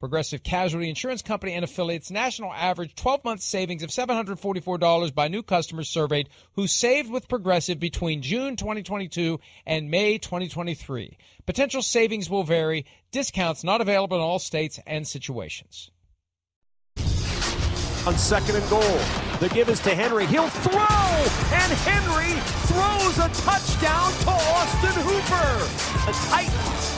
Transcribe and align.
Progressive 0.00 0.44
Casualty 0.44 0.88
Insurance 0.88 1.22
Company 1.22 1.54
and 1.54 1.64
affiliates 1.64 2.10
national 2.10 2.52
average 2.52 2.94
12 2.94 3.24
month 3.24 3.40
savings 3.40 3.82
of 3.82 3.90
$744 3.90 5.12
by 5.12 5.26
new 5.26 5.42
customers 5.42 5.88
surveyed 5.88 6.28
who 6.54 6.68
saved 6.68 7.10
with 7.10 7.28
Progressive 7.28 7.80
between 7.80 8.22
June 8.22 8.54
2022 8.54 9.40
and 9.66 9.90
May 9.90 10.18
2023. 10.18 11.18
Potential 11.46 11.82
savings 11.82 12.30
will 12.30 12.44
vary, 12.44 12.86
discounts 13.10 13.64
not 13.64 13.80
available 13.80 14.16
in 14.16 14.22
all 14.22 14.38
states 14.38 14.78
and 14.86 15.06
situations. 15.06 15.90
On 18.06 18.16
second 18.16 18.54
and 18.54 18.70
goal, 18.70 18.98
the 19.40 19.50
give 19.52 19.68
is 19.68 19.80
to 19.80 19.94
Henry. 19.94 20.26
He'll 20.26 20.48
throw, 20.48 20.78
and 20.78 21.72
Henry 21.82 22.40
throws 22.68 23.18
a 23.18 23.28
touchdown 23.42 24.12
to 24.12 24.30
Austin 24.30 25.02
Hooper. 25.02 26.06
The 26.06 26.12
Titans 26.30 26.97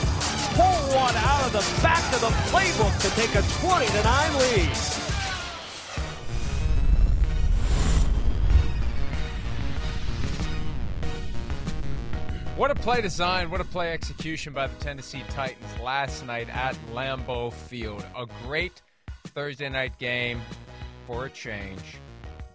pull 0.55 0.97
one 0.97 1.15
out 1.15 1.45
of 1.45 1.51
the 1.53 1.81
back 1.81 2.03
of 2.13 2.21
the 2.21 2.33
playbook 2.51 2.93
to 3.01 3.09
take 3.15 3.35
a 3.35 3.41
20 3.61 3.85
to 3.85 4.03
9 4.03 4.37
lead. 4.39 5.11
What 12.57 12.69
a 12.69 12.75
play 12.75 13.01
design, 13.01 13.49
what 13.49 13.59
a 13.59 13.63
play 13.63 13.91
execution 13.91 14.53
by 14.53 14.67
the 14.67 14.75
Tennessee 14.75 15.23
Titans 15.29 15.79
last 15.79 16.25
night 16.25 16.47
at 16.49 16.75
Lambeau 16.93 17.51
Field. 17.51 18.05
A 18.15 18.27
great 18.45 18.81
Thursday 19.27 19.69
night 19.69 19.97
game 19.97 20.41
for 21.07 21.25
a 21.25 21.29
change. 21.29 21.81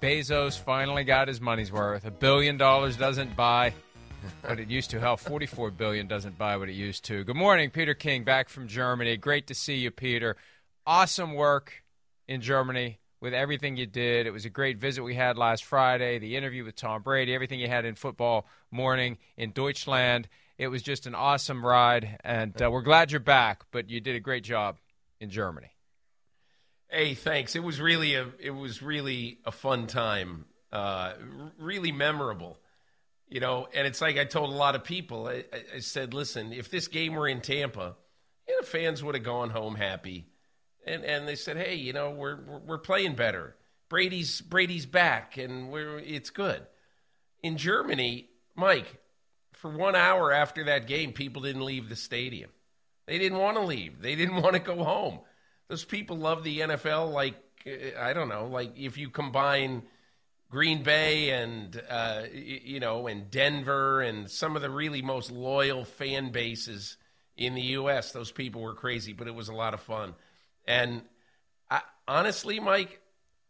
Bezos 0.00 0.58
finally 0.58 1.02
got 1.02 1.26
his 1.26 1.40
money's 1.40 1.72
worth. 1.72 2.04
A 2.04 2.10
billion 2.10 2.56
dollars 2.56 2.96
doesn't 2.96 3.34
buy 3.34 3.72
what 4.44 4.60
it 4.60 4.68
used 4.68 4.90
to. 4.90 5.00
Hell, 5.00 5.16
44 5.16 5.70
billion 5.70 6.06
doesn't 6.06 6.38
buy 6.38 6.56
what 6.56 6.68
it 6.68 6.74
used 6.74 7.04
to. 7.06 7.24
Good 7.24 7.36
morning, 7.36 7.70
Peter 7.70 7.94
King, 7.94 8.24
back 8.24 8.48
from 8.48 8.68
Germany. 8.68 9.16
Great 9.16 9.46
to 9.48 9.54
see 9.54 9.76
you, 9.76 9.90
Peter. 9.90 10.36
Awesome 10.86 11.34
work 11.34 11.84
in 12.28 12.40
Germany 12.40 12.98
with 13.20 13.34
everything 13.34 13.76
you 13.76 13.86
did. 13.86 14.26
It 14.26 14.30
was 14.30 14.44
a 14.44 14.50
great 14.50 14.78
visit 14.78 15.02
we 15.02 15.14
had 15.14 15.36
last 15.36 15.64
Friday, 15.64 16.18
the 16.18 16.36
interview 16.36 16.64
with 16.64 16.76
Tom 16.76 17.02
Brady, 17.02 17.34
everything 17.34 17.60
you 17.60 17.68
had 17.68 17.84
in 17.84 17.94
football 17.94 18.46
morning 18.70 19.18
in 19.36 19.52
Deutschland. 19.52 20.28
It 20.58 20.68
was 20.68 20.82
just 20.82 21.06
an 21.06 21.14
awesome 21.14 21.64
ride, 21.64 22.18
and 22.24 22.60
uh, 22.60 22.70
we're 22.70 22.82
glad 22.82 23.10
you're 23.10 23.20
back. 23.20 23.64
But 23.70 23.90
you 23.90 24.00
did 24.00 24.16
a 24.16 24.20
great 24.20 24.44
job 24.44 24.78
in 25.20 25.30
Germany. 25.30 25.70
Hey, 26.88 27.14
thanks. 27.14 27.56
It 27.56 27.62
was 27.62 27.80
really 27.80 28.14
a 28.14 28.28
it 28.38 28.50
was 28.50 28.80
really 28.80 29.38
a 29.44 29.52
fun 29.52 29.86
time, 29.86 30.46
uh, 30.72 31.14
really 31.58 31.92
memorable. 31.92 32.58
You 33.28 33.40
know, 33.40 33.66
and 33.74 33.86
it's 33.86 34.00
like 34.00 34.18
I 34.18 34.24
told 34.24 34.50
a 34.50 34.56
lot 34.56 34.76
of 34.76 34.84
people. 34.84 35.26
I, 35.26 35.44
I 35.74 35.80
said, 35.80 36.14
listen, 36.14 36.52
if 36.52 36.70
this 36.70 36.86
game 36.86 37.14
were 37.14 37.26
in 37.26 37.40
Tampa, 37.40 37.96
you 38.46 38.56
know, 38.56 38.62
fans 38.62 39.02
would 39.02 39.16
have 39.16 39.24
gone 39.24 39.50
home 39.50 39.74
happy, 39.74 40.26
and 40.86 41.04
and 41.04 41.26
they 41.26 41.34
said, 41.34 41.56
hey, 41.56 41.74
you 41.74 41.92
know, 41.92 42.10
we're 42.10 42.38
we're 42.64 42.78
playing 42.78 43.14
better. 43.14 43.56
Brady's 43.88 44.40
Brady's 44.40 44.86
back, 44.86 45.36
and 45.36 45.70
we're 45.70 45.98
it's 45.98 46.30
good. 46.30 46.66
In 47.42 47.56
Germany, 47.56 48.28
Mike, 48.54 49.00
for 49.52 49.70
one 49.70 49.96
hour 49.96 50.32
after 50.32 50.64
that 50.64 50.86
game, 50.86 51.12
people 51.12 51.42
didn't 51.42 51.64
leave 51.64 51.88
the 51.88 51.96
stadium. 51.96 52.50
They 53.06 53.18
didn't 53.18 53.38
want 53.38 53.56
to 53.56 53.62
leave. 53.62 54.00
They 54.00 54.14
didn't 54.14 54.36
want 54.42 54.54
to 54.54 54.60
go 54.60 54.84
home. 54.84 55.20
Those 55.68 55.84
people 55.84 56.16
love 56.16 56.44
the 56.44 56.60
NFL 56.60 57.12
like 57.12 57.34
eh, 57.64 57.90
I 57.98 58.12
don't 58.12 58.28
know, 58.28 58.46
like 58.46 58.78
if 58.78 58.98
you 58.98 59.10
combine 59.10 59.82
Green 60.56 60.82
Bay 60.82 61.32
and 61.32 61.82
uh, 61.86 62.22
you 62.32 62.80
know 62.80 63.08
and 63.08 63.30
Denver 63.30 64.00
and 64.00 64.30
some 64.30 64.56
of 64.56 64.62
the 64.62 64.70
really 64.70 65.02
most 65.02 65.30
loyal 65.30 65.84
fan 65.84 66.30
bases 66.32 66.96
in 67.36 67.54
the 67.54 67.60
U.S. 67.60 68.12
Those 68.12 68.32
people 68.32 68.62
were 68.62 68.72
crazy, 68.72 69.12
but 69.12 69.28
it 69.28 69.34
was 69.34 69.50
a 69.50 69.52
lot 69.52 69.74
of 69.74 69.82
fun. 69.82 70.14
And 70.66 71.02
I, 71.70 71.82
honestly, 72.08 72.58
Mike, 72.58 73.02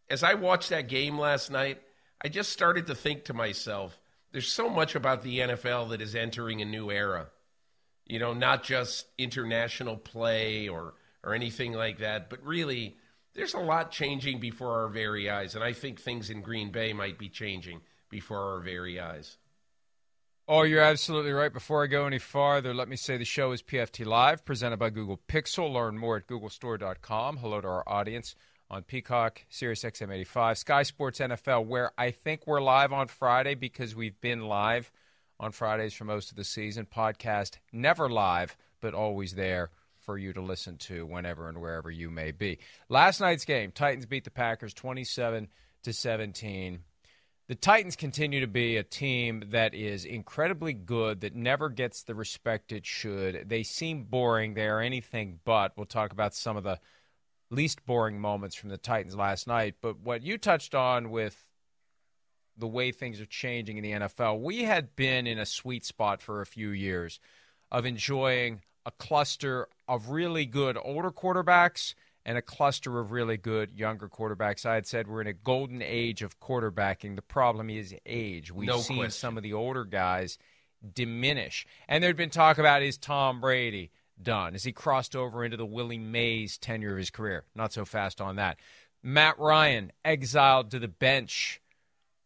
as 0.09 0.21
I 0.21 0.33
watched 0.33 0.69
that 0.71 0.89
game 0.89 1.17
last 1.17 1.49
night, 1.49 1.81
I 2.21 2.27
just 2.27 2.51
started 2.51 2.87
to 2.87 2.95
think 2.95 3.23
to 3.25 3.33
myself, 3.33 3.97
there's 4.33 4.51
so 4.51 4.67
much 4.67 4.93
about 4.93 5.21
the 5.21 5.39
NFL 5.39 5.91
that 5.91 6.01
is 6.01 6.13
entering 6.13 6.61
a 6.61 6.65
new 6.65 6.91
era. 6.91 7.27
You 8.05 8.19
know, 8.19 8.33
not 8.33 8.65
just 8.65 9.05
international 9.17 9.95
play 9.95 10.67
or 10.67 10.93
or 11.23 11.33
anything 11.33 11.71
like 11.71 11.99
that, 11.99 12.29
but 12.29 12.45
really 12.45 12.97
there's 13.37 13.53
a 13.53 13.59
lot 13.59 13.91
changing 13.91 14.39
before 14.39 14.81
our 14.81 14.87
very 14.87 15.29
eyes, 15.29 15.53
and 15.53 15.63
I 15.63 15.71
think 15.71 16.01
things 16.01 16.31
in 16.31 16.41
Green 16.41 16.71
Bay 16.71 16.91
might 16.91 17.19
be 17.19 17.29
changing 17.29 17.81
before 18.09 18.53
our 18.53 18.59
very 18.59 18.99
eyes. 18.99 19.37
Oh, 20.47 20.63
you're 20.63 20.81
absolutely 20.81 21.31
right. 21.31 21.53
Before 21.53 21.83
I 21.83 21.87
go 21.87 22.07
any 22.07 22.17
farther, 22.19 22.73
let 22.73 22.87
me 22.87 22.95
say 22.95 23.15
the 23.17 23.25
show 23.25 23.51
is 23.51 23.61
PFT 23.61 24.05
Live, 24.05 24.43
presented 24.43 24.77
by 24.77 24.89
Google 24.89 25.19
Pixel. 25.27 25.71
Learn 25.71 25.97
more 25.97 26.17
at 26.17 26.27
googlestore.com. 26.27 27.37
Hello 27.37 27.61
to 27.61 27.67
our 27.67 27.83
audience 27.87 28.33
on 28.71 28.83
Peacock, 28.83 29.43
Sirius 29.49 29.83
XM 29.83 30.11
85, 30.11 30.57
Sky 30.57 30.83
Sports 30.83 31.19
NFL, 31.19 31.65
where 31.67 31.91
I 31.97 32.11
think 32.11 32.47
we're 32.47 32.61
live 32.61 32.91
on 32.91 33.07
Friday 33.07 33.53
because 33.53 33.95
we've 33.95 34.19
been 34.19 34.47
live 34.47 34.91
on 35.39 35.51
Fridays 35.51 35.93
for 35.93 36.05
most 36.05 36.31
of 36.31 36.37
the 36.37 36.43
season. 36.43 36.87
Podcast 36.87 37.57
never 37.71 38.09
live, 38.09 38.57
but 38.81 38.95
always 38.95 39.35
there 39.35 39.69
for 40.07 40.17
you 40.17 40.31
to 40.31 40.41
listen 40.41 40.77
to 40.77 41.05
whenever 41.05 41.49
and 41.49 41.59
wherever 41.59 41.91
you 41.91 42.09
may 42.09 42.31
be. 42.31 42.59
Last 42.87 43.19
night's 43.19 43.43
game, 43.43 43.73
Titans 43.73 44.05
beat 44.05 44.23
the 44.23 44.31
Packers 44.31 44.73
27 44.73 45.49
to 45.83 45.91
17. 45.91 46.79
The 47.49 47.55
Titans 47.55 47.97
continue 47.97 48.39
to 48.39 48.47
be 48.47 48.77
a 48.77 48.83
team 48.83 49.43
that 49.49 49.73
is 49.73 50.05
incredibly 50.05 50.71
good, 50.71 51.21
that 51.21 51.35
never 51.35 51.67
gets 51.67 52.03
the 52.03 52.15
respect 52.15 52.71
it 52.71 52.85
should. 52.85 53.49
They 53.49 53.63
seem 53.63 54.05
boring. 54.05 54.53
They 54.53 54.67
are 54.67 54.79
anything 54.79 55.41
but. 55.43 55.73
We'll 55.75 55.85
talk 55.85 56.13
about 56.13 56.33
some 56.33 56.55
of 56.55 56.63
the 56.63 56.79
least 57.49 57.85
boring 57.85 58.21
moments 58.21 58.55
from 58.55 58.69
the 58.69 58.77
Titans 58.77 59.15
last 59.15 59.45
night. 59.45 59.75
But 59.81 59.99
what 59.99 60.23
you 60.23 60.37
touched 60.37 60.73
on 60.73 61.09
with 61.09 61.35
the 62.57 62.67
way 62.67 62.93
things 62.93 63.19
are 63.19 63.25
changing 63.25 63.75
in 63.75 63.83
the 63.83 63.91
NFL, 63.91 64.39
we 64.39 64.63
had 64.63 64.95
been 64.95 65.27
in 65.27 65.37
a 65.37 65.45
sweet 65.45 65.85
spot 65.85 66.21
for 66.21 66.39
a 66.39 66.45
few 66.45 66.69
years 66.69 67.19
of 67.69 67.85
enjoying 67.85 68.61
a 68.87 68.91
cluster 68.91 69.67
of 69.87 70.09
really 70.09 70.45
good 70.45 70.77
older 70.81 71.11
quarterbacks 71.11 71.93
and 72.25 72.37
a 72.37 72.41
cluster 72.41 72.99
of 72.99 73.11
really 73.11 73.35
good 73.35 73.71
younger 73.77 74.07
quarterbacks. 74.07 74.65
I 74.65 74.75
had 74.75 74.87
said 74.87 75.07
we're 75.07 75.21
in 75.21 75.27
a 75.27 75.33
golden 75.33 75.81
age 75.81 76.21
of 76.21 76.39
quarterbacking. 76.39 77.17
The 77.17 77.21
problem 77.21 77.69
is 77.69 77.93
age. 78.05 78.51
We've 78.51 78.67
no 78.67 78.77
seen 78.79 78.97
question. 78.97 79.11
some 79.11 79.37
of 79.37 79.43
the 79.43 79.53
older 79.53 79.83
guys 79.83 80.37
diminish. 80.93 81.67
And 81.87 82.01
there'd 82.01 82.15
been 82.15 82.29
talk 82.29 82.57
about 82.57 82.81
is 82.81 82.97
Tom 82.97 83.41
Brady 83.41 83.91
done? 84.21 84.55
Is 84.55 84.63
he 84.63 84.71
crossed 84.71 85.15
over 85.15 85.43
into 85.43 85.57
the 85.57 85.65
Willie 85.65 85.97
Mays 85.97 86.57
tenure 86.57 86.93
of 86.93 86.97
his 86.97 87.09
career? 87.09 87.43
Not 87.55 87.73
so 87.73 87.83
fast 87.83 88.21
on 88.21 88.37
that. 88.37 88.57
Matt 89.03 89.37
Ryan 89.37 89.91
exiled 90.05 90.71
to 90.71 90.79
the 90.79 90.87
bench 90.87 91.61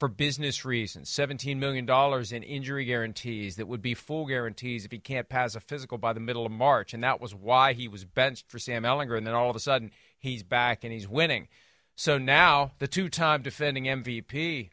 for 0.01 0.07
business 0.07 0.65
reasons. 0.65 1.11
$17 1.11 1.57
million 1.57 1.87
in 1.87 2.41
injury 2.41 2.85
guarantees 2.85 3.57
that 3.57 3.67
would 3.67 3.83
be 3.83 3.93
full 3.93 4.25
guarantees 4.25 4.83
if 4.83 4.91
he 4.91 4.97
can't 4.97 5.29
pass 5.29 5.53
a 5.53 5.59
physical 5.59 5.99
by 5.99 6.11
the 6.11 6.19
middle 6.19 6.43
of 6.43 6.51
March. 6.51 6.95
And 6.95 7.03
that 7.03 7.21
was 7.21 7.35
why 7.35 7.73
he 7.73 7.87
was 7.87 8.03
benched 8.03 8.49
for 8.49 8.57
Sam 8.57 8.81
Ehlinger. 8.81 9.15
And 9.15 9.27
then 9.27 9.35
all 9.35 9.51
of 9.51 9.55
a 9.55 9.59
sudden, 9.59 9.91
he's 10.17 10.41
back 10.41 10.83
and 10.83 10.91
he's 10.91 11.07
winning. 11.07 11.49
So 11.95 12.17
now, 12.17 12.71
the 12.79 12.87
two 12.87 13.09
time 13.09 13.43
defending 13.43 13.83
MVP, 13.83 14.71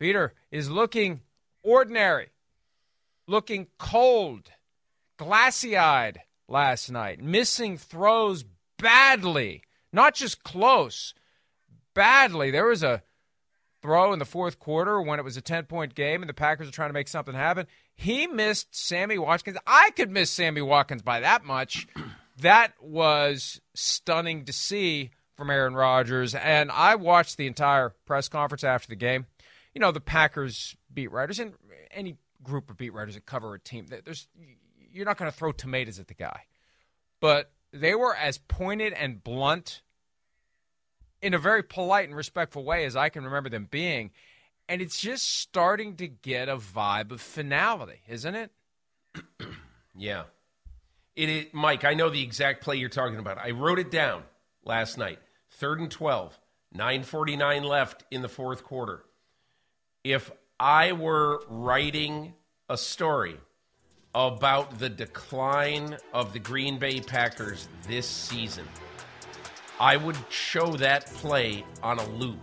Peter 0.00 0.34
is 0.50 0.68
looking 0.68 1.20
ordinary, 1.62 2.30
looking 3.28 3.68
cold, 3.78 4.50
glassy 5.18 5.76
eyed 5.76 6.22
last 6.48 6.90
night, 6.90 7.22
missing 7.22 7.78
throws 7.78 8.44
badly, 8.78 9.62
not 9.92 10.16
just 10.16 10.42
close, 10.42 11.14
badly. 11.94 12.50
There 12.50 12.66
was 12.66 12.82
a 12.82 13.04
throw 13.84 14.14
in 14.14 14.18
the 14.18 14.24
fourth 14.24 14.58
quarter 14.58 14.98
when 15.02 15.18
it 15.18 15.24
was 15.26 15.36
a 15.36 15.42
10 15.42 15.64
point 15.66 15.94
game 15.94 16.22
and 16.22 16.28
the 16.28 16.34
Packers 16.34 16.66
were 16.66 16.72
trying 16.72 16.88
to 16.88 16.94
make 16.94 17.06
something 17.06 17.34
happen. 17.34 17.66
He 17.94 18.26
missed 18.26 18.74
Sammy 18.74 19.18
Watkins. 19.18 19.58
I 19.66 19.90
could 19.90 20.10
miss 20.10 20.30
Sammy 20.30 20.62
Watkins 20.62 21.02
by 21.02 21.20
that 21.20 21.44
much. 21.44 21.86
That 22.38 22.72
was 22.80 23.60
stunning 23.76 24.46
to 24.46 24.52
see 24.52 25.10
from 25.36 25.50
Aaron 25.50 25.74
Rodgers. 25.74 26.34
And 26.34 26.68
I 26.68 26.96
watched 26.96 27.36
the 27.36 27.46
entire 27.46 27.94
press 28.06 28.28
conference 28.28 28.64
after 28.64 28.88
the 28.88 28.96
game. 28.96 29.26
You 29.72 29.80
know, 29.80 29.92
the 29.92 30.00
Packers 30.00 30.74
beat 30.92 31.12
writers 31.12 31.38
and 31.38 31.52
any 31.92 32.16
group 32.42 32.70
of 32.70 32.76
beat 32.76 32.92
writers 32.92 33.14
that 33.14 33.24
cover 33.24 33.54
a 33.54 33.60
team, 33.60 33.86
there's 34.04 34.26
you're 34.90 35.06
not 35.06 35.16
going 35.16 35.30
to 35.30 35.36
throw 35.36 35.52
tomatoes 35.52 36.00
at 36.00 36.08
the 36.08 36.14
guy. 36.14 36.40
But 37.20 37.52
they 37.72 37.94
were 37.94 38.16
as 38.16 38.38
pointed 38.38 38.92
and 38.94 39.22
blunt 39.22 39.82
in 41.24 41.32
a 41.32 41.38
very 41.38 41.62
polite 41.62 42.06
and 42.06 42.14
respectful 42.14 42.64
way 42.64 42.84
as 42.84 42.96
I 42.96 43.08
can 43.08 43.24
remember 43.24 43.48
them 43.48 43.66
being. 43.70 44.10
And 44.68 44.82
it's 44.82 45.00
just 45.00 45.38
starting 45.40 45.96
to 45.96 46.06
get 46.06 46.50
a 46.50 46.56
vibe 46.58 47.10
of 47.12 47.20
finality, 47.22 48.02
isn't 48.06 48.34
it? 48.34 48.50
yeah. 49.96 50.24
It 51.16 51.28
is, 51.30 51.46
Mike, 51.52 51.84
I 51.84 51.94
know 51.94 52.10
the 52.10 52.22
exact 52.22 52.62
play 52.62 52.76
you're 52.76 52.90
talking 52.90 53.18
about. 53.18 53.38
I 53.38 53.52
wrote 53.52 53.78
it 53.78 53.90
down 53.90 54.24
last 54.66 54.98
night. 54.98 55.18
Third 55.52 55.80
and 55.80 55.90
12, 55.90 56.38
949 56.72 57.64
left 57.64 58.04
in 58.10 58.20
the 58.20 58.28
fourth 58.28 58.62
quarter. 58.62 59.02
If 60.02 60.30
I 60.60 60.92
were 60.92 61.42
writing 61.48 62.34
a 62.68 62.76
story 62.76 63.38
about 64.14 64.78
the 64.78 64.90
decline 64.90 65.96
of 66.12 66.34
the 66.34 66.38
Green 66.38 66.78
Bay 66.78 67.00
Packers 67.00 67.68
this 67.88 68.06
season, 68.06 68.66
I 69.80 69.96
would 69.96 70.16
show 70.30 70.72
that 70.76 71.06
play 71.06 71.64
on 71.82 71.98
a 71.98 72.08
loop. 72.10 72.38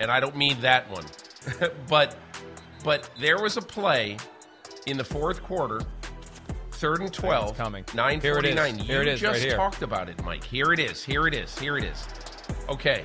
And 0.00 0.10
I 0.10 0.20
don't 0.20 0.36
mean 0.36 0.60
that 0.60 0.90
one. 0.90 1.04
but 1.88 2.16
but 2.82 3.10
there 3.18 3.40
was 3.40 3.56
a 3.56 3.62
play 3.62 4.16
in 4.86 4.96
the 4.96 5.04
fourth 5.04 5.42
quarter, 5.42 5.82
third 6.72 7.02
and 7.02 7.12
12, 7.12 7.56
coming. 7.56 7.84
949. 7.94 8.20
Here 8.20 8.38
it 8.38 8.80
is. 8.80 8.86
Here 8.86 9.02
you 9.02 9.08
it 9.08 9.12
is, 9.12 9.20
just 9.20 9.44
right 9.44 9.54
talked 9.54 9.82
about 9.82 10.08
it, 10.08 10.22
Mike. 10.24 10.42
Here 10.42 10.72
it 10.72 10.78
is. 10.78 11.04
Here 11.04 11.26
it 11.26 11.34
is. 11.34 11.58
Here 11.58 11.76
it 11.76 11.84
is. 11.84 12.06
Okay. 12.68 13.04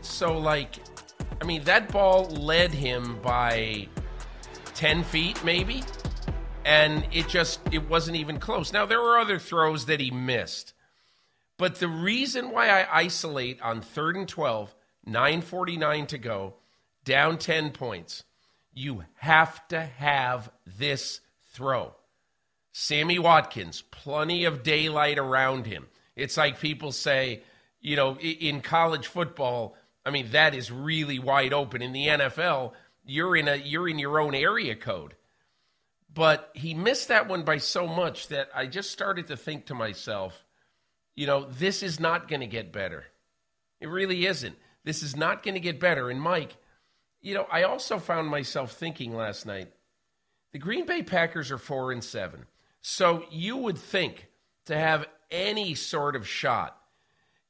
So 0.00 0.38
like 0.38 0.76
I 1.40 1.44
mean 1.44 1.62
that 1.64 1.92
ball 1.92 2.26
led 2.26 2.72
him 2.72 3.18
by 3.22 3.88
10 4.74 5.04
feet 5.04 5.42
maybe 5.44 5.82
and 6.64 7.06
it 7.12 7.28
just 7.28 7.60
it 7.72 7.88
wasn't 7.88 8.16
even 8.16 8.38
close. 8.38 8.72
Now 8.72 8.86
there 8.86 9.00
were 9.00 9.18
other 9.18 9.38
throws 9.38 9.86
that 9.86 10.00
he 10.00 10.10
missed. 10.10 10.74
But 11.60 11.74
the 11.74 11.88
reason 11.88 12.52
why 12.52 12.70
I 12.70 13.00
isolate 13.00 13.60
on 13.60 13.82
3rd 13.82 14.16
and 14.20 14.26
12, 14.26 14.74
949 15.04 16.06
to 16.06 16.16
go, 16.16 16.54
down 17.04 17.36
10 17.36 17.72
points, 17.72 18.24
you 18.72 19.04
have 19.16 19.68
to 19.68 19.78
have 19.78 20.50
this 20.64 21.20
throw. 21.52 21.92
Sammy 22.72 23.18
Watkins, 23.18 23.82
plenty 23.90 24.46
of 24.46 24.62
daylight 24.62 25.18
around 25.18 25.66
him. 25.66 25.88
It's 26.16 26.38
like 26.38 26.60
people 26.60 26.92
say, 26.92 27.42
you 27.82 27.94
know, 27.94 28.16
in 28.16 28.62
college 28.62 29.06
football, 29.06 29.76
I 30.06 30.08
mean 30.08 30.30
that 30.30 30.54
is 30.54 30.72
really 30.72 31.18
wide 31.18 31.52
open. 31.52 31.82
In 31.82 31.92
the 31.92 32.06
NFL, 32.06 32.72
you're 33.04 33.36
in 33.36 33.48
a 33.48 33.56
you're 33.56 33.86
in 33.86 33.98
your 33.98 34.18
own 34.18 34.34
area 34.34 34.76
code. 34.76 35.14
But 36.10 36.50
he 36.54 36.72
missed 36.72 37.08
that 37.08 37.28
one 37.28 37.42
by 37.42 37.58
so 37.58 37.86
much 37.86 38.28
that 38.28 38.48
I 38.54 38.64
just 38.64 38.92
started 38.92 39.26
to 39.26 39.36
think 39.36 39.66
to 39.66 39.74
myself, 39.74 40.42
you 41.20 41.26
know, 41.26 41.44
this 41.44 41.82
is 41.82 42.00
not 42.00 42.28
going 42.28 42.40
to 42.40 42.46
get 42.46 42.72
better. 42.72 43.04
It 43.78 43.88
really 43.88 44.24
isn't. 44.24 44.56
This 44.84 45.02
is 45.02 45.14
not 45.14 45.42
going 45.42 45.52
to 45.52 45.60
get 45.60 45.78
better. 45.78 46.08
And 46.08 46.18
Mike, 46.18 46.56
you 47.20 47.34
know, 47.34 47.46
I 47.52 47.64
also 47.64 47.98
found 47.98 48.28
myself 48.28 48.72
thinking 48.72 49.14
last 49.14 49.44
night, 49.44 49.70
the 50.52 50.58
Green 50.58 50.86
Bay 50.86 51.02
Packers 51.02 51.50
are 51.50 51.58
4 51.58 51.92
and 51.92 52.02
7. 52.02 52.46
So 52.80 53.24
you 53.30 53.58
would 53.58 53.76
think 53.76 54.28
to 54.64 54.78
have 54.78 55.04
any 55.30 55.74
sort 55.74 56.16
of 56.16 56.26
shot 56.26 56.80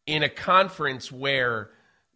in 0.05 0.25
a 0.25 0.29
conference 0.29 1.13
where 1.13 1.71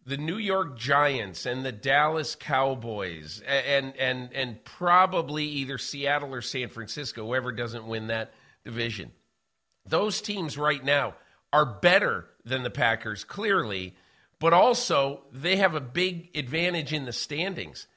the 0.05 0.17
New 0.17 0.37
York 0.37 0.77
Giants 0.77 1.45
and 1.45 1.65
the 1.65 1.71
Dallas 1.71 2.35
Cowboys 2.35 3.41
and 3.47 3.95
and 3.95 4.29
and 4.33 4.61
probably 4.65 5.45
either 5.45 5.77
Seattle 5.77 6.33
or 6.33 6.41
San 6.41 6.67
Francisco, 6.67 7.25
whoever 7.25 7.53
doesn't 7.53 7.87
win 7.87 8.07
that 8.07 8.33
division. 8.65 9.13
Those 9.85 10.19
teams 10.19 10.57
right 10.57 10.83
now 10.83 11.15
are 11.53 11.65
better 11.65 12.27
than 12.43 12.63
the 12.63 12.69
Packers 12.69 13.23
clearly, 13.23 13.95
but 14.39 14.53
also 14.53 15.23
they 15.31 15.57
have 15.57 15.75
a 15.75 15.81
big 15.81 16.35
advantage 16.35 16.93
in 16.93 17.05
the 17.05 17.13
standings. 17.13 17.87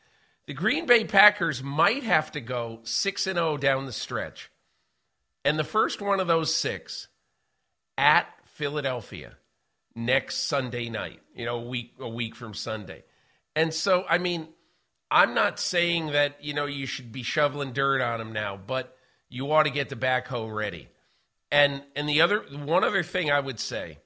The 0.47 0.55
Green 0.55 0.87
Bay 0.87 1.05
Packers 1.05 1.62
might 1.62 2.05
have 2.05 2.33
to 2.33 2.41
go 2.41 2.81
6 2.85 3.27
and 3.27 3.37
0 3.37 3.59
down 3.59 3.87
the 3.87 3.93
stretch. 3.93 4.50
And 5.45 5.59
the 5.59 5.65
first 5.65 6.00
one 6.00 6.21
of 6.21 6.27
those 6.27 6.55
6 6.55 7.09
at 7.99 8.27
Philadelphia 8.45 9.37
next 9.95 10.47
Sunday 10.47 10.89
night, 10.89 11.21
you 11.35 11.45
know, 11.45 11.56
a 11.56 11.69
week 11.69 11.95
a 12.00 12.09
week 12.09 12.35
from 12.35 12.55
Sunday. 12.55 13.05
And 13.56 13.75
so, 13.75 14.05
I 14.09 14.19
mean, 14.19 14.49
I'm 15.11 15.35
not 15.35 15.59
saying 15.59 16.12
that, 16.12 16.43
you 16.45 16.55
know, 16.55 16.67
you 16.67 16.87
should 16.87 17.12
be 17.12 17.23
shoveling 17.23 17.73
dirt 17.73 18.00
on 18.00 18.19
them 18.19 18.33
now, 18.33 18.56
but 18.56 18.97
you 19.29 19.50
ought 19.53 19.65
to 19.65 19.71
get 19.71 19.89
the 19.89 19.97
backhoe 19.97 20.55
ready. 20.55 20.89
And 21.50 21.83
and 21.97 22.09
the 22.09 22.21
other 22.21 22.41
one 22.41 22.85
other 22.85 23.03
thing 23.03 23.31
I 23.31 23.41
would 23.41 23.59
say 23.59 23.99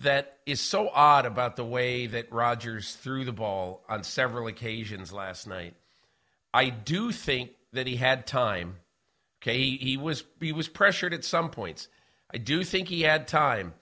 that 0.00 0.38
is 0.46 0.60
so 0.60 0.88
odd 0.88 1.26
about 1.26 1.56
the 1.56 1.64
way 1.64 2.06
that 2.06 2.32
Rodgers 2.32 2.94
threw 2.94 3.24
the 3.24 3.32
ball 3.32 3.84
on 3.88 4.04
several 4.04 4.46
occasions 4.46 5.12
last 5.12 5.46
night. 5.46 5.74
I 6.54 6.70
do 6.70 7.12
think 7.12 7.50
that 7.72 7.86
he 7.86 7.96
had 7.96 8.26
time. 8.26 8.76
Okay, 9.42 9.58
he, 9.58 9.76
he 9.76 9.96
was 9.96 10.24
he 10.40 10.52
was 10.52 10.68
pressured 10.68 11.14
at 11.14 11.24
some 11.24 11.50
points. 11.50 11.88
I 12.32 12.38
do 12.38 12.64
think 12.64 12.88
he 12.88 13.02
had 13.02 13.28
time. 13.28 13.74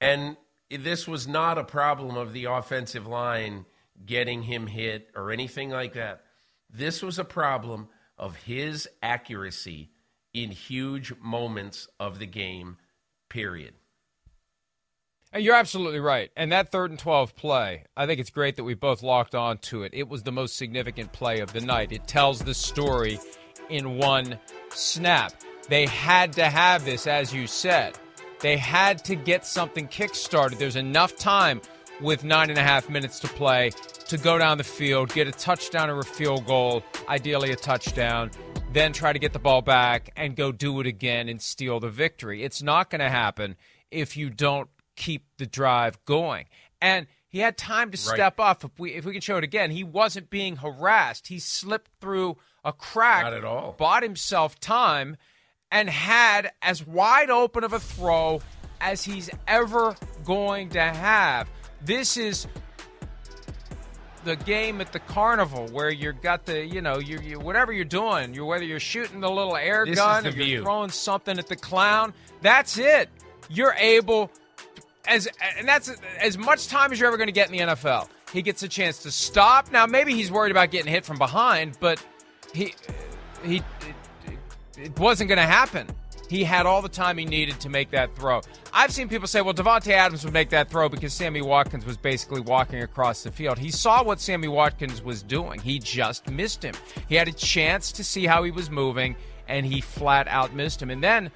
And 0.00 0.36
this 0.70 1.08
was 1.08 1.26
not 1.26 1.58
a 1.58 1.64
problem 1.64 2.16
of 2.16 2.32
the 2.32 2.44
offensive 2.44 3.06
line 3.06 3.64
getting 4.04 4.42
him 4.42 4.66
hit 4.66 5.10
or 5.16 5.30
anything 5.32 5.70
like 5.70 5.94
that. 5.94 6.22
This 6.70 7.02
was 7.02 7.18
a 7.18 7.24
problem 7.24 7.88
of 8.16 8.36
his 8.36 8.88
accuracy 9.02 9.90
in 10.34 10.50
huge 10.50 11.12
moments 11.20 11.88
of 11.98 12.18
the 12.18 12.26
game, 12.26 12.76
period. 13.28 13.74
And 15.32 15.44
you're 15.44 15.54
absolutely 15.54 16.00
right. 16.00 16.30
And 16.36 16.52
that 16.52 16.72
third 16.72 16.90
and 16.90 16.98
12 16.98 17.36
play, 17.36 17.84
I 17.96 18.06
think 18.06 18.18
it's 18.18 18.30
great 18.30 18.56
that 18.56 18.64
we 18.64 18.74
both 18.74 19.02
locked 19.02 19.34
on 19.34 19.58
to 19.58 19.82
it. 19.82 19.92
It 19.92 20.08
was 20.08 20.22
the 20.22 20.32
most 20.32 20.56
significant 20.56 21.12
play 21.12 21.40
of 21.40 21.52
the 21.52 21.60
night. 21.60 21.92
It 21.92 22.06
tells 22.06 22.40
the 22.40 22.54
story 22.54 23.18
in 23.68 23.98
one 23.98 24.38
snap. 24.70 25.34
They 25.68 25.84
had 25.84 26.32
to 26.34 26.44
have 26.44 26.86
this, 26.86 27.06
as 27.06 27.34
you 27.34 27.46
said. 27.46 27.98
They 28.40 28.56
had 28.56 29.04
to 29.04 29.16
get 29.16 29.44
something 29.44 29.86
kick-started. 29.88 30.58
There's 30.58 30.76
enough 30.76 31.16
time 31.16 31.60
with 32.00 32.24
nine 32.24 32.48
and 32.48 32.58
a 32.58 32.62
half 32.62 32.88
minutes 32.88 33.20
to 33.20 33.28
play 33.28 33.72
to 34.06 34.16
go 34.16 34.38
down 34.38 34.56
the 34.56 34.64
field, 34.64 35.12
get 35.12 35.28
a 35.28 35.32
touchdown 35.32 35.90
or 35.90 35.98
a 35.98 36.04
field 36.04 36.46
goal, 36.46 36.82
ideally 37.08 37.50
a 37.52 37.56
touchdown, 37.56 38.30
then 38.72 38.92
try 38.92 39.12
to 39.12 39.18
get 39.18 39.32
the 39.32 39.38
ball 39.38 39.62
back 39.62 40.10
and 40.16 40.36
go 40.36 40.52
do 40.52 40.78
it 40.80 40.86
again 40.86 41.28
and 41.28 41.40
steal 41.40 41.80
the 41.80 41.88
victory. 41.88 42.42
It's 42.42 42.62
not 42.62 42.90
going 42.90 43.00
to 43.00 43.08
happen 43.08 43.56
if 43.90 44.16
you 44.16 44.30
don't 44.30 44.68
keep 44.96 45.24
the 45.38 45.46
drive 45.46 46.02
going. 46.04 46.46
And 46.80 47.06
he 47.28 47.38
had 47.40 47.56
time 47.56 47.90
to 47.90 47.96
Right. 47.96 48.14
step 48.16 48.38
up. 48.40 48.64
If 48.64 48.78
we 48.78 48.94
if 48.94 49.04
we 49.04 49.12
can 49.12 49.20
show 49.20 49.36
it 49.36 49.44
again, 49.44 49.70
he 49.70 49.84
wasn't 49.84 50.30
being 50.30 50.56
harassed. 50.56 51.28
He 51.28 51.38
slipped 51.38 51.90
through 52.00 52.36
a 52.64 52.72
crack, 52.72 53.24
Not 53.24 53.34
at 53.34 53.44
all. 53.44 53.72
bought 53.78 54.02
himself 54.02 54.58
time, 54.60 55.16
and 55.70 55.88
had 55.90 56.50
as 56.62 56.86
wide 56.86 57.30
open 57.30 57.64
of 57.64 57.72
a 57.72 57.80
throw 57.80 58.40
as 58.80 59.04
he's 59.04 59.28
ever 59.46 59.96
going 60.24 60.70
to 60.70 60.80
have. 60.80 61.48
This 61.80 62.16
is 62.16 62.46
the 64.28 64.36
game 64.36 64.78
at 64.82 64.92
the 64.92 64.98
carnival 64.98 65.66
where 65.68 65.88
you 65.88 66.12
got 66.12 66.44
the 66.44 66.66
you 66.66 66.82
know 66.82 66.98
you, 66.98 67.18
you 67.20 67.40
whatever 67.40 67.72
you're 67.72 67.84
doing 67.86 68.34
you 68.34 68.44
whether 68.44 68.64
you're 68.64 68.78
shooting 68.78 69.20
the 69.20 69.30
little 69.30 69.56
air 69.56 69.86
This 69.86 69.96
gun 69.96 70.26
or 70.26 70.30
you're 70.30 70.62
throwing 70.62 70.90
something 70.90 71.38
at 71.38 71.48
the 71.48 71.56
clown 71.56 72.12
that's 72.42 72.76
it. 72.76 73.08
You're 73.48 73.72
able 73.78 74.30
as 75.06 75.28
and 75.56 75.66
that's 75.66 75.90
as 76.20 76.36
much 76.36 76.68
time 76.68 76.92
as 76.92 77.00
you're 77.00 77.08
ever 77.08 77.16
going 77.16 77.28
to 77.28 77.32
get 77.32 77.50
in 77.50 77.52
the 77.52 77.74
NFL 77.74 78.08
he 78.30 78.42
gets 78.42 78.62
a 78.62 78.68
chance 78.68 79.04
to 79.04 79.10
stop. 79.10 79.72
Now 79.72 79.86
maybe 79.86 80.12
he's 80.12 80.30
worried 80.30 80.50
about 80.50 80.70
getting 80.70 80.92
hit 80.92 81.06
from 81.06 81.16
behind 81.16 81.78
but 81.80 82.04
he 82.52 82.74
he 83.42 83.56
it, 84.26 84.38
it 84.76 84.98
wasn't 84.98 85.28
going 85.28 85.38
to 85.38 85.46
happen 85.46 85.86
He 86.28 86.44
had 86.44 86.66
all 86.66 86.82
the 86.82 86.88
time 86.88 87.16
he 87.16 87.24
needed 87.24 87.58
to 87.60 87.68
make 87.68 87.90
that 87.92 88.14
throw. 88.14 88.42
I've 88.72 88.92
seen 88.92 89.08
people 89.08 89.26
say, 89.26 89.40
well, 89.40 89.54
Davante 89.54 89.92
Adams 89.92 90.24
would 90.24 90.34
make 90.34 90.50
that 90.50 90.70
throw 90.70 90.88
because 90.88 91.12
Sammy 91.14 91.40
Watkins 91.40 91.86
was 91.86 91.96
basically 91.96 92.42
walking 92.42 92.82
across 92.82 93.22
the 93.22 93.30
field. 93.30 93.58
He 93.58 93.70
saw 93.70 94.02
what 94.04 94.20
Sammy 94.20 94.48
Watkins 94.48 95.02
was 95.02 95.22
doing. 95.22 95.60
He 95.60 95.78
just 95.78 96.30
missed 96.30 96.62
him. 96.62 96.74
He 97.08 97.14
had 97.14 97.28
a 97.28 97.32
chance 97.32 97.92
to 97.92 98.04
see 98.04 98.26
how 98.26 98.42
he 98.42 98.50
was 98.50 98.70
moving, 98.70 99.16
and 99.48 99.64
he 99.64 99.80
flat 99.80 100.28
out 100.28 100.54
missed 100.54 100.82
him. 100.82 100.90
And 100.90 101.02
then 101.02 101.30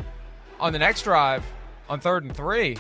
on 0.60 0.72
the 0.72 0.78
next 0.78 1.02
drive, 1.02 1.44
on 1.88 2.00
third 2.00 2.24
and 2.24 2.36
three, 2.36 2.76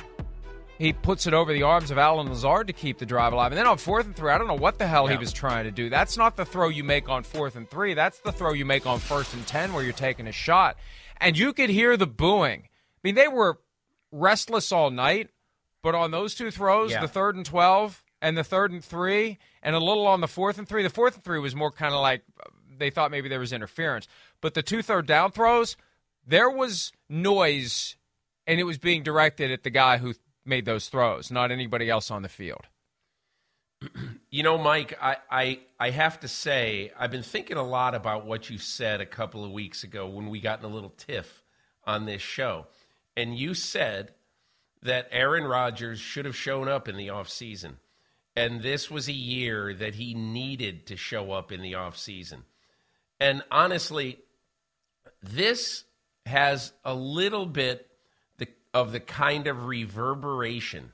he 0.78 0.92
puts 0.92 1.26
it 1.26 1.34
over 1.34 1.52
the 1.52 1.62
arms 1.62 1.90
of 1.90 1.98
Allen 1.98 2.28
Lazard 2.28 2.66
to 2.66 2.72
keep 2.72 2.98
the 2.98 3.06
drive 3.06 3.32
alive. 3.32 3.52
And 3.52 3.58
then 3.58 3.66
on 3.66 3.78
fourth 3.78 4.04
and 4.04 4.16
three, 4.16 4.32
I 4.32 4.38
don't 4.38 4.48
know 4.48 4.54
what 4.54 4.78
the 4.78 4.86
hell 4.86 5.06
yeah. 5.06 5.12
he 5.12 5.18
was 5.18 5.32
trying 5.32 5.64
to 5.64 5.70
do. 5.70 5.88
That's 5.88 6.16
not 6.16 6.36
the 6.36 6.44
throw 6.44 6.68
you 6.68 6.82
make 6.82 7.08
on 7.08 7.22
fourth 7.22 7.56
and 7.56 7.70
three. 7.70 7.94
That's 7.94 8.18
the 8.18 8.32
throw 8.32 8.52
you 8.52 8.64
make 8.64 8.84
on 8.84 8.98
first 8.98 9.32
and 9.32 9.46
10 9.46 9.72
where 9.72 9.84
you're 9.84 9.92
taking 9.92 10.26
a 10.26 10.32
shot. 10.32 10.76
And 11.22 11.38
you 11.38 11.52
could 11.52 11.70
hear 11.70 11.96
the 11.96 12.06
booing. 12.06 12.62
I 12.62 12.98
mean, 13.02 13.14
they 13.14 13.28
were 13.28 13.58
restless 14.10 14.72
all 14.72 14.90
night, 14.90 15.30
but 15.82 15.94
on 15.94 16.10
those 16.10 16.34
two 16.34 16.50
throws, 16.50 16.90
yeah. 16.90 17.00
the 17.00 17.08
third 17.08 17.36
and 17.36 17.46
12 17.46 18.02
and 18.20 18.36
the 18.36 18.44
third 18.44 18.70
and 18.70 18.84
three, 18.84 19.38
and 19.62 19.74
a 19.74 19.80
little 19.80 20.06
on 20.06 20.20
the 20.20 20.28
fourth 20.28 20.58
and 20.58 20.68
three, 20.68 20.82
the 20.82 20.90
fourth 20.90 21.14
and 21.14 21.24
three 21.24 21.40
was 21.40 21.56
more 21.56 21.72
kind 21.72 21.94
of 21.94 22.00
like 22.00 22.22
they 22.78 22.90
thought 22.90 23.10
maybe 23.10 23.28
there 23.28 23.40
was 23.40 23.52
interference. 23.52 24.06
But 24.40 24.54
the 24.54 24.62
two 24.62 24.82
third 24.82 25.06
down 25.06 25.32
throws, 25.32 25.76
there 26.26 26.50
was 26.50 26.92
noise, 27.08 27.96
and 28.46 28.60
it 28.60 28.64
was 28.64 28.78
being 28.78 29.02
directed 29.02 29.50
at 29.50 29.62
the 29.62 29.70
guy 29.70 29.98
who 29.98 30.14
made 30.44 30.64
those 30.64 30.88
throws, 30.88 31.30
not 31.30 31.50
anybody 31.50 31.88
else 31.88 32.10
on 32.10 32.22
the 32.22 32.28
field. 32.28 32.66
You 34.30 34.42
know, 34.42 34.56
Mike, 34.56 34.96
I, 35.00 35.16
I, 35.30 35.60
I 35.78 35.90
have 35.90 36.20
to 36.20 36.28
say, 36.28 36.90
I've 36.98 37.10
been 37.10 37.22
thinking 37.22 37.56
a 37.56 37.62
lot 37.62 37.94
about 37.94 38.26
what 38.26 38.48
you 38.48 38.58
said 38.58 39.00
a 39.00 39.06
couple 39.06 39.44
of 39.44 39.52
weeks 39.52 39.84
ago 39.84 40.08
when 40.08 40.28
we 40.28 40.40
got 40.40 40.60
in 40.60 40.64
a 40.64 40.68
little 40.68 40.94
tiff 40.96 41.42
on 41.84 42.06
this 42.06 42.22
show. 42.22 42.66
And 43.16 43.36
you 43.36 43.54
said 43.54 44.12
that 44.82 45.08
Aaron 45.10 45.44
Rodgers 45.44 46.00
should 46.00 46.24
have 46.24 46.36
shown 46.36 46.68
up 46.68 46.88
in 46.88 46.96
the 46.96 47.08
offseason. 47.08 47.74
And 48.34 48.62
this 48.62 48.90
was 48.90 49.08
a 49.08 49.12
year 49.12 49.74
that 49.74 49.96
he 49.96 50.14
needed 50.14 50.86
to 50.86 50.96
show 50.96 51.32
up 51.32 51.52
in 51.52 51.60
the 51.60 51.72
offseason. 51.72 52.42
And 53.20 53.42
honestly, 53.50 54.18
this 55.22 55.84
has 56.24 56.72
a 56.84 56.94
little 56.94 57.46
bit 57.46 57.88
of 58.74 58.92
the 58.92 59.00
kind 59.00 59.46
of 59.46 59.66
reverberation. 59.66 60.92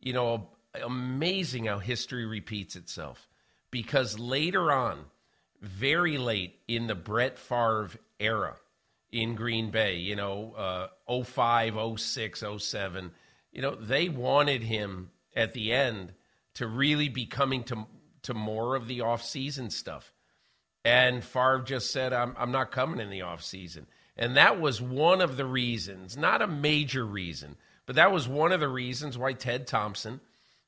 You 0.00 0.12
know, 0.12 0.48
amazing 0.74 1.66
how 1.66 1.78
history 1.78 2.26
repeats 2.26 2.76
itself. 2.76 3.28
Because 3.70 4.18
later 4.18 4.70
on, 4.72 5.06
very 5.60 6.18
late 6.18 6.56
in 6.68 6.86
the 6.86 6.94
Brett 6.94 7.38
Favre 7.38 7.90
era 8.18 8.56
in 9.10 9.34
Green 9.34 9.70
Bay, 9.70 9.96
you 9.96 10.16
know, 10.16 10.88
uh, 11.08 11.22
05, 11.22 11.98
06, 12.00 12.44
07, 12.58 13.12
you 13.52 13.62
know, 13.62 13.74
they 13.74 14.08
wanted 14.08 14.62
him 14.62 15.10
at 15.36 15.52
the 15.52 15.72
end 15.72 16.12
to 16.54 16.66
really 16.66 17.08
be 17.08 17.26
coming 17.26 17.62
to, 17.64 17.86
to 18.22 18.34
more 18.34 18.74
of 18.74 18.88
the 18.88 18.98
offseason 18.98 19.70
stuff. 19.70 20.12
And 20.84 21.22
Favre 21.22 21.62
just 21.64 21.92
said, 21.92 22.12
I'm, 22.12 22.34
I'm 22.38 22.50
not 22.50 22.72
coming 22.72 23.00
in 23.00 23.10
the 23.10 23.20
offseason. 23.20 23.86
And 24.16 24.36
that 24.36 24.60
was 24.60 24.82
one 24.82 25.20
of 25.20 25.36
the 25.36 25.46
reasons, 25.46 26.16
not 26.16 26.42
a 26.42 26.46
major 26.46 27.04
reason, 27.06 27.56
but 27.86 27.96
that 27.96 28.12
was 28.12 28.28
one 28.28 28.52
of 28.52 28.60
the 28.60 28.68
reasons 28.68 29.16
why 29.16 29.32
Ted 29.32 29.66
Thompson 29.66 30.20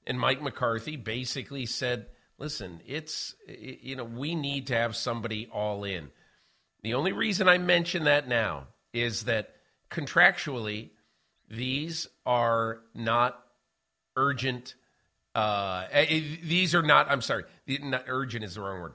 and 0.07 0.19
Mike 0.19 0.43
McCarthy 0.43 0.97
basically 0.97 1.67
said, 1.67 2.07
listen, 2.39 2.81
it's, 2.87 3.35
you 3.49 3.97
know, 3.97 4.05
we 4.05 4.35
need 4.35 4.69
to 4.69 4.75
have 4.75 4.97
somebody 4.97 5.49
all 5.53 5.85
in. 5.85 6.11
The 6.83 6.95
only 6.95 7.13
reason 7.13 7.49
I 7.49 7.59
mention 7.59 8.05
that 8.05 8.29
now 8.29 8.69
is 8.93 9.25
that 9.25 9.55
contractually, 9.91 10.91
these 11.49 12.09
are 12.27 12.81
not 12.95 13.41
urgent. 14.17 14.75
Uh, 15.35 15.87
eh, 15.91 16.07
eh, 16.09 16.23
these 16.43 16.75
are 16.75 16.83
not, 16.83 17.11
I'm 17.11 17.23
sorry, 17.23 17.45
not 17.67 18.05
urgent 18.07 18.45
is 18.45 18.55
the 18.55 18.61
wrong 18.61 18.81
word. 18.81 18.95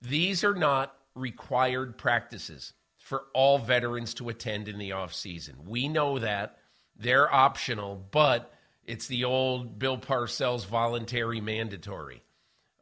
These 0.00 0.44
are 0.44 0.54
not 0.54 0.94
required 1.14 1.98
practices 1.98 2.72
for 2.98 3.24
all 3.34 3.58
veterans 3.58 4.14
to 4.14 4.28
attend 4.28 4.68
in 4.68 4.78
the 4.78 4.92
off 4.92 5.14
season. 5.14 5.56
We 5.66 5.88
know 5.88 6.18
that 6.18 6.58
they're 6.96 7.32
optional, 7.32 8.02
but 8.10 8.52
it's 8.86 9.08
the 9.08 9.24
old 9.24 9.78
Bill 9.78 9.98
Parcells 9.98 10.64
voluntary 10.64 11.40
mandatory. 11.40 12.22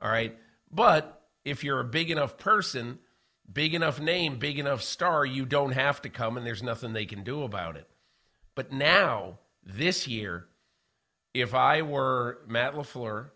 All 0.01 0.11
right. 0.11 0.37
But 0.71 1.23
if 1.45 1.65
you're 1.65 1.81
a 1.81 1.85
big 1.85 2.11
enough 2.11 2.37
person, 2.37 2.99
big 3.51 3.75
enough 3.75 4.01
name, 4.01 4.39
big 4.39 4.59
enough 4.59 4.83
star, 4.83 5.25
you 5.25 5.47
don't 5.47 5.73
have 5.73 6.03
to 6.03 6.11
come 6.11 6.37
and 6.37 6.47
there's 6.47 6.63
nothing 6.63 6.93
they 6.93 7.07
can 7.07 7.25
do 7.25 7.43
about 7.43 7.77
it. 7.77 7.89
But 8.55 8.73
now, 8.73 9.39
this 9.65 10.07
year, 10.07 10.47
if 11.33 11.55
I 11.55 11.83
were 11.83 12.39
Matt 12.47 12.75
LaFleur, 12.75 13.31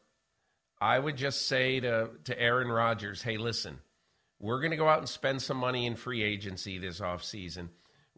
I 0.80 0.98
would 0.98 1.16
just 1.16 1.48
say 1.48 1.80
to, 1.80 2.10
to 2.24 2.40
Aaron 2.40 2.68
Rodgers, 2.68 3.22
hey, 3.22 3.36
listen, 3.36 3.78
we're 4.38 4.60
going 4.60 4.70
to 4.70 4.76
go 4.76 4.88
out 4.88 4.98
and 4.98 5.08
spend 5.08 5.42
some 5.42 5.56
money 5.56 5.86
in 5.86 5.96
free 5.96 6.22
agency 6.22 6.78
this 6.78 7.00
offseason. 7.00 7.68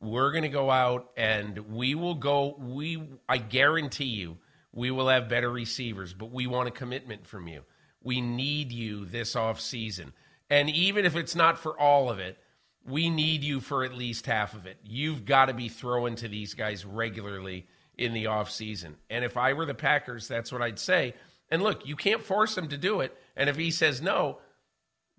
We're 0.00 0.32
going 0.32 0.42
to 0.42 0.48
go 0.48 0.70
out 0.70 1.10
and 1.16 1.58
we 1.74 1.94
will 1.94 2.14
go 2.14 2.56
we 2.58 3.02
I 3.28 3.38
guarantee 3.38 4.04
you 4.04 4.38
we 4.72 4.90
will 4.90 5.08
have 5.08 5.28
better 5.28 5.50
receivers, 5.50 6.14
but 6.14 6.30
we 6.30 6.46
want 6.46 6.68
a 6.68 6.72
commitment 6.72 7.26
from 7.26 7.48
you. 7.48 7.62
We 8.02 8.20
need 8.20 8.72
you 8.72 9.04
this 9.04 9.36
off 9.36 9.60
season 9.60 10.12
And 10.48 10.70
even 10.70 11.04
if 11.04 11.16
it's 11.16 11.34
not 11.34 11.58
for 11.58 11.78
all 11.78 12.10
of 12.10 12.18
it, 12.18 12.38
we 12.84 13.10
need 13.10 13.44
you 13.44 13.60
for 13.60 13.84
at 13.84 13.94
least 13.94 14.26
half 14.26 14.54
of 14.54 14.66
it. 14.66 14.78
You've 14.82 15.24
got 15.24 15.46
to 15.46 15.54
be 15.54 15.68
throwing 15.68 16.16
to 16.16 16.28
these 16.28 16.54
guys 16.54 16.84
regularly 16.84 17.66
in 17.98 18.14
the 18.14 18.26
off 18.26 18.50
season 18.50 18.96
And 19.10 19.24
if 19.24 19.36
I 19.36 19.52
were 19.52 19.66
the 19.66 19.74
Packers, 19.74 20.26
that's 20.26 20.50
what 20.50 20.62
I'd 20.62 20.78
say. 20.78 21.14
And 21.50 21.62
look, 21.62 21.86
you 21.86 21.96
can't 21.96 22.22
force 22.22 22.56
him 22.56 22.68
to 22.68 22.78
do 22.78 23.00
it. 23.00 23.16
And 23.36 23.50
if 23.50 23.56
he 23.56 23.70
says 23.70 24.00
no, 24.00 24.38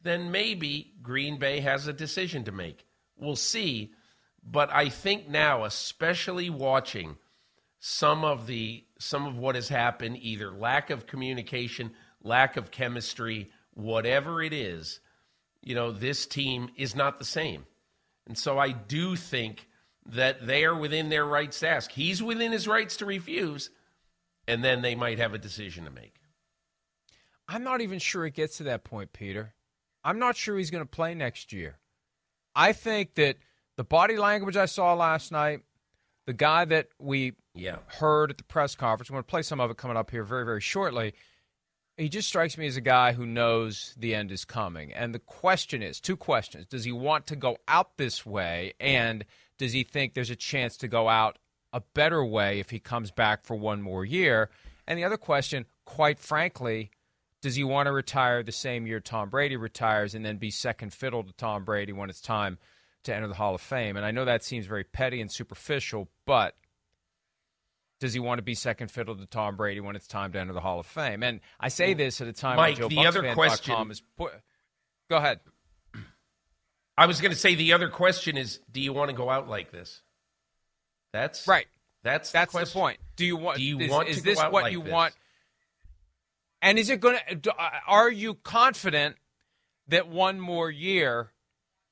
then 0.02 0.32
maybe 0.32 0.94
Green 1.02 1.38
Bay 1.38 1.60
has 1.60 1.88
a 1.88 1.94
decision 1.94 2.46
to 2.46 2.52
make. 2.52 2.86
We'll 3.18 3.36
see. 3.36 3.94
But 4.44 4.72
I 4.74 4.90
think 4.90 5.30
now, 5.30 5.64
especially 5.66 6.50
watching 6.50 7.18
some 7.80 8.24
of 8.24 8.48
the 8.48 8.86
some 9.00 9.26
of 9.26 9.38
what 9.38 9.56
has 9.56 9.70
happened, 9.70 10.18
either 10.22 10.52
lack 10.52 10.90
of 10.90 11.08
communication, 11.08 11.92
lack 12.24 12.58
of 12.58 12.72
chemistry, 12.72 13.50
whatever 13.74 14.42
it 14.42 14.54
is, 14.54 15.00
you 15.62 15.76
know, 15.76 15.92
this 15.92 16.26
team 16.26 16.70
is 16.76 16.96
not 16.96 17.20
the 17.20 17.26
same. 17.26 17.66
And 18.28 18.38
so 18.38 18.60
I 18.60 18.72
do 18.72 19.16
think 19.16 19.68
that 20.06 20.46
they 20.46 20.64
are 20.66 20.76
within 20.76 21.10
their 21.10 21.26
rights 21.26 21.60
to 21.60 21.70
ask. 21.70 21.92
He's 21.92 22.22
within 22.22 22.52
his 22.52 22.68
rights 22.68 22.98
to 22.98 23.06
refuse, 23.06 23.70
and 24.48 24.64
then 24.64 24.82
they 24.82 24.96
might 24.96 25.20
have 25.20 25.34
a 25.34 25.40
decision 25.40 25.86
to 25.86 25.92
make. 25.92 26.16
I'm 27.48 27.64
not 27.64 27.82
even 27.82 28.00
sure 28.00 28.26
it 28.26 28.34
gets 28.34 28.58
to 28.58 28.64
that 28.64 28.84
point, 28.84 29.14
Peter. 29.14 29.54
I'm 30.04 30.20
not 30.20 30.38
sure 30.38 30.58
he's 30.58 30.72
going 30.72 30.84
to 30.84 30.90
play 30.90 31.14
next 31.14 31.54
year. 31.54 31.78
I 32.56 32.74
think 32.74 33.16
that 33.16 33.38
the 33.82 33.86
body 33.86 34.16
language 34.16 34.58
I 34.58 34.68
saw 34.68 34.94
last 34.94 35.32
night, 35.32 35.62
the 36.28 36.34
guy 36.34 36.66
that 36.66 36.90
we 37.00 37.34
yeah. 37.56 37.78
heard 37.88 38.30
at 38.30 38.38
the 38.38 38.44
press 38.44 38.76
conference, 38.76 39.10
I'm 39.10 39.16
going 39.16 39.24
to 39.24 39.28
play 39.28 39.42
some 39.42 39.60
of 39.60 39.72
it 39.72 39.78
coming 39.78 39.98
up 39.98 40.12
here 40.12 40.24
very, 40.24 40.46
very 40.46 40.62
shortly. 40.62 41.16
He 41.98 42.08
just 42.08 42.28
strikes 42.28 42.60
me 42.60 42.68
as 42.68 42.78
a 42.78 42.82
guy 42.82 43.14
who 43.14 43.26
knows 43.26 43.96
the 43.98 44.14
end 44.14 44.32
is 44.32 44.46
coming. 44.46 44.94
And 44.94 45.16
the 45.16 45.20
question 45.20 45.82
is 45.82 46.00
two 46.00 46.16
questions. 46.16 46.68
Does 46.68 46.84
he 46.84 46.92
want 46.92 47.26
to 47.26 47.36
go 47.36 47.58
out 47.68 47.98
this 47.98 48.24
way? 48.24 48.74
And 48.80 49.26
does 49.58 49.74
he 49.74 49.82
think 49.82 50.14
there's 50.14 50.30
a 50.30 50.36
chance 50.36 50.78
to 50.78 50.88
go 50.88 51.10
out 51.10 51.40
a 51.74 51.82
better 51.96 52.24
way 52.24 52.60
if 52.60 52.70
he 52.70 52.78
comes 52.78 53.10
back 53.10 53.44
for 53.44 53.56
one 53.56 53.82
more 53.82 54.06
year? 54.06 54.52
And 54.88 55.00
the 55.00 55.06
other 55.06 55.18
question, 55.18 55.66
quite 55.86 56.20
frankly, 56.20 56.92
does 57.42 57.56
he 57.56 57.64
want 57.64 57.88
to 57.88 57.92
retire 57.92 58.44
the 58.44 58.52
same 58.52 58.86
year 58.86 59.00
Tom 59.00 59.30
Brady 59.32 59.58
retires 59.58 60.14
and 60.14 60.24
then 60.24 60.38
be 60.38 60.52
second 60.52 60.94
fiddle 60.94 61.24
to 61.24 61.34
Tom 61.34 61.66
Brady 61.66 61.94
when 61.94 62.12
it's 62.12 62.22
time 62.22 62.60
to 63.03 63.15
enter 63.15 63.27
the 63.27 63.34
Hall 63.34 63.55
of 63.55 63.62
Fame? 63.62 63.98
And 63.98 64.05
I 64.05 64.12
know 64.12 64.25
that 64.25 64.43
seems 64.43 64.65
very 64.65 64.84
petty 64.84 65.22
and 65.22 65.31
superficial, 65.31 66.10
but 66.25 66.55
does 68.00 68.13
he 68.13 68.20
want 68.20 68.39
to 68.39 68.43
be 68.43 68.55
second 68.55 68.89
fiddle 68.89 69.15
to 69.15 69.25
Tom 69.25 69.55
Brady 69.55 69.79
when 69.79 69.96
it's 69.96 70.08
time 70.08 70.31
to 70.34 70.39
enter 70.39 70.53
the 70.53 70.62
Hall 70.62 70.79
of 70.79 70.88
Fame? 70.88 71.24
And 71.24 71.39
I 71.60 71.70
say 71.70 71.93
this 71.93 72.20
at 72.20 72.27
a 72.27 72.34
time 72.34 72.58
Mike, 72.58 72.79
when 72.79 72.89
Joe 72.89 72.96
the 72.96 73.08
other 73.08 73.34
question 73.34 73.91
is. 73.91 74.01
Go 74.17 75.17
ahead. 75.17 75.39
I 76.98 77.05
was 77.05 77.22
going 77.22 77.31
to 77.31 77.38
say 77.38 77.55
the 77.55 77.74
other 77.74 77.89
question 77.89 78.38
is: 78.38 78.60
Do 78.72 78.81
you 78.81 78.93
want 78.93 79.10
to 79.10 79.15
go 79.15 79.29
out 79.29 79.48
like 79.48 79.72
this? 79.72 80.01
That's 81.13 81.48
right. 81.48 81.67
That's 82.03 82.31
that's 82.31 82.53
the, 82.53 82.60
the 82.60 82.65
point. 82.65 83.00
Do 83.15 83.25
you 83.25 83.38
want? 83.38 83.58
Do 83.58 83.63
you 83.63 83.79
is, 83.79 83.91
want 83.91 84.08
is 84.08 84.24
this 84.24 84.39
what 84.39 84.53
like 84.53 84.74
you 84.74 84.81
this? 84.81 84.91
want? 84.91 85.13
And 86.62 86.79
is 86.79 86.89
it 86.89 87.00
going 87.00 87.17
to? 87.41 87.53
Uh, 87.53 87.70
are 87.88 88.10
you 88.10 88.36
confident 88.36 89.15
that 89.88 90.08
one 90.08 90.39
more 90.39 90.70
year 90.70 91.31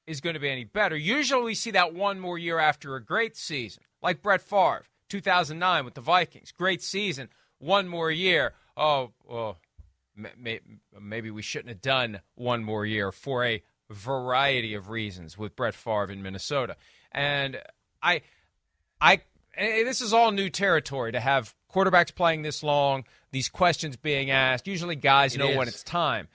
is 0.09 0.21
going 0.21 0.33
to 0.33 0.39
be 0.39 0.49
any 0.49 0.63
better? 0.63 0.97
Usually, 0.97 1.43
we 1.43 1.55
see 1.55 1.71
that 1.71 1.93
one 1.93 2.19
more 2.19 2.37
year 2.37 2.59
after 2.59 2.95
a 2.95 3.03
great 3.03 3.37
season, 3.37 3.83
like 4.01 4.21
Brett 4.21 4.41
Favre, 4.41 4.83
2009 5.09 5.85
with 5.85 5.93
the 5.93 6.01
Vikings, 6.01 6.51
great 6.51 6.81
season. 6.81 7.29
One 7.59 7.87
more 7.87 8.09
year. 8.09 8.53
Oh, 8.75 9.11
oh 9.29 9.35
well, 9.35 9.57
maybe 10.99 11.31
we 11.31 11.41
shouldn't 11.41 11.69
have 11.69 11.81
done 11.81 12.21
one 12.35 12.63
more 12.63 12.85
year 12.85 13.11
for 13.11 13.45
a 13.45 13.61
variety 13.89 14.73
of 14.73 14.89
reasons 14.89 15.37
with 15.37 15.55
Brett 15.55 15.75
Favre 15.75 16.11
in 16.11 16.21
Minnesota. 16.21 16.75
And 17.11 17.59
I, 18.01 18.21
I 19.01 19.21
this 19.57 20.01
is 20.01 20.13
all 20.13 20.31
new 20.31 20.49
territory 20.49 21.11
to 21.11 21.19
have 21.19 21.53
quarterbacks 21.73 22.13
playing 22.13 22.43
this 22.43 22.63
long, 22.63 23.03
these 23.31 23.49
questions 23.49 23.97
being 23.97 24.31
asked. 24.31 24.67
Usually, 24.67 24.95
guys 24.95 25.35
It 25.35 25.39
know 25.39 25.49
is. 25.49 25.57
when 25.57 25.67
it's 25.67 25.83
time. 25.83 26.27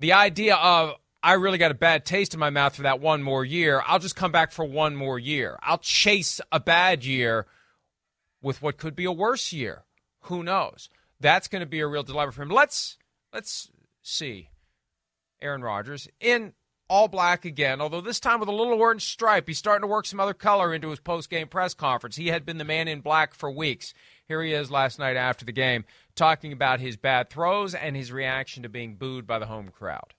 The 0.00 0.12
idea 0.12 0.54
of 0.56 0.94
I 1.22 1.32
really 1.34 1.58
got 1.58 1.70
a 1.70 1.74
bad 1.74 2.04
taste 2.04 2.34
in 2.34 2.40
my 2.40 2.50
mouth 2.50 2.76
for 2.76 2.82
that 2.82 3.00
one 3.00 3.22
more 3.22 3.44
year. 3.44 3.82
I'll 3.86 3.98
just 3.98 4.16
come 4.16 4.30
back 4.30 4.52
for 4.52 4.64
one 4.64 4.94
more 4.94 5.18
year. 5.18 5.58
I'll 5.62 5.78
chase 5.78 6.40
a 6.52 6.60
bad 6.60 7.04
year 7.04 7.46
with 8.40 8.62
what 8.62 8.76
could 8.76 8.94
be 8.94 9.04
a 9.04 9.12
worse 9.12 9.52
year. 9.52 9.84
Who 10.22 10.42
knows? 10.42 10.88
That's 11.20 11.48
going 11.48 11.60
to 11.60 11.66
be 11.66 11.80
a 11.80 11.86
real 11.86 12.04
dilemma 12.04 12.32
for 12.32 12.42
him. 12.42 12.50
Let's 12.50 12.98
let's 13.32 13.70
see. 14.02 14.50
Aaron 15.40 15.62
Rodgers 15.62 16.08
in 16.20 16.52
all 16.88 17.08
black 17.08 17.44
again, 17.44 17.80
although 17.80 18.00
this 18.00 18.20
time 18.20 18.40
with 18.40 18.48
a 18.48 18.52
little 18.52 18.80
orange 18.80 19.04
stripe. 19.04 19.46
He's 19.46 19.58
starting 19.58 19.82
to 19.82 19.92
work 19.92 20.06
some 20.06 20.20
other 20.20 20.34
color 20.34 20.72
into 20.72 20.90
his 20.90 21.00
post 21.00 21.30
game 21.30 21.48
press 21.48 21.74
conference. 21.74 22.16
He 22.16 22.28
had 22.28 22.46
been 22.46 22.58
the 22.58 22.64
man 22.64 22.88
in 22.88 23.00
black 23.00 23.34
for 23.34 23.50
weeks. 23.50 23.92
Here 24.26 24.42
he 24.42 24.52
is 24.52 24.70
last 24.70 24.98
night 24.98 25.16
after 25.16 25.44
the 25.44 25.52
game 25.52 25.84
talking 26.14 26.52
about 26.52 26.80
his 26.80 26.96
bad 26.96 27.30
throws 27.30 27.74
and 27.74 27.96
his 27.96 28.12
reaction 28.12 28.62
to 28.62 28.68
being 28.68 28.96
booed 28.96 29.26
by 29.26 29.38
the 29.38 29.46
home 29.46 29.70
crowd. 29.70 30.14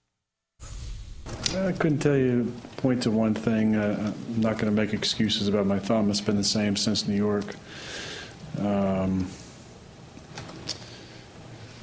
I 1.56 1.72
couldn't 1.72 1.98
tell 1.98 2.16
you, 2.16 2.52
point 2.76 3.02
to 3.04 3.10
one 3.10 3.34
thing. 3.34 3.76
Uh, 3.76 4.12
I'm 4.26 4.40
not 4.40 4.54
going 4.54 4.74
to 4.74 4.82
make 4.82 4.92
excuses 4.92 5.48
about 5.48 5.66
my 5.66 5.78
thumb. 5.78 6.10
It's 6.10 6.20
been 6.20 6.36
the 6.36 6.44
same 6.44 6.76
since 6.76 7.06
New 7.08 7.16
York. 7.16 7.54
Um, 8.58 9.28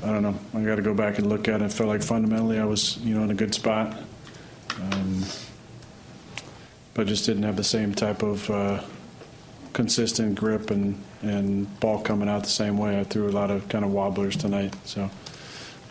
I 0.03 0.07
don't 0.07 0.23
know. 0.23 0.35
I 0.53 0.63
got 0.63 0.75
to 0.75 0.81
go 0.81 0.93
back 0.93 1.17
and 1.17 1.27
look 1.27 1.47
at 1.47 1.61
it. 1.61 1.65
I 1.65 1.67
felt 1.69 1.89
like 1.89 2.03
fundamentally 2.03 2.59
I 2.59 2.65
was, 2.65 2.97
you 2.97 3.15
know, 3.15 3.23
in 3.23 3.31
a 3.31 3.35
good 3.35 3.53
spot, 3.53 3.97
um, 4.79 5.23
but 6.93 7.07
just 7.07 7.25
didn't 7.25 7.43
have 7.43 7.55
the 7.55 7.63
same 7.63 7.93
type 7.93 8.23
of 8.23 8.49
uh, 8.49 8.83
consistent 9.73 10.35
grip 10.35 10.71
and 10.71 11.01
and 11.21 11.79
ball 11.79 11.99
coming 11.99 12.29
out 12.29 12.43
the 12.43 12.49
same 12.49 12.77
way. 12.77 12.99
I 12.99 13.03
threw 13.03 13.27
a 13.27 13.31
lot 13.31 13.49
of 13.49 13.67
kind 13.69 13.83
of 13.83 13.91
wobblers 13.91 14.35
tonight, 14.35 14.75
so 14.85 15.09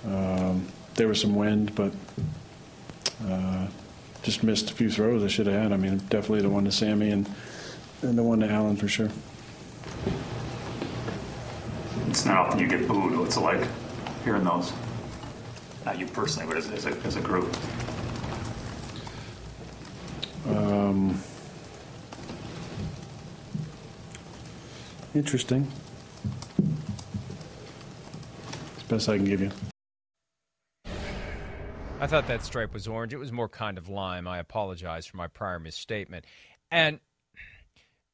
um, 0.06 0.66
there 0.94 1.08
was 1.08 1.20
some 1.20 1.34
wind, 1.34 1.74
but 1.74 1.92
uh, 3.28 3.66
just 4.22 4.42
missed 4.42 4.70
a 4.70 4.74
few 4.74 4.90
throws 4.90 5.22
I 5.22 5.28
should 5.28 5.46
have 5.46 5.62
had. 5.62 5.72
I 5.72 5.76
mean, 5.76 5.98
definitely 6.08 6.42
the 6.42 6.50
one 6.50 6.64
to 6.64 6.72
Sammy 6.72 7.10
and 7.10 7.28
and 8.02 8.18
the 8.18 8.22
one 8.22 8.40
to 8.40 8.50
Allen 8.50 8.76
for 8.76 8.88
sure. 8.88 9.10
It's 12.08 12.24
not 12.24 12.38
often 12.38 12.60
you 12.60 12.68
get 12.68 12.86
booed. 12.86 13.18
What's 13.18 13.36
it 13.36 13.40
like 13.40 13.66
hearing 14.24 14.44
those? 14.44 14.72
Not 15.84 15.98
you 15.98 16.06
personally, 16.06 16.48
but 16.48 16.56
as, 16.56 16.70
as, 16.70 16.86
a, 16.86 16.90
as 17.04 17.16
a 17.16 17.20
group. 17.20 17.54
Um, 20.48 21.20
interesting. 25.14 25.70
It's 28.74 28.82
best 28.88 29.08
I 29.08 29.16
can 29.16 29.26
give 29.26 29.40
you. 29.40 29.50
I 31.98 32.06
thought 32.06 32.28
that 32.28 32.44
stripe 32.44 32.74
was 32.74 32.86
orange. 32.86 33.14
It 33.14 33.18
was 33.18 33.32
more 33.32 33.48
kind 33.48 33.78
of 33.78 33.88
lime. 33.88 34.28
I 34.28 34.38
apologize 34.38 35.06
for 35.06 35.16
my 35.16 35.28
prior 35.28 35.58
misstatement. 35.58 36.26
And 36.70 37.00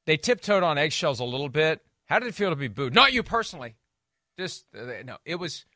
they 0.07 0.17
tiptoed 0.17 0.62
on 0.62 0.79
eggshells 0.79 1.19
a 1.19 1.25
little 1.25 1.49
bit. 1.49 1.81
How 2.07 2.21
did 2.21 2.29
it 2.29 2.35
feel 2.35 2.51
to 2.51 2.57
be 2.57 2.69
booed? 2.69 2.95
Not 2.95 3.12
you 3.12 3.25
personally. 3.25 3.75
Just 4.39 4.67
uh, 4.77 5.03
no. 5.05 5.17
It 5.25 5.35
was 5.35 5.67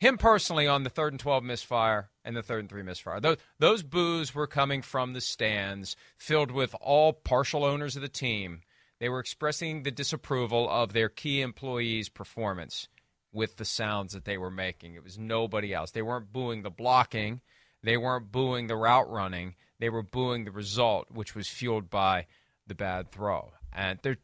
him 0.00 0.18
personally 0.18 0.66
on 0.66 0.82
the 0.82 0.90
third 0.90 1.14
and 1.14 1.20
twelve 1.20 1.44
misfire 1.44 2.10
and 2.24 2.36
the 2.36 2.42
third 2.42 2.60
and 2.60 2.68
three 2.68 2.82
misfire. 2.82 3.20
Those 3.20 3.38
those 3.58 3.82
boos 3.82 4.34
were 4.34 4.46
coming 4.46 4.82
from 4.82 5.14
the 5.14 5.20
stands, 5.22 5.96
filled 6.18 6.50
with 6.50 6.74
all 6.80 7.14
partial 7.14 7.64
owners 7.64 7.96
of 7.96 8.02
the 8.02 8.08
team. 8.08 8.60
They 9.00 9.08
were 9.08 9.20
expressing 9.20 9.82
the 9.82 9.90
disapproval 9.90 10.68
of 10.68 10.92
their 10.92 11.08
key 11.08 11.40
employees' 11.40 12.10
performance 12.10 12.88
with 13.36 13.56
the 13.56 13.64
sounds 13.64 14.14
that 14.14 14.24
they 14.24 14.38
were 14.38 14.50
making. 14.50 14.94
It 14.94 15.04
was 15.04 15.18
nobody 15.18 15.74
else. 15.74 15.90
They 15.90 16.02
weren't 16.02 16.32
booing 16.32 16.62
the 16.62 16.70
blocking. 16.70 17.42
They 17.82 17.98
weren't 17.98 18.32
booing 18.32 18.66
the 18.66 18.76
route 18.76 19.10
running. 19.10 19.54
They 19.78 19.90
were 19.90 20.02
booing 20.02 20.44
the 20.44 20.50
result, 20.50 21.08
which 21.10 21.34
was 21.34 21.46
fueled 21.46 21.90
by 21.90 22.26
the 22.66 22.74
bad 22.74 23.12
throw. 23.12 23.52
And 23.72 23.98
they're 24.02 24.16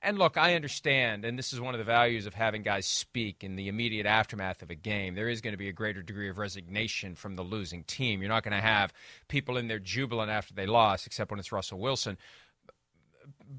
and 0.00 0.18
look, 0.18 0.36
I 0.36 0.54
understand, 0.54 1.24
and 1.24 1.38
this 1.38 1.54
is 1.54 1.60
one 1.62 1.72
of 1.74 1.78
the 1.78 1.84
values 1.84 2.26
of 2.26 2.34
having 2.34 2.62
guys 2.62 2.86
speak 2.86 3.42
in 3.42 3.56
the 3.56 3.68
immediate 3.68 4.04
aftermath 4.04 4.62
of 4.62 4.68
a 4.68 4.74
game. 4.74 5.14
There 5.14 5.30
is 5.30 5.40
going 5.40 5.54
to 5.54 5.58
be 5.58 5.70
a 5.70 5.72
greater 5.72 6.02
degree 6.02 6.28
of 6.28 6.36
resignation 6.36 7.14
from 7.14 7.36
the 7.36 7.42
losing 7.42 7.84
team. 7.84 8.20
You're 8.20 8.28
not 8.28 8.42
going 8.42 8.54
to 8.54 8.60
have 8.60 8.92
people 9.28 9.56
in 9.56 9.66
there 9.66 9.78
jubilant 9.78 10.30
after 10.30 10.52
they 10.52 10.66
lost, 10.66 11.06
except 11.06 11.30
when 11.30 11.40
it's 11.40 11.52
Russell 11.52 11.78
Wilson. 11.78 12.18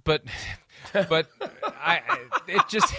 But, 0.04 0.24
but 0.94 1.28
I, 1.64 2.02
it 2.48 2.62
just, 2.70 2.94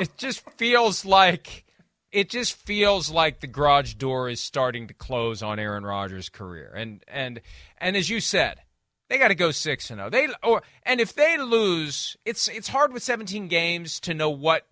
it 0.00 0.16
just 0.16 0.48
feels 0.56 1.04
like, 1.04 1.64
it 2.12 2.30
just 2.30 2.54
feels 2.54 3.10
like 3.10 3.40
the 3.40 3.46
garage 3.46 3.94
door 3.94 4.28
is 4.28 4.40
starting 4.40 4.88
to 4.88 4.94
close 4.94 5.42
on 5.42 5.58
Aaron 5.58 5.84
Rodgers' 5.84 6.28
career. 6.28 6.72
And 6.74 7.04
and 7.08 7.40
and 7.78 7.96
as 7.96 8.08
you 8.08 8.20
said, 8.20 8.60
they 9.08 9.18
got 9.18 9.28
to 9.28 9.34
go 9.34 9.50
six 9.50 9.90
and 9.90 9.98
zero. 9.98 10.10
They 10.10 10.28
or 10.42 10.62
and 10.82 11.00
if 11.00 11.14
they 11.14 11.38
lose, 11.38 12.16
it's 12.24 12.48
it's 12.48 12.68
hard 12.68 12.92
with 12.92 13.02
17 13.02 13.48
games 13.48 14.00
to 14.00 14.14
know 14.14 14.30
what 14.30 14.66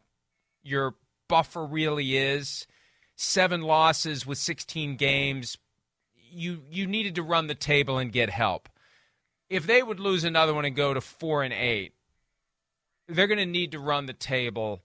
your 0.62 0.94
buffer 1.28 1.64
really 1.64 2.16
is. 2.16 2.66
Seven 3.16 3.62
losses 3.62 4.26
with 4.26 4.36
16 4.38 4.96
games, 4.96 5.56
you 6.14 6.62
you 6.70 6.86
needed 6.86 7.14
to 7.14 7.22
run 7.22 7.46
the 7.46 7.54
table 7.54 7.98
and 7.98 8.12
get 8.12 8.30
help. 8.30 8.68
If 9.48 9.66
they 9.66 9.82
would 9.82 10.00
lose 10.00 10.24
another 10.24 10.52
one 10.52 10.64
and 10.64 10.76
go 10.76 10.92
to 10.92 11.00
four 11.00 11.42
and 11.42 11.54
eight, 11.54 11.94
they're 13.08 13.28
going 13.28 13.38
to 13.38 13.46
need 13.46 13.72
to 13.72 13.78
run 13.78 14.06
the 14.06 14.12
table 14.12 14.82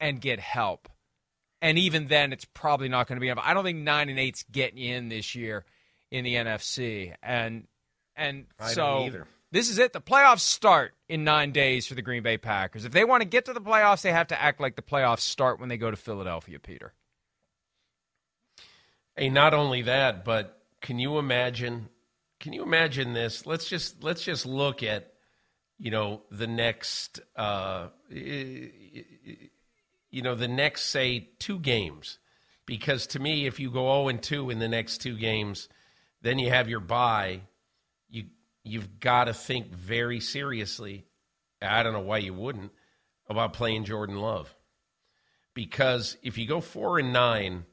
and 0.00 0.20
get 0.20 0.40
help. 0.40 0.88
And 1.62 1.78
even 1.78 2.08
then, 2.08 2.32
it's 2.32 2.44
probably 2.44 2.88
not 2.88 3.06
going 3.06 3.16
to 3.16 3.20
be 3.20 3.28
enough. 3.28 3.44
I 3.46 3.54
don't 3.54 3.64
think 3.64 3.78
nine 3.78 4.08
and 4.08 4.18
eight's 4.18 4.44
getting 4.50 4.78
you 4.78 4.94
in 4.94 5.08
this 5.08 5.34
year 5.34 5.64
in 6.10 6.24
the 6.24 6.34
NFC. 6.34 7.14
And 7.22 7.66
and 8.14 8.46
I 8.58 8.72
so 8.72 9.10
this 9.52 9.70
is 9.70 9.78
it. 9.78 9.92
The 9.92 10.00
playoffs 10.00 10.40
start 10.40 10.94
in 11.08 11.24
nine 11.24 11.52
days 11.52 11.86
for 11.86 11.94
the 11.94 12.02
Green 12.02 12.22
Bay 12.22 12.36
Packers. 12.36 12.84
If 12.84 12.92
they 12.92 13.04
want 13.04 13.22
to 13.22 13.28
get 13.28 13.46
to 13.46 13.52
the 13.52 13.60
playoffs, 13.60 14.02
they 14.02 14.12
have 14.12 14.28
to 14.28 14.40
act 14.40 14.60
like 14.60 14.76
the 14.76 14.82
playoffs 14.82 15.20
start 15.20 15.60
when 15.60 15.68
they 15.68 15.76
go 15.76 15.90
to 15.90 15.96
Philadelphia, 15.96 16.58
Peter. 16.58 16.92
Hey, 19.16 19.30
not 19.30 19.54
only 19.54 19.82
that, 19.82 20.24
but 20.24 20.60
can 20.82 20.98
you 20.98 21.18
imagine? 21.18 21.88
Can 22.38 22.52
you 22.52 22.62
imagine 22.62 23.14
this? 23.14 23.46
Let's 23.46 23.66
just 23.68 24.02
let's 24.04 24.22
just 24.22 24.44
look 24.44 24.82
at, 24.82 25.12
you 25.78 25.90
know, 25.90 26.22
the 26.30 26.46
next, 26.46 27.20
uh, 27.34 27.88
you 30.10 30.22
know, 30.22 30.34
the 30.34 30.48
next 30.48 30.84
say 30.84 31.30
two 31.38 31.58
games, 31.58 32.18
because 32.64 33.06
to 33.08 33.18
me, 33.18 33.46
if 33.46 33.60
you 33.60 33.70
go 33.70 33.84
zero 33.84 34.08
and 34.08 34.22
two 34.22 34.50
in 34.50 34.58
the 34.58 34.68
next 34.68 34.98
two 34.98 35.16
games, 35.16 35.68
then 36.22 36.38
you 36.38 36.50
have 36.50 36.68
your 36.68 36.80
bye. 36.80 37.42
You 38.08 38.24
you've 38.64 38.98
got 39.00 39.24
to 39.24 39.34
think 39.34 39.72
very 39.72 40.20
seriously. 40.20 41.06
I 41.62 41.82
don't 41.82 41.92
know 41.92 42.00
why 42.00 42.18
you 42.18 42.34
wouldn't 42.34 42.72
about 43.28 43.52
playing 43.52 43.84
Jordan 43.84 44.16
Love, 44.16 44.54
because 45.54 46.16
if 46.22 46.38
you 46.38 46.46
go 46.46 46.60
four 46.60 46.98
and 46.98 47.12
nine 47.12 47.64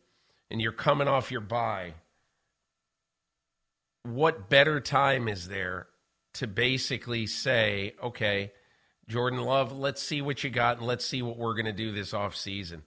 and 0.50 0.62
you're 0.62 0.72
coming 0.72 1.08
off 1.08 1.32
your 1.32 1.42
bye, 1.42 1.94
what 4.04 4.50
better 4.50 4.80
time 4.80 5.28
is 5.28 5.48
there 5.48 5.88
to 6.34 6.48
basically 6.48 7.28
say, 7.28 7.94
okay, 8.02 8.52
Jordan 9.08 9.42
Love, 9.42 9.72
let's 9.72 10.02
see 10.02 10.22
what 10.22 10.44
you 10.44 10.50
got 10.50 10.78
and 10.78 10.88
let's 10.88 11.06
see 11.06 11.22
what 11.22 11.38
we're 11.38 11.56
going 11.56 11.66
to 11.66 11.74
do 11.74 11.92
this 11.92 12.14
offseason. 12.14 12.82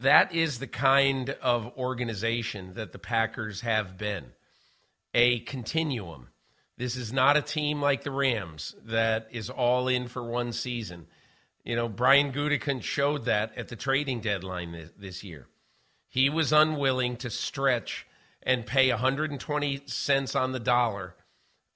That 0.00 0.34
is 0.34 0.58
the 0.58 0.66
kind 0.66 1.30
of 1.30 1.72
organization 1.76 2.74
that 2.74 2.92
the 2.92 2.98
Packers 2.98 3.60
have 3.60 3.96
been 3.96 4.24
a 5.12 5.40
continuum. 5.40 6.28
This 6.76 6.96
is 6.96 7.12
not 7.12 7.36
a 7.36 7.42
team 7.42 7.80
like 7.80 8.02
the 8.02 8.10
Rams 8.10 8.74
that 8.84 9.28
is 9.30 9.48
all 9.48 9.86
in 9.86 10.08
for 10.08 10.24
one 10.24 10.52
season. 10.52 11.06
You 11.62 11.76
know, 11.76 11.88
Brian 11.88 12.32
Gutekunst 12.32 12.82
showed 12.82 13.26
that 13.26 13.56
at 13.56 13.68
the 13.68 13.76
trading 13.76 14.20
deadline 14.20 14.72
this, 14.72 14.90
this 14.98 15.24
year. 15.24 15.46
He 16.08 16.28
was 16.28 16.52
unwilling 16.52 17.16
to 17.18 17.30
stretch 17.30 18.06
and 18.42 18.66
pay 18.66 18.90
120 18.90 19.82
cents 19.86 20.34
on 20.34 20.52
the 20.52 20.60
dollar 20.60 21.14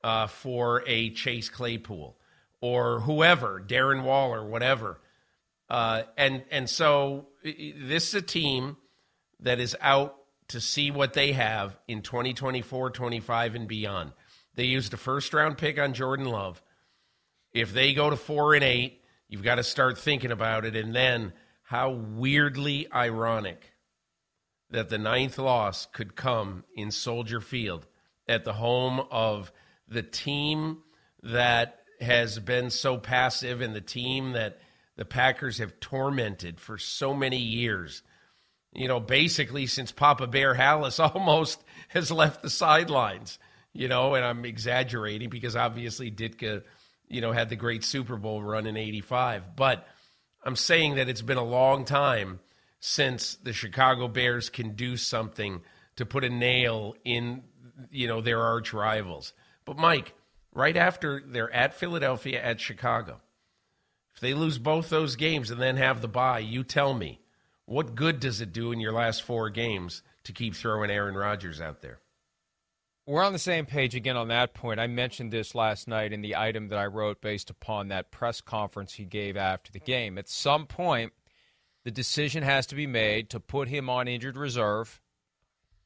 uh, 0.02 0.26
for 0.26 0.82
a 0.86 1.10
Chase 1.10 1.48
Claypool 1.48 2.17
or 2.60 3.00
whoever, 3.00 3.62
Darren 3.64 4.02
Waller, 4.02 4.44
whatever. 4.44 5.00
Uh, 5.68 6.02
and 6.16 6.44
and 6.50 6.68
so 6.68 7.26
this 7.42 8.08
is 8.08 8.14
a 8.14 8.22
team 8.22 8.76
that 9.40 9.60
is 9.60 9.76
out 9.80 10.16
to 10.48 10.60
see 10.60 10.90
what 10.90 11.12
they 11.12 11.32
have 11.32 11.76
in 11.86 12.02
2024, 12.02 12.90
25, 12.90 13.54
and 13.54 13.68
beyond. 13.68 14.12
They 14.54 14.64
used 14.64 14.94
a 14.94 14.96
first 14.96 15.32
round 15.34 15.58
pick 15.58 15.78
on 15.78 15.92
Jordan 15.92 16.26
Love. 16.26 16.62
If 17.52 17.72
they 17.72 17.94
go 17.94 18.10
to 18.10 18.16
four 18.16 18.54
and 18.54 18.64
eight, 18.64 19.02
you've 19.28 19.42
got 19.42 19.56
to 19.56 19.62
start 19.62 19.98
thinking 19.98 20.32
about 20.32 20.64
it. 20.64 20.74
And 20.74 20.94
then 20.94 21.32
how 21.62 21.90
weirdly 21.90 22.90
ironic 22.92 23.72
that 24.70 24.88
the 24.88 24.98
ninth 24.98 25.38
loss 25.38 25.86
could 25.86 26.16
come 26.16 26.64
in 26.74 26.90
Soldier 26.90 27.40
Field 27.40 27.86
at 28.26 28.44
the 28.44 28.54
home 28.54 29.00
of 29.10 29.52
the 29.86 30.02
team 30.02 30.78
that 31.22 31.77
has 32.00 32.38
been 32.38 32.70
so 32.70 32.98
passive 32.98 33.60
in 33.60 33.72
the 33.72 33.80
team 33.80 34.32
that 34.32 34.58
the 34.96 35.04
Packers 35.04 35.58
have 35.58 35.80
tormented 35.80 36.60
for 36.60 36.78
so 36.78 37.14
many 37.14 37.38
years. 37.38 38.02
You 38.72 38.88
know, 38.88 39.00
basically 39.00 39.66
since 39.66 39.92
Papa 39.92 40.26
Bear 40.26 40.54
Halas 40.54 41.00
almost 41.14 41.62
has 41.88 42.10
left 42.10 42.42
the 42.42 42.50
sidelines. 42.50 43.38
You 43.72 43.86
know, 43.88 44.14
and 44.14 44.24
I'm 44.24 44.44
exaggerating 44.44 45.28
because 45.28 45.54
obviously 45.54 46.10
Ditka, 46.10 46.64
you 47.08 47.20
know, 47.20 47.32
had 47.32 47.48
the 47.48 47.56
great 47.56 47.84
Super 47.84 48.16
Bowl 48.16 48.42
run 48.42 48.66
in 48.66 48.76
85. 48.76 49.54
But 49.54 49.86
I'm 50.44 50.56
saying 50.56 50.96
that 50.96 51.08
it's 51.08 51.22
been 51.22 51.38
a 51.38 51.44
long 51.44 51.84
time 51.84 52.40
since 52.80 53.36
the 53.36 53.52
Chicago 53.52 54.08
Bears 54.08 54.50
can 54.50 54.74
do 54.74 54.96
something 54.96 55.62
to 55.96 56.06
put 56.06 56.24
a 56.24 56.30
nail 56.30 56.94
in, 57.04 57.42
you 57.90 58.08
know, 58.08 58.20
their 58.20 58.42
arch 58.42 58.72
rivals. 58.72 59.32
But 59.64 59.78
Mike, 59.78 60.14
right 60.58 60.76
after 60.76 61.22
they're 61.24 61.54
at 61.54 61.72
Philadelphia, 61.72 62.42
at 62.42 62.60
Chicago, 62.60 63.20
if 64.12 64.20
they 64.20 64.34
lose 64.34 64.58
both 64.58 64.90
those 64.90 65.14
games 65.14 65.52
and 65.52 65.62
then 65.62 65.76
have 65.76 66.02
the 66.02 66.08
bye, 66.08 66.40
you 66.40 66.64
tell 66.64 66.92
me, 66.92 67.20
what 67.64 67.94
good 67.94 68.18
does 68.18 68.40
it 68.40 68.52
do 68.52 68.72
in 68.72 68.80
your 68.80 68.92
last 68.92 69.22
four 69.22 69.50
games 69.50 70.02
to 70.24 70.32
keep 70.32 70.56
throwing 70.56 70.90
Aaron 70.90 71.14
Rodgers 71.14 71.60
out 71.60 71.80
there? 71.80 72.00
We're 73.06 73.22
on 73.22 73.32
the 73.32 73.38
same 73.38 73.66
page 73.66 73.94
again 73.94 74.16
on 74.16 74.28
that 74.28 74.52
point. 74.52 74.80
I 74.80 74.88
mentioned 74.88 75.32
this 75.32 75.54
last 75.54 75.86
night 75.86 76.12
in 76.12 76.22
the 76.22 76.34
item 76.34 76.68
that 76.68 76.78
I 76.78 76.86
wrote 76.86 77.22
based 77.22 77.50
upon 77.50 77.88
that 77.88 78.10
press 78.10 78.40
conference 78.40 78.94
he 78.94 79.04
gave 79.04 79.36
after 79.36 79.70
the 79.70 79.78
game. 79.78 80.18
At 80.18 80.28
some 80.28 80.66
point, 80.66 81.12
the 81.84 81.90
decision 81.92 82.42
has 82.42 82.66
to 82.66 82.74
be 82.74 82.86
made 82.86 83.30
to 83.30 83.40
put 83.40 83.68
him 83.68 83.88
on 83.88 84.08
injured 84.08 84.36
reserve. 84.36 85.00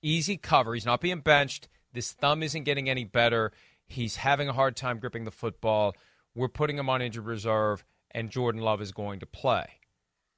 Easy 0.00 0.36
cover. 0.36 0.74
He's 0.74 0.86
not 0.86 1.02
being 1.02 1.20
benched. 1.20 1.68
This 1.92 2.12
thumb 2.12 2.42
isn't 2.42 2.64
getting 2.64 2.88
any 2.88 3.04
better. 3.04 3.52
He's 3.92 4.16
having 4.16 4.48
a 4.48 4.52
hard 4.52 4.76
time 4.76 4.98
gripping 4.98 5.24
the 5.24 5.30
football. 5.30 5.94
We're 6.34 6.48
putting 6.48 6.78
him 6.78 6.88
on 6.88 7.02
injured 7.02 7.26
reserve 7.26 7.84
and 8.10 8.30
Jordan 8.30 8.60
Love 8.60 8.80
is 8.80 8.92
going 8.92 9.20
to 9.20 9.26
play. 9.26 9.66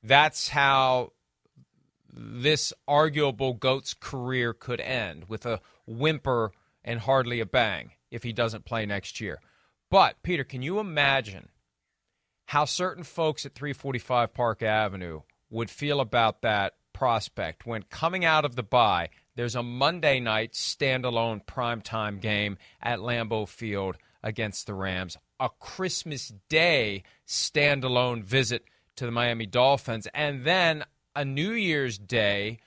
That's 0.03 0.49
how 0.49 1.13
this 2.13 2.73
arguable 2.87 3.55
GOAT's 3.55 3.95
career 3.95 4.53
could 4.53 4.81
end 4.81 5.25
with 5.29 5.47
a 5.47 5.61
whimper 5.87 6.53
and 6.85 7.01
hardly 7.01 7.41
a 7.41 7.47
bang 7.47 7.93
if 8.11 8.23
he 8.23 8.33
doesn't 8.33 8.65
play 8.65 8.87
next 8.87 9.21
year. 9.21 9.41
But, 9.91 10.23
Peter, 10.23 10.45
can 10.45 10.63
you 10.63 10.79
imagine 10.79 11.49
how 12.47 12.65
certain 12.65 13.05
folks 13.05 13.47
at 13.47 13.55
345 13.55 14.35
Park 14.35 14.63
Avenue 14.63 15.23
would 15.51 15.71
feel 15.71 16.01
about 16.01 16.43
that 16.43 16.75
prospect 16.93 17.67
when 17.67 17.83
coming 17.85 18.25
out 18.25 18.45
of 18.45 18.57
the 18.57 18.63
bye, 18.63 19.09
there's 19.37 19.55
a 19.55 19.63
Monday 19.63 20.21
night 20.21 20.53
standalone 20.53 21.45
primetime 21.45 22.21
game 22.21 22.59
at 22.81 23.01
Lambeau 23.01 23.49
Field 23.49 23.97
against 24.23 24.67
the 24.67 24.75
Rams 24.75 25.17
a 25.41 25.49
Christmas 25.61 26.33
Day 26.49 27.03
standalone 27.27 28.23
visit 28.23 28.65
to 28.97 29.07
the 29.07 29.13
Miami 29.13 29.47
Dolphins, 29.47 30.09
and 30.15 30.45
then 30.45 30.85
a 31.17 31.25
New 31.25 31.53
Year's 31.53 31.99
Day 31.99 32.59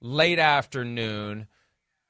late 0.00 0.38
afternoon 0.38 1.46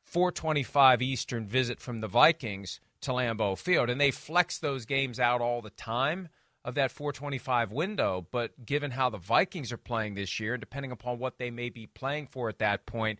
425 0.04 1.02
Eastern 1.02 1.46
visit 1.46 1.80
from 1.80 2.00
the 2.00 2.08
Vikings 2.08 2.80
to 3.02 3.10
Lambeau 3.10 3.56
Field. 3.56 3.90
And 3.90 4.00
they 4.00 4.10
flex 4.10 4.58
those 4.58 4.86
games 4.86 5.20
out 5.20 5.40
all 5.40 5.60
the 5.60 5.70
time 5.70 6.28
of 6.64 6.74
that 6.74 6.90
425 6.90 7.70
window. 7.70 8.26
But 8.30 8.64
given 8.64 8.92
how 8.92 9.10
the 9.10 9.18
Vikings 9.18 9.72
are 9.72 9.78
playing 9.78 10.14
this 10.14 10.40
year, 10.40 10.56
depending 10.56 10.92
upon 10.92 11.18
what 11.18 11.38
they 11.38 11.50
may 11.50 11.68
be 11.68 11.86
playing 11.86 12.28
for 12.28 12.48
at 12.48 12.58
that 12.58 12.86
point, 12.86 13.18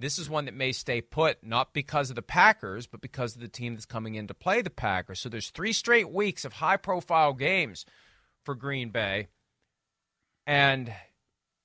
this 0.00 0.18
is 0.18 0.30
one 0.30 0.44
that 0.44 0.54
may 0.54 0.72
stay 0.72 1.00
put, 1.00 1.42
not 1.42 1.74
because 1.74 2.10
of 2.10 2.16
the 2.16 2.22
Packers, 2.22 2.86
but 2.86 3.00
because 3.00 3.34
of 3.34 3.40
the 3.40 3.48
team 3.48 3.74
that's 3.74 3.86
coming 3.86 4.14
in 4.14 4.28
to 4.28 4.34
play 4.34 4.62
the 4.62 4.70
Packers. 4.70 5.20
So 5.20 5.28
there's 5.28 5.50
three 5.50 5.72
straight 5.72 6.10
weeks 6.10 6.44
of 6.44 6.54
high 6.54 6.76
profile 6.76 7.32
games 7.32 7.84
for 8.44 8.54
Green 8.54 8.90
Bay. 8.90 9.28
And 10.46 10.92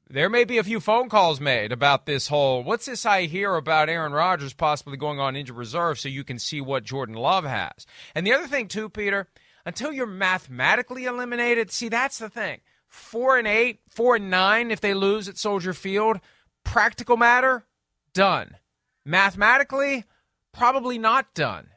there 0.09 0.29
may 0.29 0.43
be 0.43 0.57
a 0.57 0.63
few 0.63 0.79
phone 0.79 1.09
calls 1.09 1.39
made 1.39 1.71
about 1.71 2.05
this 2.05 2.27
whole 2.27 2.63
what's 2.63 2.85
this 2.85 3.05
I 3.05 3.23
hear 3.23 3.55
about 3.55 3.89
Aaron 3.89 4.11
Rodgers 4.11 4.53
possibly 4.53 4.97
going 4.97 5.19
on 5.19 5.35
injured 5.35 5.55
reserve 5.55 5.99
so 5.99 6.09
you 6.09 6.23
can 6.23 6.39
see 6.39 6.59
what 6.59 6.83
Jordan 6.83 7.15
Love 7.15 7.45
has. 7.45 7.85
And 8.13 8.25
the 8.27 8.33
other 8.33 8.47
thing, 8.47 8.67
too, 8.67 8.89
Peter, 8.89 9.29
until 9.65 9.91
you're 9.91 10.05
mathematically 10.05 11.05
eliminated, 11.05 11.71
see, 11.71 11.89
that's 11.89 12.17
the 12.17 12.29
thing. 12.29 12.61
Four 12.87 13.37
and 13.37 13.47
eight, 13.47 13.79
four 13.89 14.17
and 14.17 14.29
nine 14.29 14.71
if 14.71 14.81
they 14.81 14.93
lose 14.93 15.29
at 15.29 15.37
Soldier 15.37 15.73
Field, 15.73 16.19
practical 16.63 17.17
matter, 17.17 17.65
done. 18.13 18.57
Mathematically, 19.05 20.05
probably 20.53 20.97
not 20.97 21.33
done. 21.33 21.67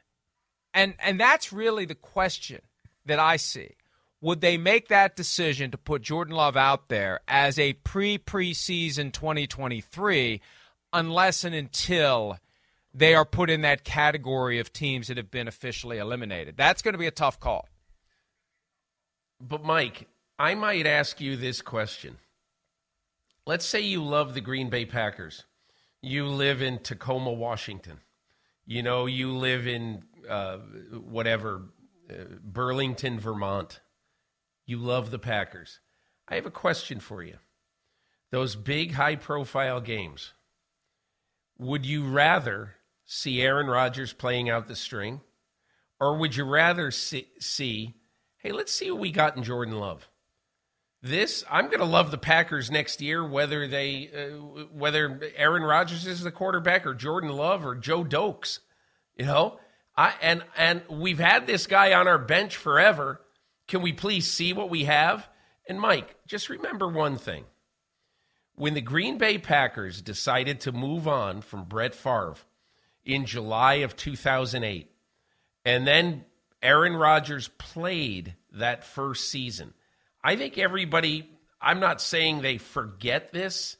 And 0.73 0.95
and 0.99 1.19
that's 1.19 1.51
really 1.51 1.85
the 1.85 1.95
question 1.95 2.61
that 3.05 3.19
I 3.19 3.37
see. 3.37 3.75
Would 4.21 4.41
they 4.41 4.57
make 4.57 4.87
that 4.87 5.15
decision 5.15 5.71
to 5.71 5.77
put 5.77 6.01
Jordan 6.01 6.35
Love 6.35 6.57
out 6.57 6.89
there 6.89 7.19
as 7.27 7.59
a 7.59 7.73
pre 7.73 8.17
preseason 8.17 9.11
2023 9.11 10.41
unless 10.93 11.43
and 11.43 11.53
until 11.53 12.37
they 12.93 13.13
are 13.13 13.25
put 13.25 13.49
in 13.49 13.61
that 13.61 13.83
category 13.83 14.59
of 14.59 14.73
teams 14.73 15.07
that 15.07 15.17
have 15.17 15.29
been 15.29 15.47
officially 15.47 15.99
eliminated? 15.99 16.57
That's 16.57 16.81
going 16.81 16.93
to 16.93 16.99
be 16.99 17.07
a 17.07 17.11
tough 17.11 17.39
call. 17.39 17.67
But, 19.39 19.63
Mike, 19.63 20.07
I 20.39 20.55
might 20.55 20.87
ask 20.87 21.21
you 21.21 21.35
this 21.35 21.61
question. 21.61 22.17
Let's 23.45 23.65
say 23.65 23.81
you 23.81 24.03
love 24.03 24.33
the 24.33 24.41
Green 24.41 24.69
Bay 24.69 24.85
Packers 24.85 25.43
you 26.07 26.25
live 26.25 26.61
in 26.61 26.79
Tacoma, 26.79 27.31
Washington. 27.31 27.99
You 28.65 28.83
know, 28.83 29.05
you 29.05 29.35
live 29.35 29.67
in 29.67 30.03
uh, 30.29 30.57
whatever, 30.91 31.69
uh, 32.09 32.23
Burlington, 32.43 33.19
Vermont. 33.19 33.79
You 34.65 34.77
love 34.77 35.11
the 35.11 35.19
Packers. 35.19 35.79
I 36.27 36.35
have 36.35 36.45
a 36.45 36.51
question 36.51 36.99
for 36.99 37.23
you. 37.23 37.37
Those 38.31 38.55
big, 38.55 38.93
high 38.93 39.15
profile 39.15 39.79
games, 39.79 40.33
would 41.57 41.85
you 41.85 42.05
rather 42.05 42.75
see 43.05 43.41
Aaron 43.41 43.67
Rodgers 43.67 44.11
playing 44.11 44.49
out 44.49 44.67
the 44.67 44.75
string? 44.75 45.21
Or 45.99 46.17
would 46.17 46.35
you 46.35 46.43
rather 46.43 46.91
see, 46.91 47.27
see 47.39 47.95
hey, 48.37 48.51
let's 48.51 48.71
see 48.71 48.91
what 48.91 48.99
we 48.99 49.11
got 49.11 49.35
in 49.35 49.43
Jordan 49.43 49.79
Love? 49.79 50.09
This 51.01 51.43
I'm 51.49 51.67
going 51.67 51.79
to 51.79 51.85
love 51.85 52.11
the 52.11 52.17
Packers 52.17 52.71
next 52.71 53.01
year 53.01 53.25
whether 53.25 53.67
they 53.67 54.09
uh, 54.13 54.65
whether 54.71 55.19
Aaron 55.35 55.63
Rodgers 55.63 56.05
is 56.07 56.21
the 56.21 56.31
quarterback 56.31 56.85
or 56.85 56.93
Jordan 56.93 57.29
Love 57.29 57.65
or 57.65 57.75
Joe 57.75 58.03
Dokes 58.03 58.59
you 59.17 59.25
know? 59.25 59.59
I 59.95 60.13
and 60.21 60.43
and 60.55 60.83
we've 60.89 61.19
had 61.19 61.47
this 61.47 61.67
guy 61.67 61.93
on 61.93 62.07
our 62.07 62.19
bench 62.19 62.55
forever. 62.55 63.21
Can 63.67 63.81
we 63.81 63.91
please 63.91 64.31
see 64.31 64.53
what 64.53 64.69
we 64.69 64.85
have? 64.85 65.27
And 65.67 65.81
Mike 65.81 66.15
just 66.27 66.49
remember 66.49 66.87
one 66.87 67.17
thing. 67.17 67.45
When 68.55 68.73
the 68.73 68.81
Green 68.81 69.17
Bay 69.17 69.37
Packers 69.37 70.01
decided 70.01 70.61
to 70.61 70.71
move 70.71 71.07
on 71.07 71.41
from 71.41 71.65
Brett 71.65 71.93
Favre 71.93 72.35
in 73.03 73.25
July 73.25 73.75
of 73.75 73.95
2008 73.95 74.91
and 75.65 75.87
then 75.87 76.25
Aaron 76.61 76.95
Rodgers 76.95 77.49
played 77.57 78.35
that 78.51 78.83
first 78.83 79.29
season 79.29 79.73
I 80.27 80.35
think 80.35 80.57
everybody, 80.57 81.25
I'm 81.61 81.79
not 81.79 82.01
saying 82.01 82.41
they 82.41 82.57
forget 82.57 83.31
this, 83.31 83.77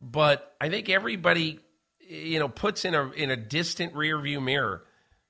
but 0.00 0.56
I 0.58 0.70
think 0.70 0.88
everybody, 0.88 1.60
you 2.08 2.38
know, 2.38 2.48
puts 2.48 2.86
in 2.86 2.94
a 2.94 3.10
in 3.10 3.30
a 3.30 3.36
distant 3.36 3.92
rearview 3.92 4.42
mirror. 4.42 4.86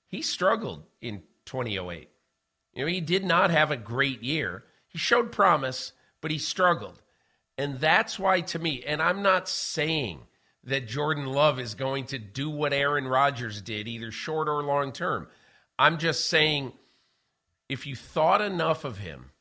He 0.07 0.23
struggled 0.23 0.85
in 1.01 1.25
2008. 1.47 2.09
You 2.73 2.85
know, 2.85 2.89
he 2.89 3.01
did 3.01 3.25
not 3.25 3.51
have 3.51 3.73
a 3.73 3.77
great 3.77 4.23
year. 4.23 4.63
He 4.87 4.97
showed 4.97 5.33
promise, 5.33 5.91
but 6.21 6.31
he 6.31 6.39
struggled. 6.39 7.03
And 7.59 7.81
that's 7.81 8.17
why 8.17 8.43
to 8.43 8.61
me, 8.61 8.85
and 8.87 9.03
I'm 9.03 9.23
not 9.23 9.49
saying 9.49 10.21
that 10.63 10.87
Jordan 10.87 11.27
Love 11.27 11.59
is 11.59 11.75
going 11.75 12.05
to 12.07 12.19
do 12.21 12.49
what 12.49 12.73
Aaron 12.73 13.09
Rodgers 13.09 13.61
did, 13.61 13.89
either 13.89 14.13
short 14.13 14.49
or 14.49 14.63
long 14.63 14.93
term. 14.93 15.27
I'm 15.81 15.99
just 15.99 16.27
saying 16.27 16.75
if 17.69 17.89
you 17.89 17.97
thought 17.97 18.41
enough 18.41 18.85
of 18.85 18.99
him 18.99 19.33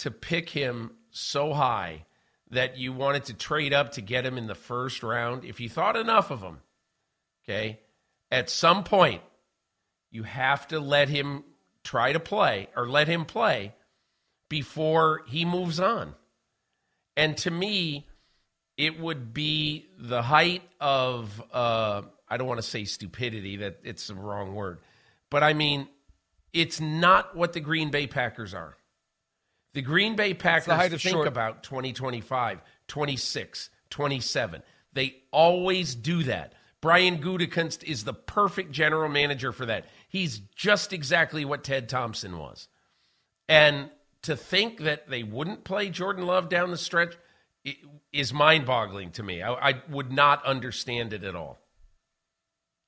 to 0.00 0.10
pick 0.10 0.50
him 0.50 0.92
so 1.10 1.52
high 1.52 2.04
that 2.50 2.76
you 2.76 2.92
wanted 2.92 3.24
to 3.24 3.34
trade 3.34 3.72
up 3.72 3.92
to 3.92 4.00
get 4.00 4.26
him 4.26 4.36
in 4.36 4.46
the 4.46 4.54
first 4.54 5.02
round, 5.02 5.44
if 5.44 5.60
you 5.60 5.68
thought 5.68 5.96
enough 5.96 6.30
of 6.30 6.40
him, 6.40 6.58
okay, 7.44 7.80
at 8.30 8.50
some 8.50 8.84
point, 8.84 9.22
you 10.10 10.24
have 10.24 10.66
to 10.68 10.80
let 10.80 11.08
him 11.08 11.44
try 11.84 12.12
to 12.12 12.20
play 12.20 12.68
or 12.76 12.88
let 12.88 13.08
him 13.08 13.24
play 13.24 13.74
before 14.48 15.22
he 15.28 15.44
moves 15.44 15.78
on. 15.78 16.14
And 17.16 17.36
to 17.38 17.50
me, 17.50 18.06
it 18.76 18.98
would 18.98 19.32
be 19.32 19.86
the 19.98 20.22
height 20.22 20.62
of, 20.80 21.42
uh, 21.52 22.02
I 22.28 22.36
don't 22.36 22.48
want 22.48 22.58
to 22.58 22.66
say 22.66 22.84
stupidity, 22.84 23.58
that 23.58 23.80
it's 23.84 24.08
the 24.08 24.14
wrong 24.14 24.54
word, 24.54 24.78
but 25.30 25.42
I 25.42 25.52
mean, 25.52 25.88
it's 26.52 26.80
not 26.80 27.36
what 27.36 27.52
the 27.52 27.60
Green 27.60 27.90
Bay 27.90 28.06
Packers 28.06 28.54
are. 28.54 28.76
The 29.72 29.82
Green 29.82 30.16
Bay 30.16 30.34
Packers 30.34 30.88
think 30.88 31.00
short- 31.00 31.28
about 31.28 31.62
2025, 31.62 32.60
26, 32.88 33.70
27. 33.90 34.62
They 34.92 35.22
always 35.30 35.94
do 35.94 36.24
that. 36.24 36.54
Brian 36.80 37.22
Gutekunst 37.22 37.84
is 37.84 38.04
the 38.04 38.14
perfect 38.14 38.72
general 38.72 39.08
manager 39.08 39.52
for 39.52 39.66
that. 39.66 39.84
He's 40.08 40.38
just 40.38 40.92
exactly 40.92 41.44
what 41.44 41.62
Ted 41.62 41.88
Thompson 41.88 42.38
was. 42.38 42.68
And 43.48 43.90
to 44.22 44.36
think 44.36 44.80
that 44.80 45.08
they 45.08 45.22
wouldn't 45.22 45.64
play 45.64 45.90
Jordan 45.90 46.26
Love 46.26 46.48
down 46.48 46.70
the 46.70 46.78
stretch 46.78 47.16
is 48.12 48.32
mind 48.32 48.66
boggling 48.66 49.10
to 49.12 49.22
me. 49.22 49.42
I, 49.42 49.52
I, 49.52 49.82
would 49.90 50.10
not 50.10 50.44
understand 50.44 51.12
it 51.12 51.24
at 51.24 51.34
all. 51.34 51.60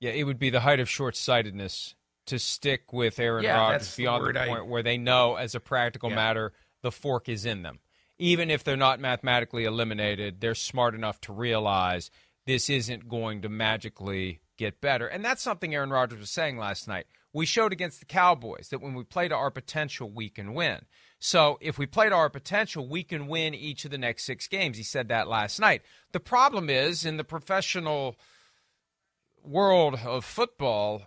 Yeah, 0.00 0.10
it 0.10 0.24
would 0.24 0.38
be 0.38 0.50
the 0.50 0.60
height 0.60 0.80
of 0.80 0.88
short 0.88 1.14
sightedness 1.14 1.94
to 2.26 2.38
stick 2.38 2.92
with 2.92 3.18
Aaron 3.18 3.44
yeah, 3.44 3.58
Rodgers 3.58 3.94
beyond 3.94 4.24
the, 4.24 4.32
the 4.32 4.46
point 4.46 4.60
I, 4.60 4.62
where 4.62 4.82
they 4.82 4.96
know, 4.96 5.36
as 5.36 5.54
a 5.54 5.60
practical 5.60 6.08
yeah. 6.08 6.16
matter, 6.16 6.52
the 6.82 6.92
fork 6.92 7.28
is 7.28 7.44
in 7.44 7.62
them. 7.62 7.80
Even 8.18 8.50
if 8.50 8.62
they're 8.62 8.76
not 8.76 9.00
mathematically 9.00 9.64
eliminated, 9.64 10.40
they're 10.40 10.54
smart 10.54 10.94
enough 10.94 11.20
to 11.22 11.32
realize 11.32 12.10
this 12.46 12.68
isn't 12.68 13.08
going 13.08 13.42
to 13.42 13.48
magically 13.48 14.40
get 14.58 14.80
better. 14.80 15.06
And 15.06 15.24
that's 15.24 15.42
something 15.42 15.74
Aaron 15.74 15.90
Rodgers 15.90 16.20
was 16.20 16.30
saying 16.30 16.58
last 16.58 16.86
night. 16.86 17.06
We 17.32 17.46
showed 17.46 17.72
against 17.72 18.00
the 18.00 18.06
Cowboys 18.06 18.68
that 18.68 18.82
when 18.82 18.94
we 18.94 19.04
play 19.04 19.28
to 19.28 19.34
our 19.34 19.50
potential, 19.50 20.10
we 20.10 20.28
can 20.28 20.52
win. 20.54 20.82
So 21.18 21.56
if 21.60 21.78
we 21.78 21.86
play 21.86 22.08
to 22.08 22.14
our 22.14 22.28
potential, 22.28 22.86
we 22.86 23.04
can 23.04 23.26
win 23.26 23.54
each 23.54 23.84
of 23.84 23.90
the 23.90 23.98
next 23.98 24.24
six 24.24 24.48
games. 24.48 24.76
He 24.76 24.82
said 24.82 25.08
that 25.08 25.28
last 25.28 25.58
night. 25.58 25.82
The 26.12 26.20
problem 26.20 26.68
is 26.68 27.04
in 27.04 27.16
the 27.16 27.24
professional 27.24 28.16
world 29.42 30.00
of 30.04 30.24
football, 30.24 31.02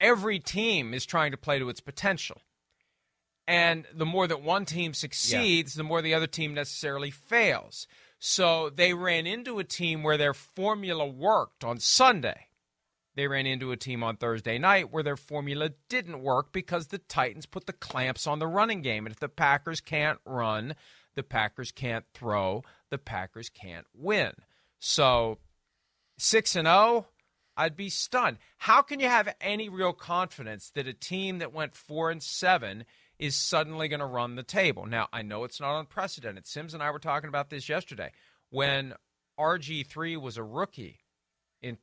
every 0.00 0.38
team 0.38 0.92
is 0.92 1.06
trying 1.06 1.30
to 1.30 1.36
play 1.36 1.58
to 1.58 1.68
its 1.68 1.80
potential. 1.80 2.40
And 3.46 3.84
the 3.94 4.06
more 4.06 4.26
that 4.26 4.42
one 4.42 4.64
team 4.64 4.94
succeeds, 4.94 5.74
yeah. 5.74 5.80
the 5.80 5.84
more 5.84 6.00
the 6.00 6.14
other 6.14 6.26
team 6.26 6.54
necessarily 6.54 7.10
fails. 7.10 7.86
So 8.18 8.70
they 8.70 8.94
ran 8.94 9.26
into 9.26 9.58
a 9.58 9.64
team 9.64 10.02
where 10.02 10.16
their 10.16 10.32
formula 10.32 11.06
worked 11.06 11.62
on 11.62 11.78
Sunday. 11.78 12.48
They 13.16 13.28
ran 13.28 13.46
into 13.46 13.70
a 13.70 13.76
team 13.76 14.02
on 14.02 14.16
Thursday 14.16 14.58
night 14.58 14.90
where 14.90 15.02
their 15.02 15.16
formula 15.16 15.70
didn't 15.88 16.22
work 16.22 16.52
because 16.52 16.88
the 16.88 16.98
Titans 16.98 17.46
put 17.46 17.66
the 17.66 17.72
clamps 17.72 18.26
on 18.26 18.38
the 18.38 18.46
running 18.46 18.82
game. 18.82 19.06
And 19.06 19.12
if 19.12 19.20
the 19.20 19.28
Packers 19.28 19.80
can't 19.80 20.18
run, 20.24 20.74
the 21.14 21.22
Packers 21.22 21.70
can't 21.70 22.04
throw, 22.12 22.62
the 22.90 22.98
Packers 22.98 23.48
can't 23.48 23.86
win. 23.94 24.32
So 24.80 25.38
6 26.18 26.56
and 26.56 26.66
0, 26.66 27.06
I'd 27.56 27.76
be 27.76 27.88
stunned. 27.88 28.38
How 28.58 28.82
can 28.82 28.98
you 28.98 29.08
have 29.08 29.34
any 29.40 29.68
real 29.68 29.92
confidence 29.92 30.70
that 30.70 30.88
a 30.88 30.92
team 30.92 31.38
that 31.38 31.52
went 31.52 31.76
4 31.76 32.10
and 32.10 32.22
7 32.22 32.84
is 33.18 33.36
suddenly 33.36 33.88
going 33.88 34.00
to 34.00 34.06
run 34.06 34.34
the 34.34 34.42
table? 34.42 34.86
Now, 34.86 35.08
I 35.12 35.22
know 35.22 35.44
it's 35.44 35.60
not 35.60 35.78
unprecedented. 35.78 36.46
Simms 36.46 36.74
and 36.74 36.82
I 36.82 36.90
were 36.90 36.98
talking 36.98 37.28
about 37.28 37.50
this 37.50 37.68
yesterday. 37.68 38.12
When 38.50 38.94
RG3 39.38 40.20
was 40.20 40.36
a 40.36 40.42
rookie, 40.42 41.00
in 41.62 41.78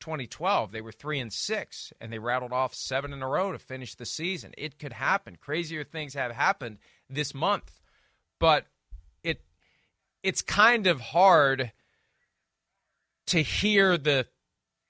2012 0.00 0.72
they 0.72 0.80
were 0.80 0.92
3 0.92 1.20
and 1.20 1.32
6 1.32 1.92
and 2.00 2.12
they 2.12 2.18
rattled 2.18 2.52
off 2.52 2.74
7 2.74 3.12
in 3.12 3.22
a 3.22 3.28
row 3.28 3.52
to 3.52 3.58
finish 3.58 3.94
the 3.94 4.04
season. 4.04 4.52
It 4.58 4.78
could 4.78 4.92
happen. 4.92 5.38
Crazier 5.40 5.84
things 5.84 6.14
have 6.14 6.32
happened 6.32 6.78
this 7.08 7.34
month. 7.34 7.80
But 8.38 8.66
it 9.22 9.40
it's 10.22 10.42
kind 10.42 10.86
of 10.86 11.00
hard 11.00 11.72
to 13.26 13.42
hear 13.42 13.96
the 13.96 14.26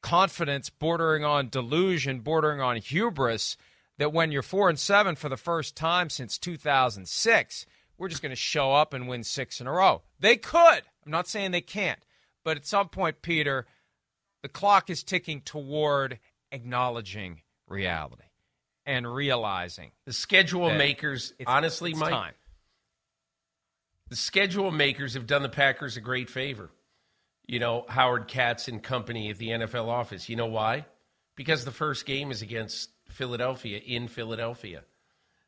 confidence 0.03 0.71
bordering 0.71 1.25
on 1.25 1.49
delusion, 1.49 2.21
bordering 2.21 2.61
on 2.61 2.77
hubris 2.77 3.57
that 3.99 4.13
when 4.13 4.33
you're 4.33 4.43
4 4.43 4.71
and 4.71 4.79
7 4.79 5.17
for 5.17 5.29
the 5.29 5.37
first 5.37 5.77
time 5.77 6.11
since 6.11 6.39
2006, 6.39 7.67
we're 7.99 8.09
just 8.09 8.23
going 8.23 8.31
to 8.31 8.37
show 8.37 8.73
up 8.73 8.95
and 8.95 9.09
win 9.09 9.23
6 9.23 9.61
in 9.61 9.67
a 9.67 9.73
row. 9.73 10.03
They 10.19 10.37
could. 10.37 10.83
I'm 11.05 11.13
not 11.13 11.29
saying 11.29 11.51
they 11.51 11.61
can't. 11.61 12.01
But 12.45 12.57
at 12.57 12.67
some 12.67 12.89
point, 12.89 13.23
Peter, 13.23 13.67
the 14.43 14.49
clock 14.49 14.91
is 14.91 15.03
ticking 15.03 15.41
toward 15.41 16.19
acknowledging 16.51 17.43
reality 17.69 18.25
and 18.85 19.13
realizing 19.13 19.93
the 20.07 20.13
schedule 20.13 20.71
makers. 20.71 21.33
It's, 21.39 21.49
honestly, 21.49 21.91
it's 21.91 22.01
Mike, 22.01 22.11
time. 22.11 22.35
the 24.09 24.17
schedule 24.17 24.73
makers 24.73 25.15
have 25.15 25.27
done 25.27 25.43
the 25.43 25.49
Packers 25.49 25.97
a 25.97 26.01
great 26.01 26.29
favor. 26.29 26.71
You 27.47 27.61
know, 27.61 27.85
Howard 27.89 28.27
Katz 28.29 28.67
and 28.69 28.83
company 28.83 29.31
at 29.31 29.39
the 29.39 29.51
NFL 29.51 29.87
office. 29.87 30.29
You 30.29 30.37
know 30.37 30.47
why? 30.47 30.87
Because 31.37 31.65
the 31.65 31.71
first 31.71 32.07
game 32.07 32.31
is 32.31 32.43
against 32.43 32.91
Philadelphia 33.13 33.79
in 33.79 34.09
Philadelphia. 34.09 34.83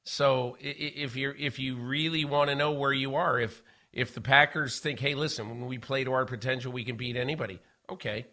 So 0.04 0.56
if 0.60 1.16
you 1.16 1.34
if 1.38 1.58
you 1.58 1.76
really 1.76 2.24
want 2.24 2.50
to 2.50 2.54
know 2.54 2.72
where 2.72 2.92
you 2.92 3.14
are, 3.14 3.40
if 3.40 3.62
if 3.92 4.12
the 4.12 4.20
Packers 4.20 4.80
think, 4.80 5.00
hey, 5.00 5.14
listen, 5.14 5.48
when 5.48 5.66
we 5.66 5.78
play 5.78 6.04
to 6.04 6.12
our 6.12 6.26
potential, 6.26 6.72
we 6.72 6.84
can 6.84 6.96
beat 6.96 7.16
anybody. 7.16 7.60
Okay, 7.90 8.26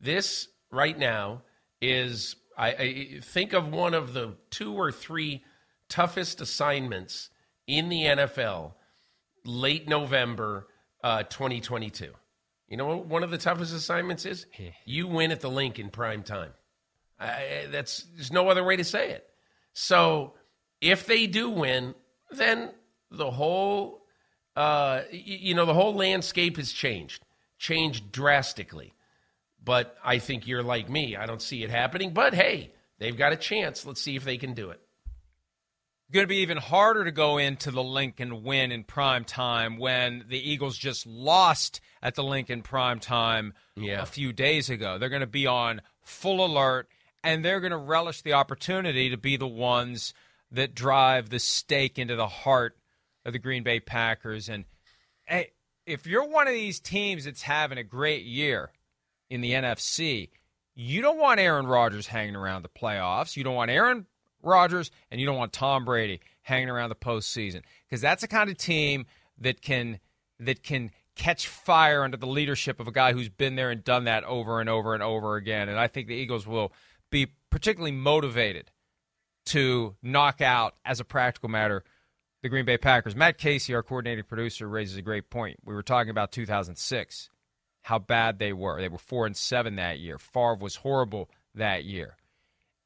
this 0.00 0.48
right 0.70 0.96
now 0.96 1.42
is, 1.80 2.36
I, 2.56 2.68
I 2.68 3.20
think 3.22 3.52
of 3.52 3.72
one 3.72 3.94
of 3.94 4.12
the 4.12 4.36
two 4.50 4.74
or 4.74 4.92
three 4.92 5.42
toughest 5.88 6.40
assignments 6.40 7.30
in 7.66 7.88
the 7.88 8.02
NFL 8.02 8.72
late 9.44 9.88
November 9.88 10.66
uh, 11.02 11.22
2022. 11.22 12.12
You 12.68 12.76
know 12.76 12.86
what 12.86 13.06
one 13.06 13.22
of 13.22 13.30
the 13.30 13.38
toughest 13.38 13.72
assignments 13.72 14.26
is? 14.26 14.46
You 14.84 15.06
win 15.06 15.30
at 15.30 15.40
the 15.40 15.50
Linc 15.50 15.78
in 15.78 15.88
prime 15.88 16.22
time. 16.22 16.50
I, 17.18 17.66
that's 17.70 18.04
there's 18.14 18.32
no 18.32 18.48
other 18.48 18.64
way 18.64 18.76
to 18.76 18.84
say 18.84 19.10
it. 19.10 19.26
So 19.72 20.34
if 20.80 21.06
they 21.06 21.26
do 21.26 21.50
win, 21.50 21.94
then 22.30 22.70
the 23.10 23.30
whole 23.30 24.02
uh, 24.54 25.02
you 25.10 25.54
know 25.54 25.66
the 25.66 25.74
whole 25.74 25.94
landscape 25.94 26.56
has 26.56 26.72
changed, 26.72 27.22
changed 27.58 28.12
drastically. 28.12 28.92
But 29.62 29.96
I 30.04 30.18
think 30.18 30.46
you're 30.46 30.62
like 30.62 30.88
me. 30.88 31.16
I 31.16 31.26
don't 31.26 31.42
see 31.42 31.64
it 31.64 31.70
happening. 31.70 32.12
But 32.12 32.34
hey, 32.34 32.72
they've 32.98 33.16
got 33.16 33.32
a 33.32 33.36
chance. 33.36 33.84
Let's 33.84 34.00
see 34.00 34.16
if 34.16 34.24
they 34.24 34.36
can 34.36 34.54
do 34.54 34.70
it. 34.70 34.80
Going 36.12 36.22
to 36.22 36.28
be 36.28 36.36
even 36.36 36.58
harder 36.58 37.04
to 37.04 37.10
go 37.10 37.36
into 37.36 37.72
the 37.72 37.82
Lincoln 37.82 38.44
win 38.44 38.70
in 38.70 38.84
prime 38.84 39.24
time 39.24 39.76
when 39.76 40.24
the 40.28 40.38
Eagles 40.38 40.78
just 40.78 41.04
lost 41.04 41.80
at 42.00 42.14
the 42.14 42.22
Lincoln 42.22 42.62
prime 42.62 43.00
time 43.00 43.54
yeah. 43.74 44.02
a 44.02 44.06
few 44.06 44.32
days 44.32 44.70
ago. 44.70 44.98
They're 44.98 45.08
going 45.08 45.20
to 45.20 45.26
be 45.26 45.48
on 45.48 45.82
full 46.04 46.46
alert 46.46 46.88
and 47.22 47.44
they're 47.44 47.60
going 47.60 47.72
to 47.72 47.76
relish 47.76 48.22
the 48.22 48.34
opportunity 48.34 49.10
to 49.10 49.16
be 49.16 49.36
the 49.36 49.46
ones 49.46 50.14
that 50.52 50.74
drive 50.74 51.30
the 51.30 51.38
stake 51.38 51.98
into 51.98 52.16
the 52.16 52.28
heart 52.28 52.76
of 53.24 53.32
the 53.32 53.38
Green 53.38 53.62
Bay 53.62 53.80
Packers. 53.80 54.48
And 54.48 54.64
hey, 55.24 55.50
if 55.86 56.06
you're 56.06 56.28
one 56.28 56.46
of 56.46 56.54
these 56.54 56.80
teams 56.80 57.24
that's 57.24 57.42
having 57.42 57.78
a 57.78 57.82
great 57.82 58.24
year, 58.24 58.70
in 59.30 59.40
the 59.40 59.52
NFC. 59.52 60.30
You 60.74 61.02
don't 61.02 61.18
want 61.18 61.40
Aaron 61.40 61.66
Rodgers 61.66 62.06
hanging 62.06 62.36
around 62.36 62.62
the 62.62 62.68
playoffs. 62.68 63.36
You 63.36 63.44
don't 63.44 63.54
want 63.54 63.70
Aaron 63.70 64.06
Rodgers 64.42 64.90
and 65.10 65.20
you 65.20 65.26
don't 65.26 65.36
want 65.36 65.52
Tom 65.52 65.84
Brady 65.84 66.20
hanging 66.42 66.68
around 66.68 66.90
the 66.90 66.96
postseason 66.96 67.62
because 67.88 68.00
that's 68.00 68.20
the 68.20 68.28
kind 68.28 68.50
of 68.50 68.56
team 68.56 69.06
that 69.38 69.60
can 69.62 69.98
that 70.38 70.62
can 70.62 70.90
catch 71.14 71.48
fire 71.48 72.04
under 72.04 72.16
the 72.16 72.26
leadership 72.26 72.78
of 72.78 72.86
a 72.86 72.92
guy 72.92 73.12
who's 73.12 73.30
been 73.30 73.56
there 73.56 73.70
and 73.70 73.82
done 73.82 74.04
that 74.04 74.22
over 74.24 74.60
and 74.60 74.68
over 74.68 74.92
and 74.92 75.02
over 75.02 75.36
again. 75.36 75.68
And 75.68 75.78
I 75.78 75.88
think 75.88 76.08
the 76.08 76.14
Eagles 76.14 76.46
will 76.46 76.72
be 77.10 77.28
particularly 77.50 77.92
motivated 77.92 78.70
to 79.46 79.94
knock 80.02 80.40
out, 80.40 80.74
as 80.84 81.00
a 81.00 81.04
practical 81.04 81.48
matter, 81.48 81.84
the 82.42 82.48
Green 82.48 82.64
Bay 82.64 82.78
Packers. 82.78 83.16
Matt 83.16 83.38
Casey, 83.38 83.74
our 83.74 83.82
coordinating 83.82 84.24
producer, 84.24 84.68
raises 84.68 84.96
a 84.96 85.02
great 85.02 85.30
point. 85.30 85.58
We 85.64 85.74
were 85.74 85.82
talking 85.82 86.10
about 86.10 86.32
2006 86.32 87.30
how 87.86 88.00
bad 88.00 88.40
they 88.40 88.52
were. 88.52 88.80
They 88.80 88.88
were 88.88 88.98
four 88.98 89.26
and 89.26 89.36
seven 89.36 89.76
that 89.76 90.00
year. 90.00 90.18
Favre 90.18 90.56
was 90.56 90.76
horrible 90.76 91.30
that 91.54 91.84
year, 91.84 92.16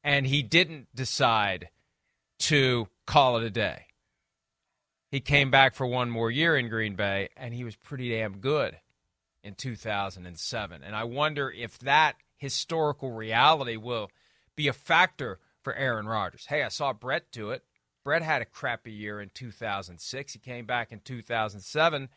and 0.03 0.27
he 0.27 0.43
didn't 0.43 0.89
decide 0.93 1.69
to 2.39 2.87
call 3.07 3.37
it 3.37 3.43
a 3.43 3.49
day. 3.49 3.87
He 5.09 5.19
came 5.19 5.49
back 5.49 5.73
for 5.73 5.87
one 5.87 6.11
more 6.11 6.29
year 6.29 6.55
in 6.55 6.69
Green 6.69 6.95
Bay, 6.95 7.29
and 7.35 7.51
he 7.51 7.63
was 7.63 7.75
pretty 7.75 8.11
damn 8.11 8.37
good 8.37 8.77
in 9.43 9.55
2007. 9.55 10.83
And 10.83 10.95
I 10.95 11.03
wonder 11.03 11.49
if 11.51 11.79
that 11.79 12.15
historical 12.41 13.11
reality 13.11 13.77
will 13.77 14.09
be 14.55 14.67
a 14.67 14.73
factor 14.73 15.39
for 15.61 15.75
Aaron 15.75 16.07
Rodgers. 16.07 16.47
Hey, 16.47 16.63
I 16.63 16.69
saw 16.69 16.91
Brett 16.91 17.31
do 17.31 17.51
it. 17.51 17.63
Brett 18.03 18.23
had 18.23 18.41
a 18.41 18.45
crappy 18.45 18.91
year 18.91 19.21
in 19.21 19.29
2006. 19.31 20.33
He 20.33 20.39
came 20.39 20.65
back 20.65 20.91
in 20.91 21.01
2007, 21.01 22.09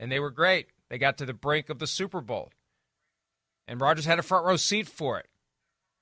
and 0.00 0.12
they 0.12 0.18
were 0.18 0.32
great. 0.32 0.66
They 0.90 0.98
got 0.98 1.16
to 1.18 1.26
the 1.26 1.32
brink 1.32 1.70
of 1.70 1.78
the 1.78 1.86
Super 1.86 2.20
Bowl. 2.20 2.50
And 3.68 3.80
Rodgers 3.80 4.04
had 4.04 4.18
a 4.18 4.24
front 4.24 4.46
row 4.46 4.56
seat 4.56 4.88
for 4.88 5.20
it. 5.20 5.28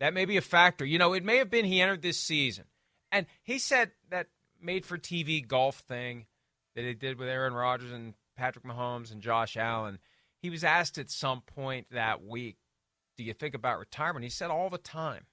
That 0.01 0.15
may 0.15 0.25
be 0.25 0.39
a 0.39 0.43
factor. 0.43 0.87
You 0.87 0.99
know, 0.99 1.13
it 1.13 1.25
may 1.25 1.37
have 1.37 1.51
been 1.51 1.67
he 1.67 1.83
entered 1.83 2.01
this 2.01 2.19
season. 2.19 2.65
And 3.13 3.27
he 3.43 3.59
said 3.59 3.91
that 4.09 4.29
made 4.59 4.87
for 4.87 4.97
TV 4.97 5.47
golf 5.47 5.81
thing 5.81 6.25
that 6.75 6.85
he 6.85 6.95
did 6.95 7.19
with 7.19 7.29
Aaron 7.29 7.53
Rodgers 7.53 7.93
and 7.93 8.15
Patrick 8.39 8.65
Mahomes 8.65 9.13
and 9.13 9.21
Josh 9.21 9.59
Allen. 9.59 9.99
He 10.41 10.49
was 10.49 10.65
asked 10.65 10.97
at 10.97 11.11
some 11.11 11.43
point 11.43 11.89
that 11.91 12.25
week, 12.25 12.57
Do 13.17 13.25
you 13.25 13.33
think 13.33 13.55
about 13.55 13.79
retirement? 13.79 14.25
He 14.25 14.31
said 14.31 14.51
all 14.51 14.69
the 14.69 14.79
time. 14.79 15.27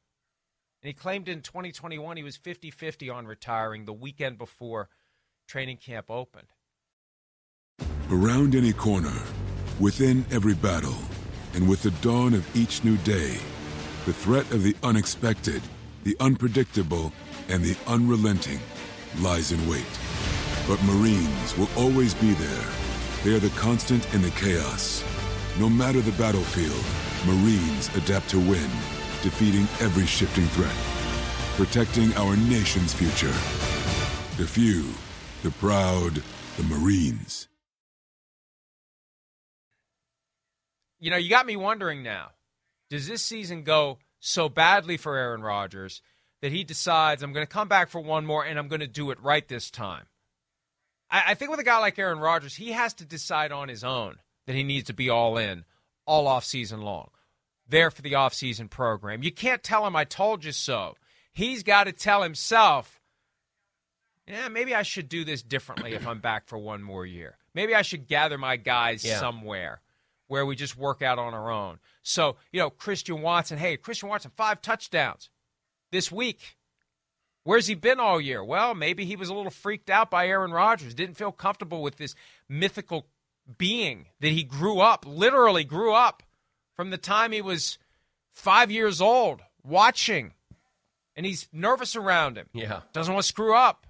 And 0.81 0.87
he 0.87 0.93
claimed 0.93 1.27
in 1.27 1.41
2021 1.41 2.17
he 2.17 2.23
was 2.23 2.37
50 2.37 2.71
50 2.71 3.09
on 3.09 3.27
retiring 3.27 3.85
the 3.85 3.93
weekend 3.93 4.37
before 4.37 4.89
training 5.47 5.77
camp 5.77 6.09
opened. 6.09 6.47
Around 8.09 8.55
any 8.55 8.73
corner, 8.73 9.17
within 9.79 10.25
every 10.31 10.53
battle, 10.53 10.95
and 11.53 11.67
with 11.67 11.83
the 11.83 11.91
dawn 12.01 12.33
of 12.33 12.55
each 12.55 12.83
new 12.83 12.97
day, 12.97 13.37
the 14.05 14.13
threat 14.13 14.49
of 14.51 14.63
the 14.63 14.75
unexpected, 14.83 15.61
the 16.03 16.15
unpredictable, 16.19 17.11
and 17.49 17.63
the 17.63 17.77
unrelenting 17.87 18.59
lies 19.19 19.51
in 19.51 19.67
wait. 19.69 19.85
But 20.67 20.81
Marines 20.83 21.57
will 21.57 21.69
always 21.77 22.13
be 22.13 22.31
there. 22.31 22.65
They 23.23 23.35
are 23.35 23.39
the 23.39 23.49
constant 23.49 24.13
in 24.13 24.21
the 24.21 24.31
chaos. 24.31 25.03
No 25.59 25.69
matter 25.69 26.01
the 26.01 26.11
battlefield, 26.13 26.83
Marines 27.25 27.95
adapt 27.95 28.29
to 28.29 28.39
win, 28.39 28.69
defeating 29.21 29.63
every 29.79 30.05
shifting 30.05 30.45
threat, 30.47 30.75
protecting 31.55 32.13
our 32.15 32.35
nation's 32.35 32.93
future. 32.93 33.31
The 34.37 34.47
few, 34.47 34.93
the 35.41 35.51
proud, 35.51 36.21
the 36.57 36.63
Marines. 36.63 37.47
You 40.99 41.11
know, 41.11 41.17
you 41.17 41.29
got 41.29 41.45
me 41.45 41.55
wondering 41.55 42.03
now. 42.03 42.31
Does 42.89 43.07
this 43.07 43.21
season 43.21 43.63
go 43.63 43.99
so 44.19 44.49
badly 44.49 44.97
for 44.97 45.17
Aaron 45.17 45.41
Rodgers 45.41 46.01
that 46.41 46.51
he 46.51 46.63
decides 46.63 47.23
I'm 47.23 47.33
going 47.33 47.45
to 47.45 47.51
come 47.51 47.67
back 47.67 47.89
for 47.89 48.01
one 48.01 48.25
more 48.25 48.45
and 48.45 48.59
I'm 48.59 48.67
going 48.67 48.81
to 48.81 48.87
do 48.87 49.11
it 49.11 49.21
right 49.21 49.47
this 49.47 49.71
time? 49.71 50.05
I, 51.09 51.35
think 51.35 51.51
with 51.51 51.59
a 51.59 51.63
guy 51.63 51.77
like 51.79 51.99
Aaron 51.99 52.19
Rodgers, 52.19 52.55
he 52.55 52.71
has 52.71 52.93
to 52.95 53.05
decide 53.05 53.51
on 53.51 53.69
his 53.69 53.83
own 53.83 54.15
that 54.47 54.55
he 54.55 54.63
needs 54.63 54.87
to 54.87 54.93
be 54.93 55.09
all 55.09 55.37
in 55.37 55.63
all 56.05 56.27
off 56.27 56.45
season 56.45 56.81
long. 56.81 57.09
There 57.67 57.89
for 57.91 58.01
the 58.01 58.15
off 58.15 58.33
season 58.33 58.67
program. 58.67 59.23
You 59.23 59.31
can't 59.31 59.63
tell 59.63 59.85
him 59.87 59.95
I 59.95 60.03
told 60.03 60.43
you 60.43 60.51
so. 60.51 60.95
He's 61.31 61.63
got 61.63 61.85
to 61.85 61.91
tell 61.91 62.21
himself, 62.21 62.99
yeah, 64.27 64.47
maybe 64.49 64.75
I 64.75 64.83
should 64.83 65.09
do 65.09 65.23
this 65.25 65.41
differently 65.41 65.93
if 65.93 66.07
I'm 66.07 66.19
back 66.19 66.47
for 66.47 66.57
one 66.57 66.83
more 66.83 67.05
year. 67.05 67.37
Maybe 67.53 67.73
I 67.75 67.81
should 67.81 68.07
gather 68.07 68.37
my 68.37 68.55
guys 68.57 69.03
Yeah. 69.03 69.19
somewhere 69.19 69.81
where 70.27 70.45
we 70.45 70.55
just 70.55 70.77
work 70.77 71.01
out 71.01 71.19
on 71.19 71.33
our 71.33 71.51
own. 71.51 71.79
So, 72.01 72.37
you 72.51 72.59
know, 72.59 72.69
Christian 72.69 73.21
Watson, 73.21 73.57
hey, 73.57 73.77
Christian 73.77 74.09
Watson, 74.09 74.31
five 74.35 74.61
touchdowns 74.61 75.29
this 75.91 76.11
week. 76.11 76.57
Where's 77.43 77.67
he 77.67 77.75
been 77.75 77.99
all 77.99 78.21
year? 78.21 78.43
Well, 78.43 78.73
maybe 78.73 79.03
he 79.05 79.17
was 79.17 79.27
a 79.29 79.33
little 79.33 79.51
freaked 79.51 79.89
out 79.89 80.09
by 80.09 80.27
Aaron 80.27 80.51
Rodgers, 80.51 80.93
didn't 80.93 81.17
feel 81.17 81.33
comfortable 81.33 81.81
with 81.81 81.97
this 81.97 82.15
mythical 82.47 83.07
being 83.57 84.07
that 84.19 84.31
he 84.31 84.43
grew 84.43 84.79
up, 84.79 85.05
literally 85.07 85.63
grew 85.63 85.93
up 85.93 86.23
from 86.75 86.89
the 86.89 86.97
time 86.97 87.31
he 87.31 87.41
was 87.41 87.77
five 88.33 88.71
years 88.71 89.01
old, 89.01 89.41
watching. 89.63 90.33
And 91.15 91.25
he's 91.25 91.47
nervous 91.53 91.95
around 91.95 92.37
him. 92.37 92.47
Yeah. 92.53 92.81
Doesn't 92.91 93.13
want 93.13 93.23
to 93.23 93.27
screw 93.27 93.55
up. 93.55 93.85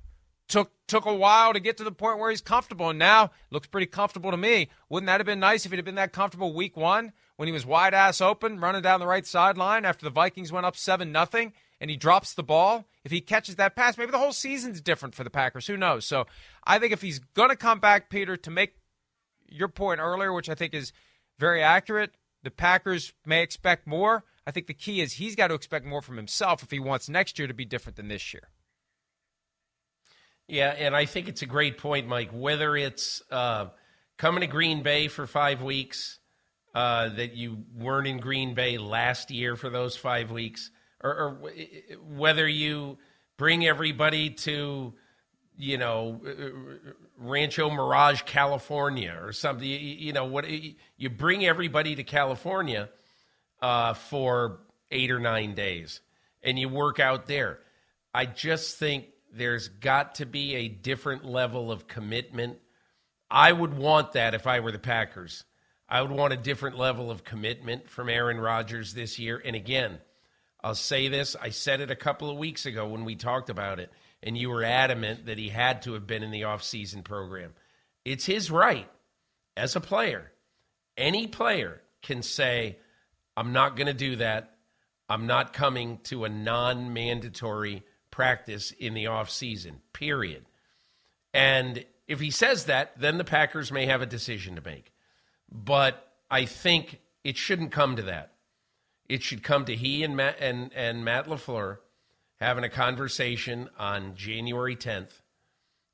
Took 0.50 0.72
took 0.88 1.06
a 1.06 1.13
while 1.13 1.54
to 1.54 1.62
get 1.62 1.78
to 1.78 1.86
the 1.86 1.92
point 1.92 2.20
where 2.20 2.30
he's 2.30 2.42
comfortable, 2.42 2.89
and 2.89 3.00
now 3.00 3.32
looks 3.50 3.68
pretty 3.68 3.88
comfortable 3.88 4.30
to 4.30 4.38
me. 4.38 4.70
Wouldn't 4.89 5.08
that 5.08 5.22
have 5.22 5.26
been 5.26 5.39
nice 5.39 5.66
if 5.66 5.72
he'd 5.72 5.78
have 5.78 5.86
been 5.86 5.96
that 5.96 6.12
comfortable 6.12 6.54
week 6.54 6.76
one 6.76 7.13
when 7.38 7.48
he 7.48 7.54
was 7.54 7.66
wide 7.66 7.94
ass 7.94 8.20
open, 8.20 8.60
running 8.60 8.82
down 8.82 9.00
the 9.00 9.08
right 9.08 9.26
sideline 9.26 9.86
after 9.86 10.06
the 10.06 10.10
Vikings 10.12 10.52
went 10.52 10.66
up 10.66 10.76
seven 10.76 11.13
nothing, 11.13 11.54
and 11.80 11.89
he 11.89 11.96
drops 11.96 12.34
the 12.34 12.44
ball? 12.44 12.86
If 13.06 13.12
he 13.12 13.22
catches 13.22 13.56
that 13.56 13.76
pass, 13.76 13.98
maybe 13.98 14.12
the 14.12 14.20
whole 14.20 14.34
season's 14.34 14.82
different 14.82 15.16
for 15.16 15.24
the 15.24 15.30
Packers. 15.30 15.68
Who 15.68 15.78
knows? 15.78 16.06
So 16.06 16.28
I 16.66 16.78
think 16.78 16.92
if 16.92 17.02
he's 17.02 17.20
gonna 17.20 17.56
come 17.56 17.80
back, 17.80 18.10
Peter, 18.10 18.36
to 18.36 18.52
make 18.52 18.76
your 19.54 19.68
point 19.68 20.00
earlier, 20.00 20.34
which 20.34 20.50
I 20.50 20.56
think 20.56 20.74
is 20.74 20.92
very 21.39 21.62
accurate, 21.62 22.12
the 22.44 22.52
Packers 22.52 23.13
may 23.26 23.42
expect 23.42 23.88
more. 23.88 24.24
I 24.46 24.52
think 24.52 24.68
the 24.68 24.74
key 24.74 25.02
is 25.02 25.13
he's 25.13 25.36
got 25.36 25.48
to 25.48 25.54
expect 25.54 25.86
more 25.86 26.02
from 26.02 26.18
himself 26.18 26.63
if 26.63 26.72
he 26.72 26.80
wants 26.80 27.08
next 27.08 27.39
year 27.39 27.48
to 27.48 27.54
be 27.54 27.66
different 27.66 27.96
than 27.96 28.10
this 28.10 28.34
year. 28.34 28.50
Yeah, 30.48 30.76
and 30.78 30.96
I 30.96 31.06
think 31.06 31.30
it's 31.30 31.42
a 31.42 31.46
great 31.46 31.78
point, 31.78 32.08
Mike. 32.08 32.32
Whether 32.34 32.76
it's 32.76 33.22
uh, 33.32 33.68
coming 34.18 34.42
to 34.42 34.48
Green 34.48 34.84
Bay 34.84 35.08
for 35.08 35.26
five 35.26 35.62
weeks, 35.62 36.20
uh, 36.76 37.10
that 37.10 37.36
you 37.36 37.63
weren't 37.76 38.08
in 38.08 38.18
Green 38.18 38.54
Bay 38.54 38.78
last 38.78 39.32
year 39.32 39.56
for 39.56 39.70
those 39.70 39.96
five 39.96 40.32
weeks, 40.32 40.72
or, 41.02 41.12
or 41.12 41.52
whether 42.10 42.48
you 42.48 42.98
bring 43.38 43.66
everybody 43.66 44.32
to, 44.32 44.94
you 45.58 45.78
know, 45.78 46.22
Rancho 47.18 47.70
Mirage, 47.70 48.24
California, 48.24 49.18
or 49.22 49.32
something. 49.32 49.68
You, 49.68 49.78
you 49.78 50.13
know 50.13 50.26
what? 50.26 50.46
You 50.50 51.10
bring 51.10 51.46
everybody 51.46 51.96
to 51.96 52.04
California 52.04 52.89
uh, 53.62 53.94
for 53.94 54.60
eight 54.92 55.12
or 55.12 55.20
nine 55.20 55.54
days, 55.56 56.02
and 56.44 56.58
you 56.58 56.70
work 56.70 57.00
out 57.00 57.28
there. 57.28 57.60
I 58.13 58.26
just 58.26 58.78
think 58.78 59.06
there's 59.34 59.68
got 59.68 60.16
to 60.16 60.26
be 60.26 60.56
a 60.56 60.68
different 60.68 61.26
level 61.26 61.72
of 61.72 61.88
commitment. 61.88 62.60
I 63.30 63.52
would 63.52 63.74
want 63.74 64.13
that 64.13 64.36
if 64.36 64.46
I 64.46 64.60
were 64.60 64.72
the 64.72 64.80
Packers. 64.80 65.44
I 65.89 66.02
would 66.02 66.12
want 66.12 66.34
a 66.34 66.38
different 66.38 66.78
level 66.78 67.12
of 67.12 67.24
commitment 67.24 67.89
from 67.89 68.10
Aaron 68.10 68.39
Rodgers 68.39 68.94
this 68.94 69.20
year. 69.20 69.42
And 69.44 69.56
again, 69.56 70.00
I'll 70.63 70.76
say 70.76 71.08
this 71.08 71.36
I 71.42 71.50
said 71.50 71.82
it 71.82 71.92
a 71.92 71.96
couple 71.96 72.30
of 72.30 72.38
weeks 72.38 72.66
ago 72.66 72.88
when 72.88 73.06
we 73.06 73.16
talked 73.16 73.50
about 73.50 73.80
it, 73.80 73.92
and 74.24 74.38
you 74.38 74.50
were 74.50 74.64
adamant 74.64 75.26
that 75.26 75.38
he 75.38 75.50
had 75.50 75.82
to 75.84 75.94
have 75.94 76.08
been 76.08 76.24
in 76.24 76.32
the 76.32 76.42
offseason 76.42 77.04
program. 77.04 77.54
It's 78.06 78.26
his 78.26 78.50
right 78.50 78.90
as 79.56 79.76
a 79.76 79.82
player. 79.82 80.32
Any 80.98 81.28
player 81.28 81.82
can 82.02 82.24
say, 82.24 82.78
I'm 83.36 83.54
not 83.54 83.76
going 83.76 83.88
to 83.88 83.94
do 83.94 84.16
that. 84.18 84.56
I'm 85.10 85.28
not 85.28 85.54
coming 85.54 86.00
to 86.06 86.26
a 86.26 86.30
non 86.30 86.94
mandatory 86.94 87.84
practice 88.12 88.72
in 88.72 88.94
the 88.94 89.06
offseason, 89.06 89.78
period. 89.92 90.46
And 91.34 91.86
if 92.08 92.20
he 92.20 92.32
says 92.32 92.66
that, 92.66 93.00
then 93.00 93.18
the 93.18 93.24
Packers 93.24 93.72
may 93.72 93.86
have 93.88 94.02
a 94.02 94.08
decision 94.08 94.56
to 94.56 94.62
make. 94.62 94.94
But 95.52 96.08
I 96.30 96.46
think 96.46 97.02
it 97.24 97.38
shouldn't 97.38 97.72
come 97.72 97.96
to 97.96 98.04
that. 98.04 98.34
It 99.10 99.24
should 99.24 99.44
come 99.44 99.66
to 99.66 99.76
he 99.76 100.04
and 100.04 100.16
Matt 100.16 100.38
and, 100.40 100.72
and 100.74 101.04
Matt 101.04 101.28
LaFleur 101.28 101.78
having 102.43 102.63
a 102.63 102.69
conversation 102.69 103.69
on 103.79 104.15
January 104.15 104.75
10th, 104.75 105.21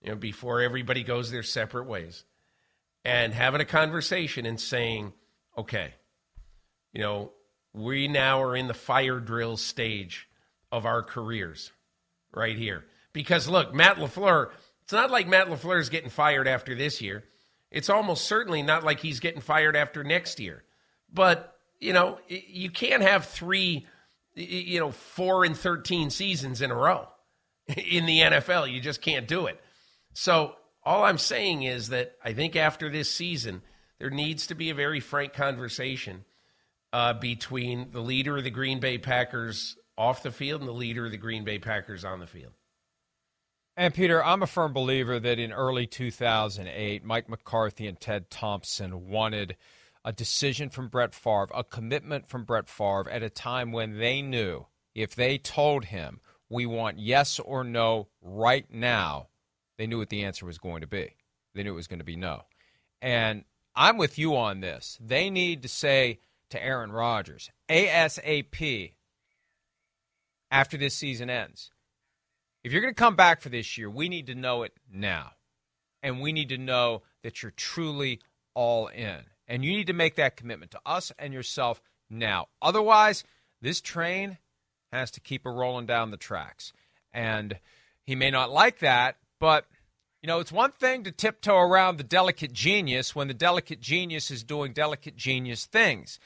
you 0.01 0.09
know, 0.09 0.15
before 0.15 0.62
everybody 0.62 1.03
goes 1.03 1.31
their 1.31 1.43
separate 1.43 1.85
ways, 1.85 2.23
and 3.05 3.33
having 3.33 3.62
a 3.62 3.65
conversation 3.65 4.45
and 4.45 4.59
saying, 4.59 5.13
okay, 5.57 5.93
you 6.91 7.01
know, 7.01 7.31
we 7.73 8.07
now 8.07 8.41
are 8.41 8.55
in 8.55 8.67
the 8.67 8.73
fire 8.73 9.19
drill 9.19 9.57
stage 9.57 10.27
of 10.71 10.85
our 10.85 11.03
careers 11.03 11.71
right 12.33 12.57
here. 12.57 12.85
Because 13.13 13.47
look, 13.47 13.73
Matt 13.73 13.97
LaFleur, 13.97 14.49
it's 14.83 14.93
not 14.93 15.12
like 15.12 15.27
Matt 15.27 15.47
LaFleur 15.47 15.79
is 15.79 15.89
getting 15.89 16.09
fired 16.09 16.47
after 16.47 16.75
this 16.75 17.01
year. 17.01 17.23
It's 17.71 17.89
almost 17.89 18.25
certainly 18.25 18.63
not 18.63 18.83
like 18.83 18.99
he's 18.99 19.19
getting 19.19 19.41
fired 19.41 19.75
after 19.75 20.03
next 20.03 20.39
year. 20.39 20.63
But, 21.13 21.55
you 21.79 21.93
know, 21.93 22.19
you 22.27 22.71
can't 22.71 23.03
have 23.03 23.25
three, 23.25 23.85
you 24.39 24.80
know, 24.80 24.91
four 24.91 25.43
and 25.45 25.58
13 25.58 26.10
seasons 26.10 26.62
in 26.62 26.71
a 26.71 26.75
row 26.75 27.08
in 27.67 28.06
the 28.06 28.19
NFL. 28.19 28.71
You 28.71 28.82
just 28.82 29.02
can't 29.02 29.28
do 29.28 29.45
it. 29.47 29.60
So 30.13 30.56
all 30.84 31.04
I'm 31.04 31.17
saying 31.17 31.63
is 31.63 31.89
that 31.89 32.15
I 32.23 32.34
think 32.34 32.56
after 32.56 32.89
this 32.89 33.12
season, 33.12 33.62
there 33.99 34.10
needs 34.10 34.47
to 34.47 34.56
be 34.56 34.69
a 34.69 34.75
very 34.75 34.99
frank 34.99 35.34
conversation 35.34 36.25
uh, 36.93 37.13
between 37.13 37.91
the 37.91 38.02
leader 38.02 38.38
of 38.38 38.43
the 38.43 38.49
Green 38.49 38.80
Bay 38.80 38.97
Packers 38.97 39.75
off 39.97 40.23
the 40.23 40.32
field 40.32 40.62
and 40.62 40.67
the 40.67 40.73
leader 40.73 41.06
of 41.06 41.12
the 41.12 41.17
Green 41.17 41.43
Bay 41.43 41.60
Packers 41.60 42.06
on 42.06 42.19
the 42.19 42.28
field. 42.28 42.54
And 43.75 43.93
Peter, 43.93 44.23
I'm 44.23 44.43
a 44.43 44.47
firm 44.47 44.73
believer 44.73 45.19
that 45.19 45.39
in 45.39 45.54
early 45.54 45.88
2008, 45.88 47.04
Mike 47.04 47.30
McCarthy 47.30 47.88
and 47.88 47.99
Ted 47.99 48.30
Thompson 48.30 49.08
wanted 49.08 49.56
a 50.03 50.13
decision 50.13 50.69
from 50.69 50.88
Brett 50.88 51.13
Favre, 51.13 51.49
a 51.53 51.63
commitment 51.63 52.29
from 52.29 52.43
Brett 52.43 52.69
Favre 52.69 53.09
at 53.09 53.23
a 53.23 53.29
time 53.29 53.71
when 53.71 53.97
they 53.97 54.21
knew 54.21 54.65
if 54.95 55.15
they 55.15 55.38
told 55.38 55.85
him, 55.85 56.19
we 56.49 56.65
want 56.65 56.99
yes 56.99 57.39
or 57.39 57.63
no 57.63 58.07
right 58.21 58.65
now, 58.71 59.27
they 59.77 59.88
knew 59.88 59.99
what 59.99 60.09
the 60.09 60.23
answer 60.23 60.45
was 60.45 60.57
going 60.57 60.81
to 60.81 60.88
be. 60.88 61.15
They 61.53 61.63
knew 61.63 61.73
it 61.73 61.75
was 61.75 61.88
going 61.88 61.99
to 61.99 62.05
be 62.05 62.15
no. 62.15 62.43
And 63.01 63.45
I'm 63.75 63.97
with 63.97 64.17
you 64.17 64.35
on 64.35 64.62
this. 64.62 64.97
They 64.99 65.29
need 65.29 65.62
to 65.63 65.69
say 65.69 66.19
to 66.49 66.63
Aaron 66.63 66.91
Rodgers, 66.91 67.49
ASAP, 67.69 68.93
after 70.51 70.77
this 70.77 70.95
season 70.95 71.29
ends, 71.29 71.71
if 72.63 72.73
you're 72.73 72.81
going 72.81 72.93
to 72.93 72.99
come 72.99 73.15
back 73.15 73.41
for 73.41 73.49
this 73.49 73.77
year, 73.77 73.89
we 73.89 74.09
need 74.09 74.27
to 74.27 74.35
know 74.35 74.63
it 74.63 74.73
now. 74.91 75.31
And 76.01 76.21
we 76.21 76.31
need 76.33 76.49
to 76.49 76.57
know 76.57 77.03
that 77.23 77.41
you're 77.41 77.51
truly 77.51 78.19
all 78.53 78.88
in. 78.88 79.19
And 79.49 79.65
you 79.65 79.71
need 79.71 79.88
to 79.88 79.93
make 79.93 80.15
that 80.15 80.38
commitment 80.38 80.71
to 80.71 80.79
us 80.85 81.12
and 81.17 81.33
yourself 81.33 81.81
now. 82.10 82.47
Otherwise, 82.62 83.23
this 83.62 83.81
train 83.81 84.37
has 84.93 85.10
to 85.12 85.19
keep 85.19 85.45
a 85.45 85.52
rolling 85.52 85.87
down 85.87 86.12
the 86.12 86.17
tracks. 86.17 86.71
And 87.12 87.60
he 88.06 88.15
may 88.15 88.29
not 88.29 88.52
like 88.52 88.79
that, 88.79 89.17
but 89.39 89.65
you 90.21 90.27
know, 90.27 90.39
it's 90.39 90.52
one 90.52 90.71
thing 90.73 91.04
to 91.06 91.12
tiptoe 91.12 91.58
around 91.58 91.97
the 91.97 92.04
delicate 92.04 92.54
genius 92.54 93.15
when 93.15 93.27
the 93.27 93.33
delicate 93.33 93.79
genius 93.79 94.29
is 94.29 94.43
doing 94.43 94.73
delicate 94.73 95.15
genius 95.15 95.65
things. 95.65 96.19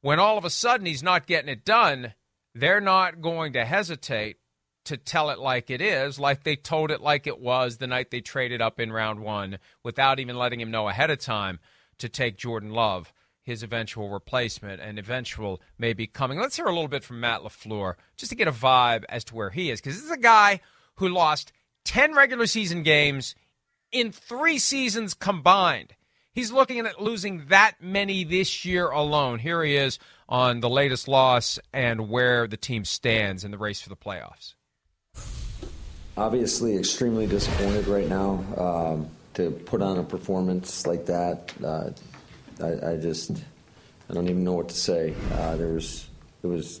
When 0.00 0.18
all 0.18 0.38
of 0.38 0.44
a 0.44 0.50
sudden 0.50 0.86
he's 0.86 1.02
not 1.02 1.26
getting 1.26 1.50
it 1.50 1.64
done, 1.64 2.14
they're 2.54 2.80
not 2.80 3.20
going 3.20 3.52
to 3.54 3.64
hesitate 3.64 4.38
to 4.86 4.96
tell 4.96 5.30
it 5.30 5.38
like 5.38 5.68
it 5.68 5.82
is, 5.82 6.18
like 6.18 6.44
they 6.44 6.56
told 6.56 6.90
it 6.90 7.02
like 7.02 7.26
it 7.26 7.40
was 7.40 7.76
the 7.76 7.86
night 7.86 8.10
they 8.10 8.20
traded 8.20 8.62
up 8.62 8.80
in 8.80 8.92
round 8.92 9.20
one 9.20 9.58
without 9.84 10.20
even 10.20 10.38
letting 10.38 10.60
him 10.60 10.70
know 10.70 10.88
ahead 10.88 11.10
of 11.10 11.18
time 11.18 11.58
to 12.00 12.08
take 12.08 12.36
Jordan 12.36 12.70
Love, 12.70 13.12
his 13.42 13.62
eventual 13.62 14.10
replacement 14.10 14.80
and 14.80 14.98
eventual 14.98 15.60
maybe 15.78 16.06
coming. 16.06 16.38
Let's 16.38 16.56
hear 16.56 16.66
a 16.66 16.72
little 16.72 16.88
bit 16.88 17.04
from 17.04 17.20
Matt 17.20 17.40
LaFleur 17.40 17.94
just 18.16 18.30
to 18.30 18.36
get 18.36 18.48
a 18.48 18.52
vibe 18.52 19.04
as 19.08 19.24
to 19.24 19.34
where 19.34 19.50
he 19.50 19.70
is, 19.70 19.80
because 19.80 19.96
this 19.96 20.04
is 20.04 20.10
a 20.10 20.18
guy 20.18 20.60
who 20.96 21.08
lost 21.08 21.52
10 21.84 22.14
regular 22.14 22.46
season 22.46 22.82
games 22.82 23.34
in 23.92 24.12
three 24.12 24.58
seasons 24.58 25.14
combined. 25.14 25.94
He's 26.32 26.52
looking 26.52 26.78
at 26.80 27.00
losing 27.00 27.46
that 27.46 27.74
many 27.80 28.22
this 28.22 28.64
year 28.64 28.88
alone. 28.88 29.40
Here 29.40 29.64
he 29.64 29.76
is 29.76 29.98
on 30.28 30.60
the 30.60 30.70
latest 30.70 31.08
loss 31.08 31.58
and 31.72 32.08
where 32.08 32.46
the 32.46 32.56
team 32.56 32.84
stands 32.84 33.42
in 33.42 33.50
the 33.50 33.58
race 33.58 33.80
for 33.80 33.88
the 33.88 33.96
playoffs. 33.96 34.54
Obviously, 36.16 36.76
extremely 36.76 37.26
disappointed 37.26 37.86
right 37.88 38.08
now 38.08 38.44
um, 38.56 39.10
to 39.44 39.50
put 39.50 39.82
on 39.82 39.98
a 39.98 40.02
performance 40.02 40.86
like 40.86 41.06
that. 41.06 41.52
Uh, 41.62 41.90
I, 42.62 42.92
I, 42.92 42.96
just, 42.96 43.32
I 44.08 44.14
don't 44.14 44.28
even 44.28 44.44
know 44.44 44.52
what 44.52 44.68
to 44.68 44.74
say. 44.74 45.14
Uh, 45.34 45.56
there 45.56 45.68
was, 45.68 46.08
it 46.42 46.46
was 46.46 46.80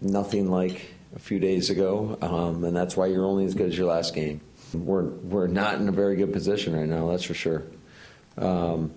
nothing 0.00 0.50
like 0.50 0.86
a 1.14 1.18
few 1.18 1.38
days 1.38 1.70
ago, 1.70 2.18
um, 2.20 2.64
and 2.64 2.76
that's 2.76 2.96
why 2.96 3.06
you're 3.06 3.24
only 3.24 3.44
as 3.44 3.54
good 3.54 3.68
as 3.68 3.78
your 3.78 3.88
last 3.88 4.14
game. 4.14 4.40
We're 4.74 5.04
we're 5.04 5.46
not 5.46 5.80
in 5.80 5.88
a 5.88 5.92
very 5.92 6.16
good 6.16 6.32
position 6.32 6.76
right 6.76 6.86
now, 6.86 7.08
that's 7.08 7.24
for 7.24 7.34
sure. 7.34 7.62
Um, 8.36 8.92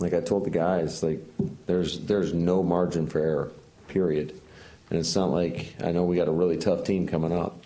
like 0.00 0.14
I 0.14 0.20
told 0.20 0.44
the 0.44 0.50
guys, 0.50 1.02
like 1.02 1.20
there's 1.66 2.00
there's 2.00 2.32
no 2.32 2.62
margin 2.62 3.06
for 3.06 3.18
error, 3.18 3.52
period. 3.88 4.40
And 4.88 4.98
it's 4.98 5.14
not 5.16 5.30
like 5.30 5.74
I 5.82 5.92
know 5.92 6.04
we 6.04 6.16
got 6.16 6.28
a 6.28 6.32
really 6.32 6.56
tough 6.56 6.84
team 6.84 7.06
coming 7.06 7.32
up 7.32 7.62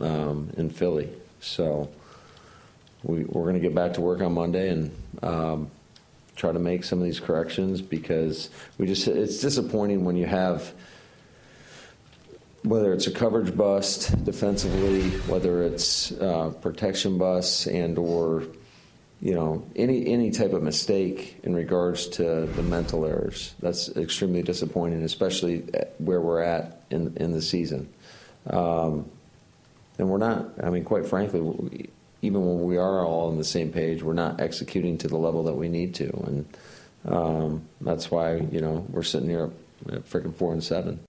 um, 0.00 0.50
in 0.56 0.70
Philly, 0.70 1.08
so 1.40 1.88
we, 3.02 3.24
we're 3.24 3.42
going 3.42 3.54
to 3.54 3.60
get 3.60 3.74
back 3.74 3.94
to 3.94 4.00
work 4.00 4.20
on 4.20 4.34
Monday 4.34 4.68
and 4.70 4.90
um, 5.22 5.70
try 6.36 6.52
to 6.52 6.58
make 6.58 6.84
some 6.84 6.98
of 6.98 7.04
these 7.04 7.20
corrections 7.20 7.80
because 7.80 8.50
we 8.78 8.86
just 8.86 9.06
it's 9.08 9.40
disappointing 9.40 10.04
when 10.04 10.16
you 10.16 10.26
have 10.26 10.72
whether 12.64 12.92
it's 12.92 13.06
a 13.06 13.10
coverage 13.10 13.56
bust 13.56 14.24
defensively, 14.24 15.10
whether 15.30 15.62
it's 15.62 16.12
uh, 16.12 16.50
protection 16.60 17.18
bust 17.18 17.66
and 17.66 17.98
or 17.98 18.44
you 19.20 19.34
know 19.34 19.64
any 19.74 20.06
any 20.06 20.30
type 20.30 20.52
of 20.52 20.62
mistake 20.62 21.38
in 21.42 21.54
regards 21.54 22.06
to 22.08 22.46
the 22.46 22.62
mental 22.62 23.04
errors. 23.04 23.54
That's 23.60 23.88
extremely 23.96 24.42
disappointing, 24.42 25.02
especially 25.02 25.64
where 25.98 26.20
we're 26.20 26.42
at 26.42 26.82
in 26.90 27.16
in 27.16 27.32
the 27.32 27.42
season. 27.42 27.92
Um, 28.48 29.10
and 29.98 30.08
we're 30.08 30.18
not. 30.18 30.62
I 30.62 30.70
mean, 30.70 30.84
quite 30.84 31.06
frankly, 31.06 31.90
even 32.22 32.44
when 32.44 32.64
we 32.64 32.76
are 32.76 33.04
all 33.04 33.28
on 33.28 33.38
the 33.38 33.44
same 33.44 33.72
page, 33.72 34.02
we're 34.02 34.12
not 34.12 34.40
executing 34.40 34.98
to 34.98 35.08
the 35.08 35.16
level 35.16 35.44
that 35.44 35.54
we 35.54 35.68
need 35.68 35.94
to, 35.96 36.10
and 36.26 36.56
um, 37.06 37.68
that's 37.80 38.10
why 38.10 38.36
you 38.36 38.60
know 38.60 38.86
we're 38.90 39.02
sitting 39.02 39.28
here 39.28 39.50
at 39.90 40.08
freaking 40.08 40.34
four 40.34 40.52
and 40.52 40.62
seven. 40.62 41.00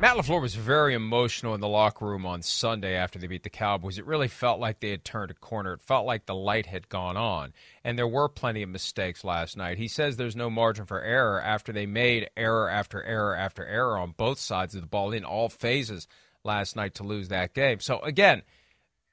Matt 0.00 0.16
LaFleur 0.16 0.40
was 0.40 0.54
very 0.54 0.94
emotional 0.94 1.54
in 1.54 1.60
the 1.60 1.68
locker 1.68 2.06
room 2.06 2.24
on 2.24 2.40
Sunday 2.40 2.94
after 2.94 3.18
they 3.18 3.26
beat 3.26 3.42
the 3.42 3.50
Cowboys. 3.50 3.98
It 3.98 4.06
really 4.06 4.28
felt 4.28 4.58
like 4.58 4.80
they 4.80 4.92
had 4.92 5.04
turned 5.04 5.30
a 5.30 5.34
corner. 5.34 5.74
It 5.74 5.82
felt 5.82 6.06
like 6.06 6.24
the 6.24 6.34
light 6.34 6.64
had 6.64 6.88
gone 6.88 7.18
on. 7.18 7.52
And 7.84 7.98
there 7.98 8.08
were 8.08 8.30
plenty 8.30 8.62
of 8.62 8.70
mistakes 8.70 9.24
last 9.24 9.58
night. 9.58 9.76
He 9.76 9.88
says 9.88 10.16
there's 10.16 10.34
no 10.34 10.48
margin 10.48 10.86
for 10.86 11.02
error 11.02 11.38
after 11.42 11.70
they 11.70 11.84
made 11.84 12.30
error 12.34 12.70
after 12.70 13.02
error 13.02 13.36
after 13.36 13.66
error 13.66 13.98
on 13.98 14.14
both 14.16 14.38
sides 14.38 14.74
of 14.74 14.80
the 14.80 14.86
ball 14.86 15.12
in 15.12 15.22
all 15.22 15.50
phases 15.50 16.08
last 16.44 16.76
night 16.76 16.94
to 16.94 17.02
lose 17.02 17.28
that 17.28 17.52
game. 17.52 17.80
So, 17.80 18.00
again, 18.00 18.40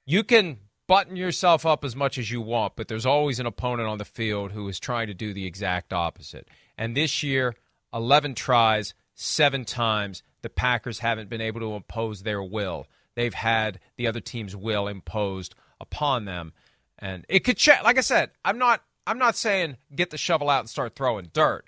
you 0.07 0.23
can 0.23 0.57
button 0.87 1.17
yourself 1.17 1.65
up 1.65 1.83
as 1.83 1.95
much 1.95 2.17
as 2.17 2.31
you 2.31 2.41
want, 2.41 2.75
but 2.77 2.87
there's 2.87 3.05
always 3.05 3.39
an 3.39 3.45
opponent 3.45 3.89
on 3.89 3.97
the 3.97 4.05
field 4.05 4.53
who 4.53 4.67
is 4.69 4.79
trying 4.79 5.07
to 5.07 5.13
do 5.13 5.33
the 5.33 5.45
exact 5.45 5.93
opposite. 5.93 6.47
And 6.77 6.95
this 6.95 7.21
year, 7.21 7.55
11 7.93 8.33
tries, 8.33 8.93
seven 9.13 9.65
times 9.65 10.23
the 10.41 10.49
Packers 10.49 10.99
haven't 10.99 11.29
been 11.29 11.41
able 11.41 11.59
to 11.59 11.73
impose 11.73 12.23
their 12.23 12.41
will. 12.41 12.87
They've 13.15 13.33
had 13.33 13.79
the 13.97 14.07
other 14.07 14.21
team's 14.21 14.55
will 14.55 14.87
imposed 14.87 15.55
upon 15.81 16.25
them, 16.25 16.53
and 16.97 17.25
it 17.27 17.43
could 17.43 17.57
check. 17.57 17.83
Like 17.83 17.97
I 17.97 18.01
said, 18.01 18.31
I'm 18.45 18.57
not. 18.57 18.81
I'm 19.05 19.19
not 19.19 19.37
saying 19.37 19.77
get 19.95 20.09
the 20.09 20.17
shovel 20.17 20.49
out 20.49 20.59
and 20.59 20.69
start 20.69 20.95
throwing 20.95 21.31
dirt, 21.33 21.65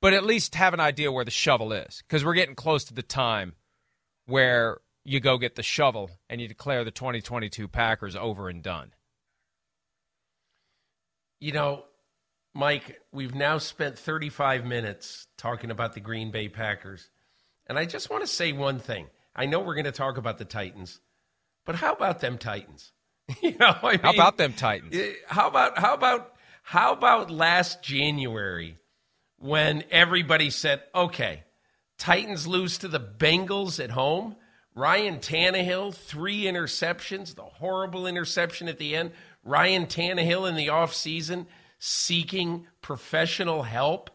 but 0.00 0.12
at 0.12 0.24
least 0.24 0.54
have 0.54 0.72
an 0.72 0.80
idea 0.80 1.10
where 1.10 1.24
the 1.24 1.30
shovel 1.30 1.72
is, 1.72 2.02
because 2.06 2.24
we're 2.24 2.34
getting 2.34 2.54
close 2.54 2.84
to 2.84 2.94
the 2.94 3.02
time 3.02 3.54
where 4.26 4.78
you 5.04 5.20
go 5.20 5.38
get 5.38 5.56
the 5.56 5.62
shovel 5.62 6.10
and 6.28 6.40
you 6.40 6.48
declare 6.48 6.84
the 6.84 6.90
2022 6.90 7.68
Packers 7.68 8.16
over 8.16 8.48
and 8.48 8.62
done. 8.62 8.92
You 11.40 11.52
know, 11.52 11.84
Mike, 12.54 13.00
we've 13.12 13.34
now 13.34 13.58
spent 13.58 13.98
35 13.98 14.64
minutes 14.64 15.26
talking 15.38 15.70
about 15.70 15.94
the 15.94 16.00
Green 16.00 16.30
Bay 16.30 16.48
Packers. 16.48 17.08
And 17.66 17.78
I 17.78 17.86
just 17.86 18.10
want 18.10 18.22
to 18.22 18.26
say 18.26 18.52
one 18.52 18.78
thing. 18.78 19.06
I 19.34 19.46
know 19.46 19.60
we're 19.60 19.74
going 19.74 19.84
to 19.84 19.92
talk 19.92 20.18
about 20.18 20.38
the 20.38 20.44
Titans, 20.44 21.00
but 21.64 21.76
how 21.76 21.92
about 21.92 22.20
them 22.20 22.36
Titans? 22.36 22.92
you 23.42 23.56
know, 23.58 23.74
I 23.82 23.92
mean, 23.92 24.00
how 24.00 24.12
about 24.12 24.36
them 24.36 24.52
Titans? 24.52 24.94
Eh, 24.94 25.12
how 25.26 25.48
about 25.48 25.78
how 25.78 25.94
about 25.94 26.34
how 26.62 26.92
about 26.92 27.30
last 27.30 27.82
January 27.82 28.76
when 29.38 29.84
everybody 29.90 30.50
said, 30.50 30.82
"Okay, 30.92 31.44
Titans 31.96 32.48
lose 32.48 32.78
to 32.78 32.88
the 32.88 33.00
Bengals 33.00 33.82
at 33.82 33.90
home." 33.90 34.34
Ryan 34.74 35.18
Tannehill, 35.18 35.94
three 35.94 36.44
interceptions, 36.44 37.34
the 37.34 37.42
horrible 37.42 38.06
interception 38.06 38.68
at 38.68 38.78
the 38.78 38.94
end. 38.94 39.12
Ryan 39.44 39.86
Tannehill 39.86 40.48
in 40.48 40.54
the 40.54 40.68
offseason 40.68 41.46
seeking 41.78 42.66
professional 42.82 43.62
help 43.62 44.10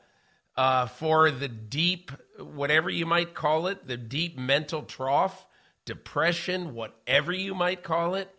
uh, 0.56 0.86
for 0.86 1.32
the 1.32 1.50
deep, 1.50 2.12
whatever 2.40 2.90
you 2.90 3.06
might 3.06 3.34
call 3.34 3.68
it, 3.68 3.86
the 3.88 3.98
deep 3.98 4.38
mental 4.38 4.84
trough, 4.84 5.46
depression, 5.84 6.74
whatever 6.74 7.34
you 7.34 7.54
might 7.54 7.84
call 7.84 8.16
it. 8.16 8.34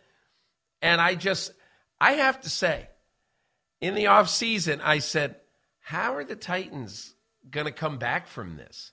And 0.81 0.99
I 0.99 1.15
just, 1.15 1.51
I 1.99 2.13
have 2.13 2.41
to 2.41 2.49
say, 2.49 2.87
in 3.79 3.93
the 3.93 4.07
off 4.07 4.29
season, 4.29 4.81
I 4.81 4.99
said, 4.99 5.35
how 5.79 6.15
are 6.15 6.23
the 6.23 6.35
Titans 6.35 7.13
going 7.49 7.65
to 7.67 7.71
come 7.71 7.97
back 7.97 8.27
from 8.27 8.57
this? 8.57 8.91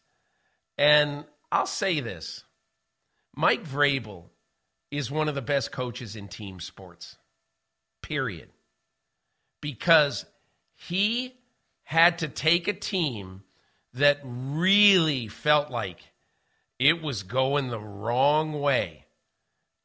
And 0.76 1.24
I'll 1.50 1.66
say 1.66 2.00
this 2.00 2.44
Mike 3.36 3.66
Vrabel 3.66 4.24
is 4.90 5.10
one 5.10 5.28
of 5.28 5.34
the 5.34 5.42
best 5.42 5.72
coaches 5.72 6.16
in 6.16 6.28
team 6.28 6.60
sports, 6.60 7.16
period. 8.02 8.48
Because 9.60 10.24
he 10.74 11.34
had 11.82 12.18
to 12.18 12.28
take 12.28 12.68
a 12.68 12.72
team 12.72 13.42
that 13.94 14.20
really 14.24 15.28
felt 15.28 15.70
like 15.70 15.98
it 16.78 17.02
was 17.02 17.22
going 17.22 17.68
the 17.68 17.80
wrong 17.80 18.52
way 18.60 19.04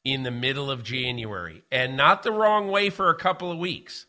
in 0.04 0.24
the 0.24 0.32
middle 0.32 0.72
of 0.72 0.84
January, 0.84 1.64
and 1.72 1.98
not 1.98 2.24
the 2.24 2.32
wrong 2.32 2.70
way 2.70 2.90
for 2.90 3.10
a 3.10 3.16
couple 3.16 3.52
of 3.52 3.58
weeks. 3.58 4.06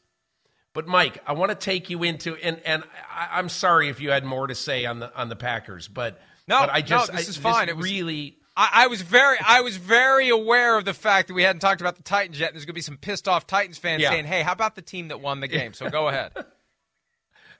But 0.72 0.86
Mike, 0.86 1.22
I 1.26 1.32
want 1.32 1.50
to 1.50 1.56
take 1.56 1.90
you 1.90 2.02
into 2.04 2.36
and 2.36 2.60
and 2.64 2.84
I, 3.12 3.38
am 3.38 3.48
sorry 3.48 3.88
if 3.88 4.00
you 4.00 4.10
had 4.10 4.24
more 4.24 4.46
to 4.46 4.54
say 4.54 4.86
on 4.86 5.00
the 5.00 5.14
on 5.16 5.28
the 5.28 5.36
Packers, 5.36 5.88
but 5.88 6.20
no, 6.46 6.60
but 6.60 6.70
I 6.70 6.80
just 6.80 7.12
no, 7.12 7.18
this 7.18 7.28
is 7.28 7.38
I, 7.38 7.40
fine. 7.40 7.66
This 7.66 7.74
it 7.74 7.76
was, 7.76 7.90
really. 7.90 8.36
I, 8.60 8.84
I 8.84 8.86
was 8.88 9.00
very 9.00 9.38
I 9.42 9.62
was 9.62 9.78
very 9.78 10.28
aware 10.28 10.76
of 10.76 10.84
the 10.84 10.92
fact 10.92 11.28
that 11.28 11.34
we 11.34 11.42
hadn't 11.42 11.60
talked 11.60 11.80
about 11.80 11.96
the 11.96 12.02
Titans 12.02 12.38
yet. 12.38 12.50
And 12.50 12.56
there's 12.56 12.66
going 12.66 12.74
to 12.74 12.78
be 12.78 12.82
some 12.82 12.98
pissed 12.98 13.26
off 13.26 13.46
Titans 13.46 13.78
fans 13.78 14.02
yeah. 14.02 14.10
saying, 14.10 14.26
"Hey, 14.26 14.42
how 14.42 14.52
about 14.52 14.74
the 14.74 14.82
team 14.82 15.08
that 15.08 15.20
won 15.20 15.40
the 15.40 15.48
game?" 15.48 15.72
So 15.72 15.88
go 15.88 16.08
ahead. 16.08 16.32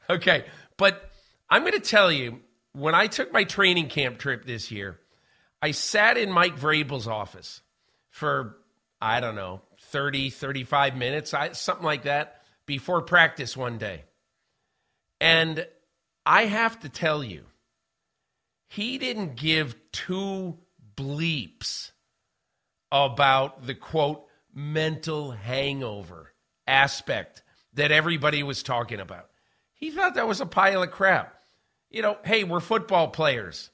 Okay. 0.09 0.44
But 0.76 1.09
I'm 1.48 1.62
going 1.62 1.74
to 1.74 1.78
tell 1.78 2.11
you, 2.11 2.40
when 2.72 2.96
I 2.96 3.07
took 3.07 3.32
my 3.32 3.44
training 3.44 3.88
camp 3.88 4.18
trip 4.18 4.44
this 4.44 4.72
year, 4.72 4.98
I 5.62 5.70
sat 5.70 6.16
in 6.16 6.32
Mike 6.32 6.59
Vrabel's 6.59 7.07
office 7.07 7.62
for, 8.09 8.57
I 9.01 9.20
don't 9.20 9.36
know, 9.36 9.61
30, 9.82 10.30
35 10.30 10.96
minutes, 10.96 11.32
something 11.53 11.84
like 11.84 12.03
that, 12.05 12.42
before 12.66 13.03
practice 13.03 13.57
one 13.57 13.78
day. 13.78 14.03
And 15.20 15.64
I 16.26 16.46
have 16.46 16.80
to 16.80 16.88
tell 16.88 17.22
you, 17.22 17.44
he 18.66 18.98
didn't 18.98 19.36
give 19.36 19.76
two 19.92 20.59
bleeps 21.01 21.92
about 22.92 23.66
the 23.66 23.74
quote, 23.74 24.26
mental 24.55 25.30
hangover 25.30 26.32
aspect 26.66 27.42
that 27.74 27.92
everybody 27.92 28.42
was 28.42 28.62
talking 28.62 29.01
about. 29.01 29.28
He 29.74 29.90
thought 29.90 30.14
that 30.14 30.28
was 30.28 30.40
a 30.40 30.46
pile 30.46 30.82
of 30.82 30.90
crap. 30.90 31.34
You 31.88 32.03
know, 32.03 32.18
hey, 32.24 32.44
we're 32.44 32.61
football 32.61 33.09
players. 33.09 33.70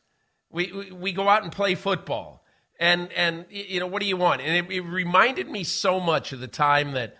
We, 0.50 0.72
we, 0.72 0.92
we 0.92 1.12
go 1.12 1.28
out 1.28 1.42
and 1.42 1.52
play 1.52 1.74
football. 1.74 2.44
And, 2.78 3.10
and, 3.12 3.46
you 3.48 3.80
know, 3.80 3.86
what 3.86 4.02
do 4.02 4.08
you 4.08 4.16
want? 4.16 4.42
And 4.42 4.66
it, 4.66 4.72
it 4.72 4.82
reminded 4.82 5.48
me 5.48 5.64
so 5.64 5.98
much 5.98 6.32
of 6.32 6.40
the 6.40 6.46
time 6.46 6.92
that 6.92 7.16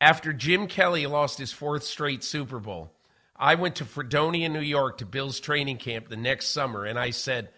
after 0.00 0.32
Jim 0.32 0.66
Kelly 0.66 1.06
lost 1.06 1.38
his 1.38 1.52
fourth 1.52 1.82
straight 1.82 2.22
Super 2.22 2.58
Bowl, 2.58 2.92
I 3.34 3.54
went 3.54 3.76
to 3.76 3.86
Fredonia, 3.86 4.50
New 4.50 4.60
York 4.60 4.98
to 4.98 5.06
Bill's 5.06 5.40
training 5.40 5.78
camp 5.78 6.08
the 6.08 6.16
next 6.16 6.48
summer. 6.48 6.84
And 6.84 6.98
I 6.98 7.10
said, 7.10 7.48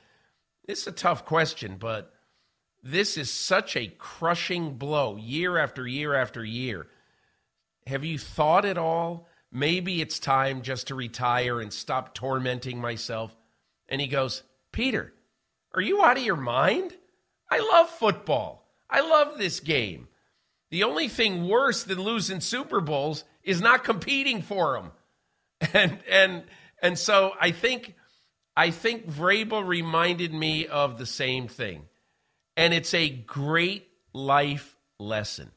this 0.66 0.82
is 0.82 0.86
a 0.86 0.92
tough 0.92 1.24
question, 1.24 1.76
but 1.78 2.12
this 2.82 3.16
is 3.16 3.30
such 3.30 3.76
a 3.76 3.92
crushing 3.98 4.74
blow 4.74 5.16
year 5.16 5.56
after 5.56 5.86
year 5.86 6.14
after 6.14 6.44
year. 6.44 6.88
Have 7.86 8.04
you 8.04 8.18
thought 8.18 8.64
at 8.64 8.78
all 8.78 9.28
maybe 9.52 10.00
it's 10.00 10.18
time 10.18 10.62
just 10.62 10.88
to 10.88 10.94
retire 10.94 11.60
and 11.60 11.72
stop 11.72 12.14
tormenting 12.14 12.80
myself. 12.80 13.36
And 13.88 14.00
he 14.00 14.06
goes, 14.06 14.42
Peter, 14.72 15.12
are 15.74 15.82
you 15.82 16.02
out 16.02 16.16
of 16.16 16.24
your 16.24 16.36
mind? 16.36 16.94
I 17.50 17.58
love 17.58 17.90
football. 17.90 18.66
I 18.88 19.00
love 19.00 19.36
this 19.36 19.60
game. 19.60 20.08
The 20.70 20.84
only 20.84 21.08
thing 21.08 21.46
worse 21.46 21.84
than 21.84 22.00
losing 22.00 22.40
Super 22.40 22.80
Bowls 22.80 23.24
is 23.44 23.60
not 23.60 23.84
competing 23.84 24.40
for 24.42 24.74
them. 24.74 24.92
And 25.74 26.00
and 26.10 26.42
and 26.82 26.98
so 26.98 27.34
I 27.40 27.52
think 27.52 27.94
I 28.56 28.70
think 28.70 29.08
Vrabel 29.08 29.66
reminded 29.66 30.32
me 30.32 30.66
of 30.66 30.98
the 30.98 31.06
same 31.06 31.48
thing. 31.48 31.86
And 32.56 32.74
it's 32.74 32.92
a 32.92 33.08
great 33.08 33.88
life 34.12 34.76
lesson. 34.98 35.52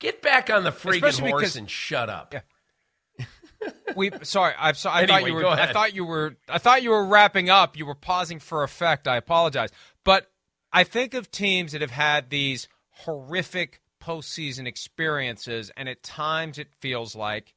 Get 0.00 0.22
back 0.22 0.50
on 0.50 0.64
the 0.64 0.70
friggin' 0.70 1.00
horse 1.00 1.20
because, 1.20 1.56
and 1.56 1.70
shut 1.70 2.08
up. 2.08 2.34
Yeah. 2.34 3.26
we 3.96 4.10
sorry, 4.22 4.54
sorry. 4.74 4.94
I 4.94 5.02
anyway, 5.02 5.08
thought 5.08 5.26
you 5.26 5.34
were. 5.34 5.46
I 5.46 5.72
thought 5.72 5.94
you 5.94 6.04
were. 6.04 6.36
I 6.48 6.58
thought 6.58 6.82
you 6.82 6.90
were 6.90 7.04
wrapping 7.04 7.50
up. 7.50 7.76
You 7.76 7.86
were 7.86 7.96
pausing 7.96 8.38
for 8.38 8.62
effect. 8.62 9.08
I 9.08 9.16
apologize, 9.16 9.70
but 10.04 10.30
I 10.72 10.84
think 10.84 11.14
of 11.14 11.30
teams 11.30 11.72
that 11.72 11.80
have 11.80 11.90
had 11.90 12.30
these 12.30 12.68
horrific 12.90 13.80
postseason 14.00 14.66
experiences, 14.66 15.72
and 15.76 15.88
at 15.88 16.02
times 16.02 16.58
it 16.58 16.68
feels 16.80 17.16
like 17.16 17.54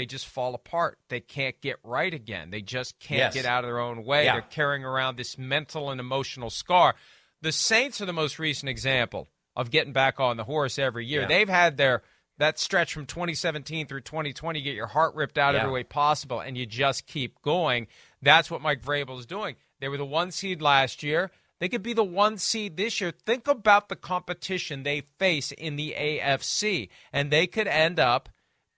they 0.00 0.06
just 0.06 0.26
fall 0.26 0.54
apart. 0.54 0.98
They 1.10 1.20
can't 1.20 1.60
get 1.60 1.76
right 1.84 2.14
again. 2.14 2.48
They 2.48 2.62
just 2.62 2.98
can't 3.00 3.18
yes. 3.18 3.34
get 3.34 3.44
out 3.44 3.64
of 3.64 3.68
their 3.68 3.80
own 3.80 4.02
way. 4.02 4.24
Yeah. 4.24 4.32
They're 4.32 4.40
carrying 4.40 4.82
around 4.82 5.18
this 5.18 5.36
mental 5.36 5.90
and 5.90 6.00
emotional 6.00 6.48
scar. 6.48 6.94
The 7.42 7.52
Saints 7.52 8.00
are 8.00 8.06
the 8.06 8.14
most 8.14 8.38
recent 8.38 8.70
example 8.70 9.28
of 9.54 9.70
getting 9.70 9.92
back 9.92 10.18
on 10.18 10.38
the 10.38 10.44
horse 10.44 10.78
every 10.78 11.04
year. 11.04 11.20
Yeah. 11.22 11.26
They've 11.26 11.48
had 11.50 11.76
their 11.76 12.02
that 12.38 12.58
stretch 12.58 12.94
from 12.94 13.04
2017 13.04 13.88
through 13.88 14.00
2020 14.00 14.62
get 14.62 14.74
your 14.74 14.86
heart 14.86 15.14
ripped 15.14 15.36
out 15.36 15.52
yeah. 15.52 15.60
every 15.60 15.72
way 15.72 15.82
possible 15.82 16.40
and 16.40 16.56
you 16.56 16.64
just 16.64 17.06
keep 17.06 17.42
going. 17.42 17.86
That's 18.22 18.50
what 18.50 18.62
Mike 18.62 18.80
Vrabel 18.82 19.18
is 19.18 19.26
doing. 19.26 19.56
They 19.80 19.88
were 19.90 19.98
the 19.98 20.06
one 20.06 20.30
seed 20.30 20.62
last 20.62 21.02
year. 21.02 21.30
They 21.58 21.68
could 21.68 21.82
be 21.82 21.92
the 21.92 22.02
one 22.02 22.38
seed 22.38 22.78
this 22.78 23.02
year. 23.02 23.10
Think 23.10 23.46
about 23.46 23.90
the 23.90 23.96
competition 23.96 24.82
they 24.82 25.02
face 25.18 25.52
in 25.52 25.76
the 25.76 25.94
AFC, 25.98 26.88
and 27.12 27.30
they 27.30 27.46
could 27.46 27.66
end 27.66 28.00
up 28.00 28.30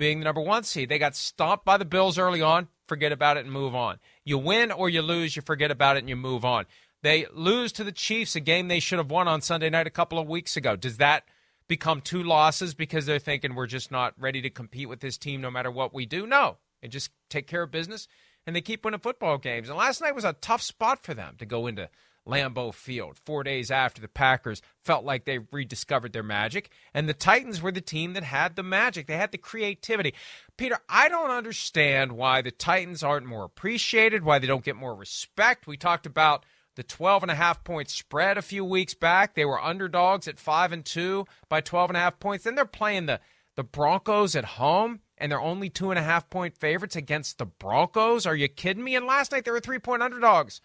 being 0.03 0.18
the 0.18 0.24
number 0.24 0.40
one 0.40 0.64
seed. 0.64 0.88
They 0.88 0.98
got 0.98 1.14
stomped 1.14 1.64
by 1.64 1.76
the 1.76 1.84
Bills 1.84 2.18
early 2.18 2.42
on. 2.42 2.66
Forget 2.88 3.12
about 3.12 3.36
it 3.36 3.44
and 3.44 3.53
move 3.53 3.72
on. 3.72 4.00
You 4.24 4.36
win 4.36 4.72
or 4.72 4.88
you 4.88 5.00
lose, 5.00 5.36
you 5.36 5.42
forget 5.42 5.70
about 5.70 5.94
it 5.94 6.00
and 6.00 6.09
you 6.09 6.16
move 6.16 6.44
on. 6.44 6.66
They 7.05 7.26
lose 7.32 7.70
to 7.74 7.84
the 7.84 7.92
Chiefs, 7.92 8.34
a 8.34 8.40
game 8.40 8.66
they 8.66 8.80
should 8.80 8.98
have 8.98 9.12
won 9.12 9.28
on 9.28 9.40
Sunday 9.42 9.70
night 9.70 9.86
a 9.86 9.90
couple 9.90 10.18
of 10.18 10.26
weeks 10.26 10.57
ago. 10.57 10.74
Does 10.74 10.96
that 10.96 11.22
become 11.68 12.00
two 12.00 12.24
losses 12.24 12.74
because 12.74 13.07
they're 13.07 13.20
thinking 13.20 13.55
we're 13.55 13.68
just 13.68 13.92
not 13.92 14.14
ready 14.18 14.42
to 14.42 14.50
compete 14.50 14.88
with 14.88 14.98
this 14.98 15.16
team 15.16 15.40
no 15.40 15.53
matter 15.53 15.70
what 15.70 15.94
we 15.94 16.05
do? 16.05 16.26
No. 16.26 16.57
They 16.80 16.88
just 16.88 17.12
take 17.30 17.46
care 17.46 17.62
of 17.62 17.70
business 17.70 18.09
and 18.44 18.57
they 18.57 18.61
keep 18.61 18.84
winning 18.84 18.98
football 18.98 19.38
games. 19.38 19.68
And 19.68 19.78
last 19.78 20.00
night 20.00 20.16
was 20.16 20.24
a 20.24 20.32
tough 20.32 20.62
spot 20.62 21.05
for 21.05 21.14
them 21.14 21.36
to 21.38 21.46
go 21.46 21.68
into 21.68 21.88
Lambeau 22.26 22.72
Field, 22.72 23.18
four 23.24 23.42
days 23.42 23.70
after 23.70 24.00
the 24.00 24.08
Packers 24.08 24.62
felt 24.84 25.04
like 25.04 25.24
they 25.24 25.40
rediscovered 25.50 26.12
their 26.12 26.22
magic. 26.22 26.70
And 26.94 27.08
the 27.08 27.14
Titans 27.14 27.60
were 27.60 27.72
the 27.72 27.80
team 27.80 28.12
that 28.12 28.22
had 28.22 28.56
the 28.56 28.62
magic. 28.62 29.06
They 29.06 29.16
had 29.16 29.32
the 29.32 29.38
creativity. 29.38 30.14
Peter, 30.56 30.78
I 30.88 31.08
don't 31.08 31.30
understand 31.30 32.12
why 32.12 32.42
the 32.42 32.50
Titans 32.50 33.02
aren't 33.02 33.26
more 33.26 33.44
appreciated, 33.44 34.24
why 34.24 34.38
they 34.38 34.46
don't 34.46 34.64
get 34.64 34.76
more 34.76 34.94
respect. 34.94 35.66
We 35.66 35.76
talked 35.76 36.06
about 36.06 36.44
the 36.74 36.82
12 36.82 37.24
and 37.24 37.30
a 37.30 37.36
half 37.36 37.64
point 37.64 37.90
spread 37.90 38.38
a 38.38 38.42
few 38.42 38.64
weeks 38.64 38.94
back. 38.94 39.34
They 39.34 39.44
were 39.44 39.62
underdogs 39.62 40.28
at 40.28 40.38
5 40.38 40.72
and 40.72 40.84
2 40.84 41.26
by 41.48 41.60
12 41.60 41.90
and 41.90 41.96
a 41.96 42.00
half 42.00 42.18
points. 42.18 42.44
Then 42.44 42.54
they're 42.54 42.64
playing 42.64 43.06
the, 43.06 43.20
the 43.56 43.64
Broncos 43.64 44.34
at 44.34 44.44
home 44.44 45.00
and 45.18 45.30
they're 45.30 45.40
only 45.40 45.68
two 45.68 45.90
and 45.90 45.98
a 45.98 46.02
half 46.02 46.30
point 46.30 46.56
favorites 46.56 46.96
against 46.96 47.38
the 47.38 47.46
Broncos. 47.46 48.26
Are 48.26 48.34
you 48.34 48.48
kidding 48.48 48.82
me? 48.82 48.96
And 48.96 49.06
last 49.06 49.32
night 49.32 49.44
they 49.44 49.50
were 49.50 49.60
three 49.60 49.78
point 49.78 50.02
underdogs 50.02 50.60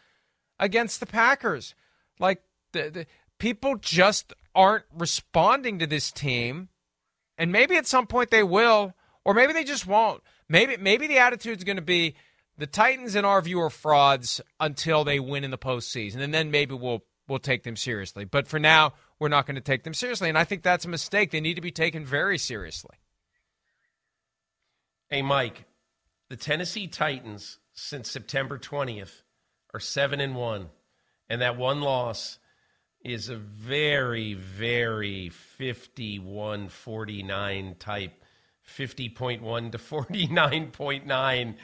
against 0.60 1.00
the 1.00 1.06
Packers. 1.06 1.76
Like 2.20 2.42
the, 2.72 2.90
the 2.90 3.06
people 3.40 3.76
just 3.76 4.34
aren't 4.56 4.86
responding 4.94 5.80
to 5.80 5.88
this 5.88 6.12
team, 6.12 6.70
and 7.38 7.52
maybe 7.52 7.76
at 7.76 7.86
some 7.86 8.08
point 8.08 8.32
they 8.32 8.44
will, 8.44 8.96
or 9.24 9.34
maybe 9.34 9.54
they 9.54 9.64
just 9.64 9.86
won't. 9.86 10.24
Maybe 10.50 10.78
maybe 10.78 11.08
the 11.08 11.20
attitude 11.20 11.58
is 11.58 11.64
going 11.64 11.76
to 11.76 11.82
be 11.82 12.16
the 12.58 12.66
Titans, 12.68 13.16
in 13.16 13.24
our 13.24 13.42
view, 13.42 13.62
are 13.62 13.70
frauds 13.70 14.42
until 14.60 15.04
they 15.04 15.20
win 15.20 15.44
in 15.44 15.52
the 15.52 15.58
postseason, 15.58 16.22
and 16.22 16.34
then 16.34 16.50
maybe 16.50 16.74
we'll 16.74 17.04
we'll 17.28 17.40
take 17.40 17.64
them 17.64 17.76
seriously. 17.76 18.26
But 18.26 18.48
for 18.48 18.58
now, 18.58 18.94
we're 19.20 19.28
not 19.28 19.46
going 19.46 19.56
to 19.56 19.62
take 19.62 19.84
them 19.84 19.94
seriously, 19.94 20.30
and 20.30 20.38
I 20.38 20.44
think 20.44 20.64
that's 20.64 20.86
a 20.86 20.90
mistake. 20.90 21.30
They 21.32 21.42
need 21.42 21.56
to 21.56 21.62
be 21.62 21.72
taken 21.72 22.06
very 22.06 22.38
seriously. 22.38 22.96
Hey, 25.10 25.22
Mike, 25.22 25.66
the 26.30 26.36
Tennessee 26.36 26.88
Titans 26.88 27.60
since 27.74 28.10
September 28.10 28.58
twentieth 28.58 29.22
are 29.78 29.80
seven 29.80 30.20
and 30.20 30.36
one, 30.36 30.70
and 31.30 31.42
that 31.42 31.56
one 31.56 31.82
loss 31.82 32.40
is 33.06 33.30
a 33.30 33.36
very, 33.36 34.34
very 34.34 35.30
51 35.30 36.70
49 36.70 37.76
type, 37.78 38.24
50.1 38.68 39.72
to 39.72 39.78
49.9 39.78 41.56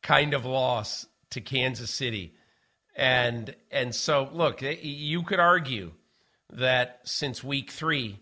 kind 0.00 0.34
of 0.34 0.44
loss 0.44 1.06
to 1.30 1.40
Kansas 1.40 1.90
City. 1.90 2.36
And 2.94 3.56
and 3.72 3.92
so 3.92 4.28
look, 4.32 4.62
you 4.62 5.24
could 5.24 5.40
argue 5.40 5.90
that 6.52 7.00
since 7.02 7.42
week 7.42 7.72
3 7.72 8.20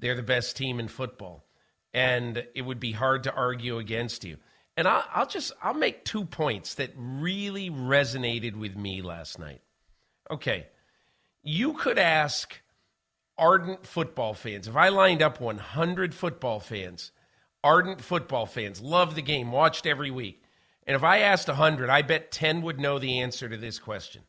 they're 0.00 0.14
the 0.14 0.22
best 0.22 0.54
team 0.54 0.78
in 0.78 0.88
football 0.88 1.46
and 1.94 2.46
it 2.54 2.62
would 2.62 2.78
be 2.78 2.92
hard 2.92 3.22
to 3.24 3.34
argue 3.34 3.78
against 3.78 4.22
you. 4.22 4.36
And 4.76 4.88
I'll, 4.88 5.04
I'll 5.12 5.26
just 5.26 5.52
I'll 5.62 5.74
make 5.74 6.04
two 6.04 6.24
points 6.24 6.74
that 6.74 6.92
really 6.96 7.70
resonated 7.70 8.56
with 8.56 8.76
me 8.76 9.02
last 9.02 9.38
night. 9.38 9.60
Okay, 10.30 10.66
you 11.42 11.74
could 11.74 11.98
ask 11.98 12.60
ardent 13.36 13.86
football 13.86 14.34
fans 14.34 14.68
if 14.68 14.76
I 14.76 14.88
lined 14.88 15.20
up 15.20 15.40
100 15.40 16.14
football 16.14 16.60
fans, 16.60 17.12
ardent 17.62 18.00
football 18.00 18.46
fans, 18.46 18.80
love 18.80 19.14
the 19.14 19.22
game, 19.22 19.52
watched 19.52 19.86
every 19.86 20.10
week, 20.10 20.42
and 20.86 20.96
if 20.96 21.02
I 21.02 21.18
asked 21.18 21.48
100, 21.48 21.90
I 21.90 22.02
bet 22.02 22.30
10 22.30 22.62
would 22.62 22.80
know 22.80 22.98
the 22.98 23.20
answer 23.20 23.48
to 23.48 23.56
this 23.56 23.78
question. 23.78 24.22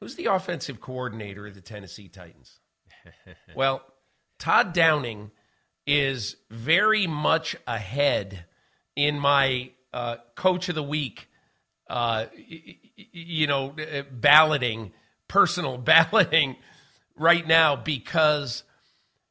Who's 0.00 0.14
the 0.14 0.26
offensive 0.26 0.80
coordinator 0.80 1.46
of 1.46 1.54
the 1.54 1.60
Tennessee 1.60 2.08
Titans? 2.08 2.58
well, 3.54 3.82
Todd 4.38 4.72
Downing 4.72 5.30
is 5.86 6.36
very 6.50 7.06
much 7.06 7.56
ahead 7.66 8.46
in 8.96 9.18
my 9.18 9.70
uh, 9.92 10.16
coach 10.34 10.68
of 10.68 10.74
the 10.74 10.82
week, 10.82 11.28
uh, 11.88 12.26
you 12.96 13.46
know, 13.46 13.74
uh, 13.78 14.02
balloting, 14.10 14.92
personal 15.28 15.78
balloting 15.78 16.56
right 17.16 17.46
now 17.46 17.76
because 17.76 18.62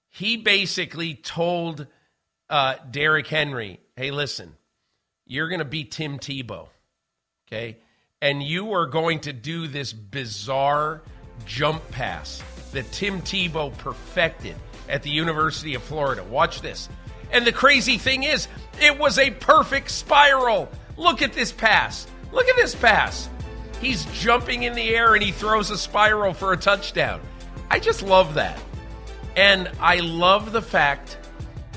he 0.09 0.37
basically 0.37 1.15
told 1.15 1.87
uh, 2.49 2.75
Derrick 2.89 3.27
Henry, 3.27 3.79
hey, 3.95 4.11
listen, 4.11 4.55
you're 5.25 5.47
going 5.47 5.59
to 5.59 5.65
be 5.65 5.83
Tim 5.83 6.19
Tebow, 6.19 6.67
okay? 7.47 7.77
And 8.21 8.43
you 8.43 8.73
are 8.73 8.85
going 8.85 9.21
to 9.21 9.33
do 9.33 9.67
this 9.67 9.93
bizarre 9.93 11.01
jump 11.45 11.89
pass 11.91 12.43
that 12.73 12.91
Tim 12.91 13.21
Tebow 13.21 13.75
perfected 13.77 14.55
at 14.89 15.03
the 15.03 15.09
University 15.09 15.73
of 15.75 15.81
Florida. 15.81 16.23
Watch 16.23 16.61
this. 16.61 16.89
And 17.31 17.45
the 17.45 17.51
crazy 17.51 17.97
thing 17.97 18.23
is, 18.23 18.47
it 18.81 18.97
was 18.97 19.17
a 19.17 19.31
perfect 19.31 19.91
spiral. 19.91 20.69
Look 20.97 21.21
at 21.21 21.33
this 21.33 21.51
pass. 21.51 22.07
Look 22.31 22.47
at 22.47 22.55
this 22.55 22.75
pass. 22.75 23.29
He's 23.79 24.05
jumping 24.19 24.63
in 24.63 24.73
the 24.73 24.95
air 24.95 25.15
and 25.15 25.23
he 25.23 25.31
throws 25.31 25.69
a 25.69 25.77
spiral 25.77 26.33
for 26.33 26.53
a 26.53 26.57
touchdown. 26.57 27.21
I 27.69 27.79
just 27.79 28.03
love 28.03 28.35
that. 28.35 28.61
And 29.35 29.71
I 29.79 29.97
love 29.99 30.51
the 30.51 30.61
fact 30.61 31.17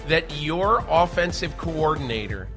that 0.09 0.37
your 0.37 0.85
offensive 0.89 1.57
coordinator 1.57 2.49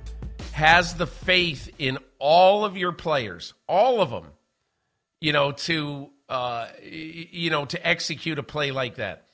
has 0.51 0.95
the 0.95 1.07
faith 1.07 1.71
in 1.77 1.99
all 2.19 2.65
of 2.65 2.75
your 2.75 2.91
players, 2.91 3.53
all 3.67 4.01
of 4.01 4.09
them, 4.09 4.25
you 5.21 5.31
know, 5.31 5.51
to 5.51 6.09
uh, 6.29 6.67
you 6.83 7.49
know 7.49 7.65
to 7.65 7.87
execute 7.87 8.39
a 8.39 8.43
play 8.43 8.71
like 8.71 8.95
that. 8.95 9.26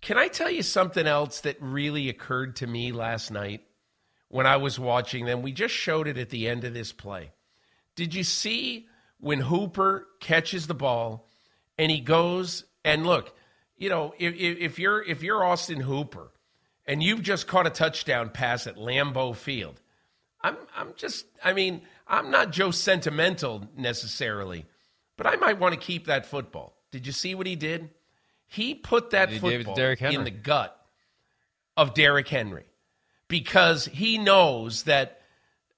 Can 0.00 0.16
I 0.16 0.28
tell 0.28 0.50
you 0.50 0.62
something 0.62 1.06
else 1.06 1.40
that 1.40 1.56
really 1.60 2.08
occurred 2.08 2.56
to 2.56 2.66
me 2.66 2.92
last 2.92 3.30
night 3.30 3.62
when 4.28 4.46
I 4.46 4.56
was 4.56 4.78
watching 4.78 5.24
them? 5.24 5.42
We 5.42 5.52
just 5.52 5.74
showed 5.74 6.06
it 6.06 6.18
at 6.18 6.30
the 6.30 6.48
end 6.48 6.64
of 6.64 6.74
this 6.74 6.92
play. 6.92 7.32
Did 7.96 8.14
you 8.14 8.22
see 8.22 8.86
when 9.18 9.40
Hooper 9.40 10.06
catches 10.20 10.66
the 10.66 10.74
ball 10.74 11.28
and 11.76 11.90
he 11.90 12.00
goes 12.00 12.64
and 12.84 13.04
look, 13.04 13.34
you 13.76 13.88
know, 13.88 14.14
if, 14.18 14.34
if 14.34 14.78
you're 14.78 15.02
if 15.02 15.22
you're 15.22 15.44
Austin 15.44 15.80
Hooper 15.80 16.30
and 16.86 17.02
you've 17.02 17.22
just 17.22 17.46
caught 17.46 17.66
a 17.66 17.70
touchdown 17.70 18.30
pass 18.30 18.66
at 18.66 18.76
Lambeau 18.76 19.34
Field, 19.34 19.80
I'm 20.42 20.56
I'm 20.76 20.94
just 20.96 21.26
I 21.44 21.52
mean, 21.52 21.82
I'm 22.06 22.30
not 22.30 22.52
Joe 22.52 22.70
sentimental 22.70 23.68
necessarily, 23.76 24.66
but 25.16 25.26
I 25.26 25.36
might 25.36 25.58
want 25.58 25.74
to 25.74 25.80
keep 25.80 26.06
that 26.06 26.26
football. 26.26 26.76
Did 26.90 27.06
you 27.06 27.12
see 27.12 27.34
what 27.34 27.46
he 27.46 27.56
did? 27.56 27.90
He 28.48 28.74
put 28.74 29.10
that 29.10 29.28
he 29.30 29.38
football 29.38 29.78
in 29.78 30.24
the 30.24 30.30
gut 30.30 30.74
of 31.76 31.94
Derrick 31.94 32.28
Henry 32.28 32.64
because 33.28 33.84
he 33.86 34.18
knows 34.18 34.84
that 34.84 35.20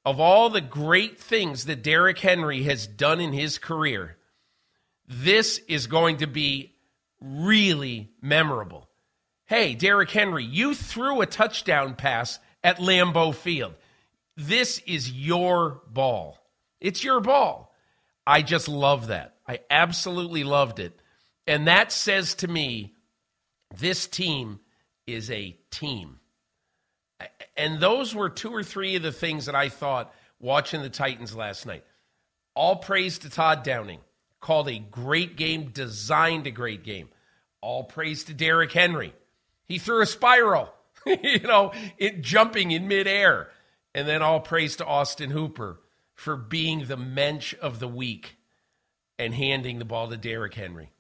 of 0.05 0.19
all 0.19 0.49
the 0.49 0.61
great 0.61 1.19
things 1.19 1.67
that 1.67 1.83
Derrick 1.83 2.19
Henry 2.19 2.63
has 2.63 2.87
done 2.87 3.21
in 3.21 3.33
his 3.33 3.59
career, 3.59 4.17
this 5.07 5.59
is 5.69 5.89
going 5.89 6.19
to 6.19 6.27
be 6.27 6.75
really 7.21 8.11
memorable. 8.23 8.89
hey, 9.47 9.75
Derrick 9.75 10.11
Henry, 10.11 10.45
you 10.45 10.75
threw 10.75 11.21
a 11.21 11.27
touchdown 11.27 11.97
pass 11.97 12.39
at 12.63 12.79
Lambeau 12.79 13.35
Field. 13.35 13.75
This 14.37 14.79
is 14.87 15.11
your 15.11 15.83
ball. 15.89 16.39
It's 16.81 17.03
your 17.03 17.21
ball. 17.21 17.75
I 18.27 18.43
just 18.43 18.69
love 18.69 19.09
that. 19.09 19.35
I 19.47 19.59
absolutely 19.69 20.45
loved 20.45 20.79
it. 20.79 21.00
And 21.51 21.67
that 21.67 21.91
says 21.91 22.37
to 22.37 22.49
me, 22.49 22.95
this 23.77 24.07
team 24.07 24.61
is 25.09 25.33
a 25.33 25.59
team. 25.73 26.21
And 27.57 27.81
those 27.81 28.15
were 28.15 28.29
two 28.29 28.55
or 28.55 28.63
three 28.63 28.95
of 28.95 29.03
the 29.03 29.11
things 29.11 29.47
that 29.47 29.57
I 29.57 29.69
thought 29.69 30.15
watching 30.39 30.81
the 30.83 30.89
Titans 30.89 31.35
last 31.35 31.67
night. 31.67 31.85
All 32.55 32.77
praise 32.77 33.19
to 33.19 33.31
Todd 33.31 33.65
Downing. 33.65 33.99
Called 34.39 34.69
a 34.69 34.79
great 34.79 35.35
game, 35.37 35.71
designed 35.71 36.47
a 36.47 36.53
great 36.53 36.85
game. 36.85 37.09
All 37.61 37.83
praise 37.83 38.23
to 38.25 38.33
Derrick 38.33 38.71
Henry. 38.71 39.13
He 39.67 39.79
threw 39.79 40.03
a 40.03 40.07
spiral, 40.07 40.73
you 41.05 41.41
know, 41.41 41.73
it 41.99 42.23
jumping 42.23 42.71
in 42.71 42.87
midair. 42.87 43.49
And 43.93 44.07
then 44.07 44.23
all 44.23 44.39
praise 44.39 44.77
to 44.77 44.87
Austin 44.87 45.31
Hooper 45.31 45.81
for 46.15 46.37
being 46.37 46.87
the 46.87 46.97
mensch 46.97 47.57
of 47.61 47.81
the 47.81 47.89
week 47.89 48.37
and 49.19 49.35
handing 49.35 49.81
the 49.81 49.85
ball 49.85 50.09
to 50.09 50.17
Derrick 50.17 50.55
Henry. 50.55 50.93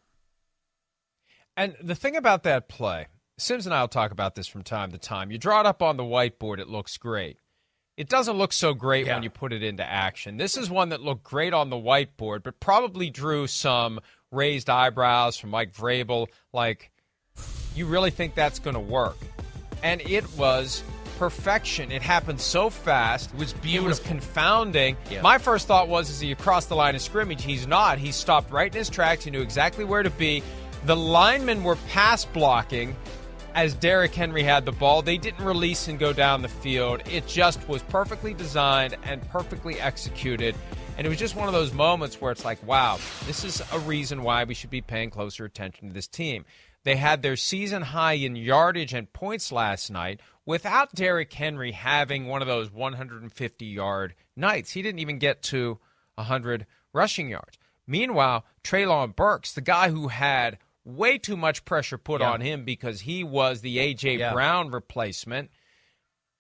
And 1.60 1.76
the 1.82 1.94
thing 1.94 2.16
about 2.16 2.44
that 2.44 2.68
play, 2.68 3.08
Simms 3.36 3.66
and 3.66 3.74
I 3.74 3.82
will 3.82 3.88
talk 3.88 4.12
about 4.12 4.34
this 4.34 4.46
from 4.46 4.62
time 4.62 4.92
to 4.92 4.98
time. 4.98 5.30
You 5.30 5.36
draw 5.36 5.60
it 5.60 5.66
up 5.66 5.82
on 5.82 5.98
the 5.98 6.02
whiteboard, 6.02 6.58
it 6.58 6.68
looks 6.68 6.96
great. 6.96 7.36
It 7.98 8.08
doesn't 8.08 8.38
look 8.38 8.54
so 8.54 8.72
great 8.72 9.04
yeah. 9.04 9.12
when 9.12 9.22
you 9.22 9.28
put 9.28 9.52
it 9.52 9.62
into 9.62 9.84
action. 9.84 10.38
This 10.38 10.56
is 10.56 10.70
one 10.70 10.88
that 10.88 11.02
looked 11.02 11.22
great 11.22 11.52
on 11.52 11.68
the 11.68 11.76
whiteboard, 11.76 12.44
but 12.44 12.60
probably 12.60 13.10
drew 13.10 13.46
some 13.46 14.00
raised 14.30 14.70
eyebrows 14.70 15.36
from 15.36 15.50
Mike 15.50 15.74
Vrabel. 15.74 16.28
Like, 16.54 16.90
you 17.74 17.84
really 17.84 18.10
think 18.10 18.34
that's 18.34 18.58
going 18.58 18.72
to 18.72 18.80
work? 18.80 19.18
And 19.82 20.00
it 20.00 20.24
was 20.38 20.82
perfection. 21.18 21.92
It 21.92 22.00
happened 22.00 22.40
so 22.40 22.70
fast. 22.70 23.34
It 23.34 23.38
was 23.38 23.52
beautiful. 23.52 23.84
It 23.84 23.88
was 23.90 24.00
confounding. 24.00 24.96
Yeah. 25.10 25.20
My 25.20 25.36
first 25.36 25.66
thought 25.66 25.88
was, 25.88 26.08
is 26.08 26.20
he 26.20 26.32
across 26.32 26.64
the 26.64 26.74
line 26.74 26.94
of 26.94 27.02
scrimmage? 27.02 27.42
He's 27.42 27.66
not. 27.66 27.98
He 27.98 28.12
stopped 28.12 28.50
right 28.50 28.72
in 28.72 28.78
his 28.78 28.88
tracks. 28.88 29.24
He 29.24 29.30
knew 29.30 29.42
exactly 29.42 29.84
where 29.84 30.02
to 30.02 30.08
be. 30.08 30.42
The 30.86 30.96
linemen 30.96 31.62
were 31.62 31.76
pass 31.76 32.24
blocking 32.24 32.96
as 33.54 33.74
Derrick 33.74 34.14
Henry 34.14 34.42
had 34.42 34.64
the 34.64 34.72
ball. 34.72 35.02
They 35.02 35.18
didn't 35.18 35.44
release 35.44 35.88
and 35.88 35.98
go 35.98 36.14
down 36.14 36.40
the 36.40 36.48
field. 36.48 37.02
It 37.06 37.26
just 37.26 37.68
was 37.68 37.82
perfectly 37.82 38.32
designed 38.32 38.96
and 39.02 39.26
perfectly 39.28 39.78
executed. 39.78 40.54
And 40.96 41.06
it 41.06 41.10
was 41.10 41.18
just 41.18 41.36
one 41.36 41.48
of 41.48 41.54
those 41.54 41.74
moments 41.74 42.20
where 42.20 42.32
it's 42.32 42.46
like, 42.46 42.66
wow, 42.66 42.98
this 43.26 43.44
is 43.44 43.62
a 43.72 43.78
reason 43.80 44.22
why 44.22 44.44
we 44.44 44.54
should 44.54 44.70
be 44.70 44.80
paying 44.80 45.10
closer 45.10 45.44
attention 45.44 45.88
to 45.88 45.94
this 45.94 46.08
team. 46.08 46.46
They 46.84 46.96
had 46.96 47.20
their 47.20 47.36
season 47.36 47.82
high 47.82 48.14
in 48.14 48.34
yardage 48.36 48.94
and 48.94 49.12
points 49.12 49.52
last 49.52 49.90
night 49.90 50.20
without 50.46 50.94
Derrick 50.94 51.32
Henry 51.32 51.72
having 51.72 52.26
one 52.26 52.40
of 52.40 52.48
those 52.48 52.70
150 52.72 53.66
yard 53.66 54.14
nights. 54.34 54.72
He 54.72 54.80
didn't 54.80 55.00
even 55.00 55.18
get 55.18 55.42
to 55.44 55.78
100 56.14 56.64
rushing 56.94 57.28
yards. 57.28 57.58
Meanwhile, 57.86 58.46
Treylon 58.64 59.14
Burks, 59.14 59.52
the 59.52 59.60
guy 59.60 59.90
who 59.90 60.08
had 60.08 60.58
way 60.96 61.18
too 61.18 61.36
much 61.36 61.64
pressure 61.64 61.98
put 61.98 62.20
yeah. 62.20 62.30
on 62.30 62.40
him 62.40 62.64
because 62.64 63.00
he 63.00 63.24
was 63.24 63.60
the 63.60 63.78
A.J. 63.78 64.18
Yeah. 64.18 64.32
Brown 64.32 64.70
replacement, 64.70 65.50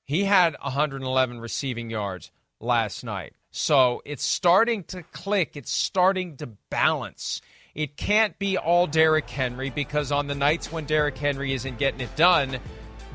he 0.04 0.24
had 0.24 0.56
111 0.62 1.40
receiving 1.40 1.90
yards 1.90 2.30
last 2.60 3.04
night. 3.04 3.34
So 3.50 4.02
it's 4.04 4.24
starting 4.24 4.84
to 4.84 5.02
click, 5.02 5.56
it's 5.56 5.72
starting 5.72 6.36
to 6.36 6.46
balance. 6.70 7.40
It 7.74 7.96
can't 7.96 8.38
be 8.38 8.58
all 8.58 8.86
Derrick 8.86 9.30
Henry 9.30 9.70
because 9.70 10.12
on 10.12 10.26
the 10.26 10.34
nights 10.34 10.72
when 10.72 10.84
Derrick 10.84 11.16
Henry 11.16 11.52
isn't 11.52 11.78
getting 11.78 12.00
it 12.00 12.14
done, 12.16 12.58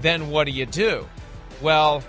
then 0.01 0.29
what 0.29 0.45
do 0.45 0.51
you 0.51 0.65
do? 0.65 1.07
Well, 1.61 2.03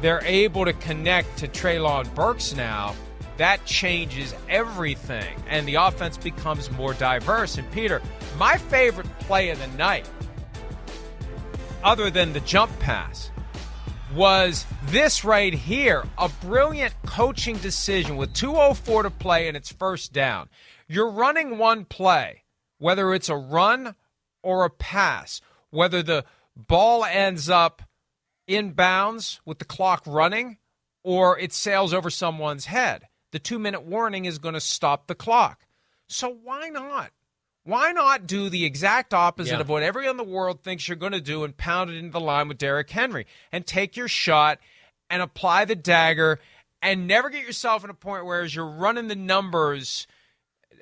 they're 0.00 0.24
able 0.24 0.64
to 0.64 0.72
connect 0.72 1.38
to 1.38 1.48
Treylon 1.48 2.12
Burks 2.14 2.54
now. 2.54 2.94
That 3.38 3.64
changes 3.64 4.34
everything, 4.48 5.42
and 5.48 5.66
the 5.66 5.76
offense 5.76 6.18
becomes 6.18 6.70
more 6.70 6.94
diverse. 6.94 7.56
And 7.56 7.70
Peter, 7.72 8.02
my 8.42 8.58
favorite 8.58 9.06
play 9.20 9.50
of 9.50 9.58
the 9.60 9.68
night, 9.78 10.10
other 11.84 12.10
than 12.10 12.32
the 12.32 12.40
jump 12.40 12.76
pass, 12.80 13.30
was 14.16 14.66
this 14.86 15.24
right 15.24 15.54
here 15.54 16.02
a 16.18 16.28
brilliant 16.40 16.92
coaching 17.06 17.56
decision 17.58 18.16
with 18.16 18.34
2.04 18.34 19.04
to 19.04 19.10
play 19.10 19.46
and 19.46 19.56
it's 19.56 19.70
first 19.70 20.12
down. 20.12 20.48
You're 20.88 21.12
running 21.12 21.56
one 21.56 21.84
play, 21.84 22.42
whether 22.78 23.14
it's 23.14 23.28
a 23.28 23.36
run 23.36 23.94
or 24.42 24.64
a 24.64 24.70
pass, 24.70 25.40
whether 25.70 26.02
the 26.02 26.24
ball 26.56 27.04
ends 27.04 27.48
up 27.48 27.80
in 28.48 28.72
bounds 28.72 29.40
with 29.44 29.60
the 29.60 29.64
clock 29.64 30.02
running 30.04 30.58
or 31.04 31.38
it 31.38 31.52
sails 31.52 31.94
over 31.94 32.10
someone's 32.10 32.64
head. 32.64 33.06
The 33.30 33.38
two 33.38 33.60
minute 33.60 33.84
warning 33.84 34.24
is 34.24 34.38
going 34.38 34.54
to 34.54 34.60
stop 34.60 35.06
the 35.06 35.14
clock. 35.14 35.60
So 36.08 36.28
why 36.42 36.70
not? 36.70 37.12
Why 37.64 37.92
not 37.92 38.26
do 38.26 38.48
the 38.48 38.64
exact 38.64 39.14
opposite 39.14 39.54
yeah. 39.54 39.60
of 39.60 39.68
what 39.68 39.82
everyone 39.82 40.10
in 40.10 40.16
the 40.16 40.24
world 40.24 40.62
thinks 40.62 40.88
you're 40.88 40.96
going 40.96 41.12
to 41.12 41.20
do 41.20 41.44
and 41.44 41.56
pound 41.56 41.90
it 41.90 41.96
into 41.96 42.10
the 42.10 42.20
line 42.20 42.48
with 42.48 42.58
Derrick 42.58 42.90
Henry 42.90 43.26
and 43.52 43.64
take 43.64 43.96
your 43.96 44.08
shot 44.08 44.58
and 45.08 45.22
apply 45.22 45.64
the 45.64 45.76
dagger 45.76 46.40
and 46.80 47.06
never 47.06 47.30
get 47.30 47.46
yourself 47.46 47.84
in 47.84 47.90
a 47.90 47.94
point 47.94 48.26
where 48.26 48.42
as 48.42 48.54
you're 48.54 48.66
running 48.66 49.06
the 49.06 49.14
numbers 49.14 50.08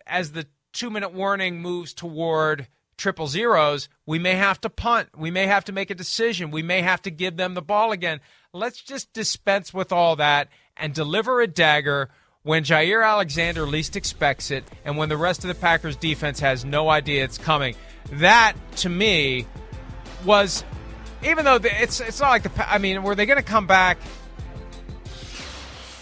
as 0.06 0.32
the 0.32 0.46
two 0.72 0.88
minute 0.88 1.12
warning 1.12 1.60
moves 1.60 1.92
toward 1.92 2.66
triple 2.96 3.26
zeros, 3.26 3.88
we 4.06 4.18
may 4.18 4.34
have 4.34 4.60
to 4.60 4.70
punt. 4.70 5.08
We 5.16 5.30
may 5.30 5.46
have 5.46 5.64
to 5.66 5.72
make 5.72 5.90
a 5.90 5.94
decision. 5.94 6.50
We 6.50 6.62
may 6.62 6.82
have 6.82 7.02
to 7.02 7.10
give 7.10 7.36
them 7.36 7.54
the 7.54 7.62
ball 7.62 7.92
again. 7.92 8.20
Let's 8.52 8.80
just 8.80 9.12
dispense 9.12 9.74
with 9.74 9.92
all 9.92 10.16
that 10.16 10.48
and 10.76 10.94
deliver 10.94 11.40
a 11.40 11.46
dagger 11.46 12.10
when 12.42 12.64
Jaire 12.64 13.06
Alexander 13.06 13.66
least 13.66 13.96
expects 13.96 14.50
it 14.50 14.64
and 14.84 14.96
when 14.96 15.08
the 15.08 15.16
rest 15.16 15.44
of 15.44 15.48
the 15.48 15.54
Packers 15.54 15.96
defense 15.96 16.40
has 16.40 16.64
no 16.64 16.88
idea 16.88 17.24
it's 17.24 17.38
coming. 17.38 17.74
That, 18.12 18.54
to 18.76 18.88
me, 18.88 19.46
was, 20.24 20.64
even 21.24 21.44
though 21.44 21.58
it's, 21.62 22.00
it's 22.00 22.20
not 22.20 22.30
like 22.30 22.42
the, 22.42 22.72
I 22.72 22.78
mean, 22.78 23.02
were 23.02 23.14
they 23.14 23.26
going 23.26 23.36
to 23.36 23.42
come 23.42 23.66
back? 23.66 23.98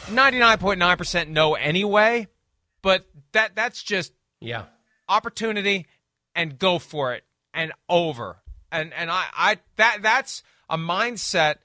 99.9% 0.08 1.28
no 1.28 1.54
anyway, 1.54 2.28
but 2.82 3.06
that 3.32 3.54
that's 3.54 3.82
just 3.82 4.12
yeah 4.40 4.64
opportunity 5.08 5.86
and 6.34 6.58
go 6.58 6.78
for 6.78 7.14
it 7.14 7.24
and 7.52 7.72
over. 7.88 8.38
And 8.72 8.92
and 8.94 9.10
I, 9.10 9.24
I 9.34 9.56
that 9.76 9.98
that's 10.02 10.42
a 10.68 10.78
mindset 10.78 11.56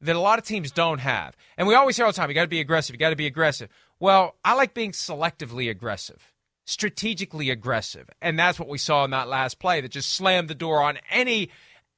that 0.00 0.16
a 0.16 0.20
lot 0.20 0.38
of 0.38 0.44
teams 0.44 0.70
don't 0.70 0.98
have. 0.98 1.36
And 1.56 1.66
we 1.68 1.74
always 1.74 1.96
hear 1.96 2.04
all 2.04 2.12
the 2.12 2.16
time, 2.16 2.28
you 2.28 2.34
got 2.34 2.42
to 2.42 2.48
be 2.48 2.60
aggressive, 2.60 2.94
you 2.94 2.98
got 2.98 3.10
to 3.10 3.16
be 3.16 3.26
aggressive. 3.26 3.68
Well, 4.04 4.36
I 4.44 4.52
like 4.52 4.74
being 4.74 4.92
selectively 4.92 5.70
aggressive, 5.70 6.30
strategically 6.66 7.48
aggressive. 7.48 8.10
And 8.20 8.38
that's 8.38 8.58
what 8.58 8.68
we 8.68 8.76
saw 8.76 9.02
in 9.06 9.12
that 9.12 9.28
last 9.28 9.58
play 9.58 9.80
that 9.80 9.92
just 9.92 10.10
slammed 10.10 10.48
the 10.48 10.54
door 10.54 10.82
on 10.82 10.98
any 11.10 11.48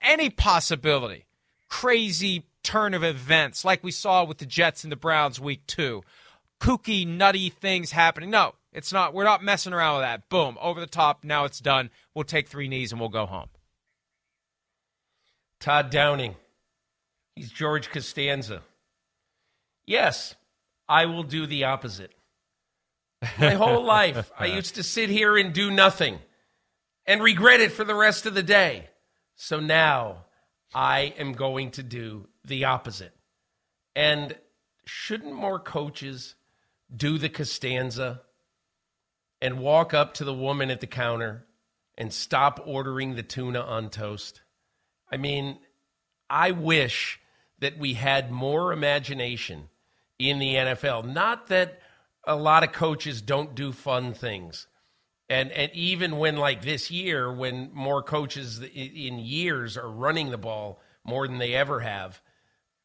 any 0.01 0.31
possibility. 0.31 1.25
Crazy 1.69 2.45
turn 2.63 2.95
of 2.95 3.03
events 3.03 3.65
like 3.65 3.83
we 3.83 3.91
saw 3.91 4.23
with 4.23 4.39
the 4.39 4.47
Jets 4.47 4.85
and 4.85 4.93
the 4.93 4.97
Browns 4.97 5.41
week 5.41 5.67
2. 5.67 6.01
Kooky 6.61 7.05
nutty 7.05 7.51
things 7.51 7.91
happening. 7.91 8.31
No, 8.31 8.55
it's 8.73 8.93
not. 8.93 9.13
We're 9.13 9.25
not 9.25 9.43
messing 9.43 9.73
around 9.73 9.97
with 9.97 10.05
that. 10.05 10.29
Boom, 10.29 10.57
over 10.61 10.79
the 10.79 10.87
top. 10.87 11.25
Now 11.25 11.45
it's 11.45 11.59
done. 11.59 11.91
We'll 12.15 12.23
take 12.23 12.49
three 12.49 12.69
knees 12.69 12.93
and 12.93 13.01
we'll 13.01 13.09
go 13.09 13.27
home. 13.27 13.49
Todd 15.59 15.91
Downing. 15.91 16.37
He's 17.35 17.51
George 17.51 17.91
Costanza. 17.91 18.63
Yes, 19.89 20.37
I 20.89 21.07
will 21.07 21.23
do 21.23 21.47
the 21.47 21.65
opposite. 21.65 22.13
My 23.39 23.55
whole 23.55 23.85
life, 23.85 24.31
I 24.39 24.47
used 24.47 24.77
to 24.77 24.83
sit 24.83 25.11
here 25.11 25.37
and 25.37 25.53
do 25.53 25.71
nothing 25.71 26.19
and 27.07 27.23
regret 27.23 27.61
it 27.61 27.73
for 27.73 27.85
the 27.85 27.95
rest 27.95 28.27
of 28.27 28.35
the 28.35 28.43
day. 28.43 28.89
So 29.35 29.61
now 29.61 30.27
I 30.75 31.15
am 31.19 31.33
going 31.33 31.73
to 31.73 31.83
do 31.83 32.29
the 32.45 32.65
opposite. 32.65 33.13
And 33.95 34.37
shouldn't 34.85 35.35
more 35.35 35.59
coaches 35.59 36.35
do 36.95 37.19
the 37.19 37.29
Costanza? 37.29 38.23
and 39.41 39.61
walk 39.61 39.93
up 39.93 40.15
to 40.15 40.25
the 40.25 40.35
woman 40.35 40.71
at 40.71 40.81
the 40.81 40.87
counter 40.87 41.45
and 41.99 42.13
stop 42.13 42.61
ordering 42.65 43.15
the 43.15 43.23
tuna 43.23 43.61
on 43.61 43.91
toast. 43.91 44.43
I 45.11 45.17
mean, 45.17 45.59
I 46.29 46.51
wish 46.51 47.21
that 47.59 47.79
we 47.79 47.95
had 47.95 48.31
more 48.31 48.73
imagination 48.73 49.69
in 50.19 50.39
the 50.39 50.55
NFL. 50.55 51.13
Not 51.13 51.49
that 51.49 51.81
a 52.25 52.37
lot 52.37 52.65
of 52.65 52.73
coaches 52.73 53.23
don't 53.23 53.55
do 53.55 53.73
fun 53.73 54.13
things. 54.13 54.67
And 55.29 55.51
and 55.53 55.73
even 55.75 56.19
when 56.19 56.37
like 56.37 56.63
this 56.63 56.91
year 56.91 57.33
when 57.33 57.71
more 57.73 58.03
coaches 58.03 58.61
in 58.61 59.19
years 59.19 59.77
are 59.77 59.91
running 59.91 60.31
the 60.31 60.39
ball 60.39 60.81
more 61.05 61.27
than 61.27 61.39
they 61.39 61.55
ever 61.55 61.81
have. 61.81 62.21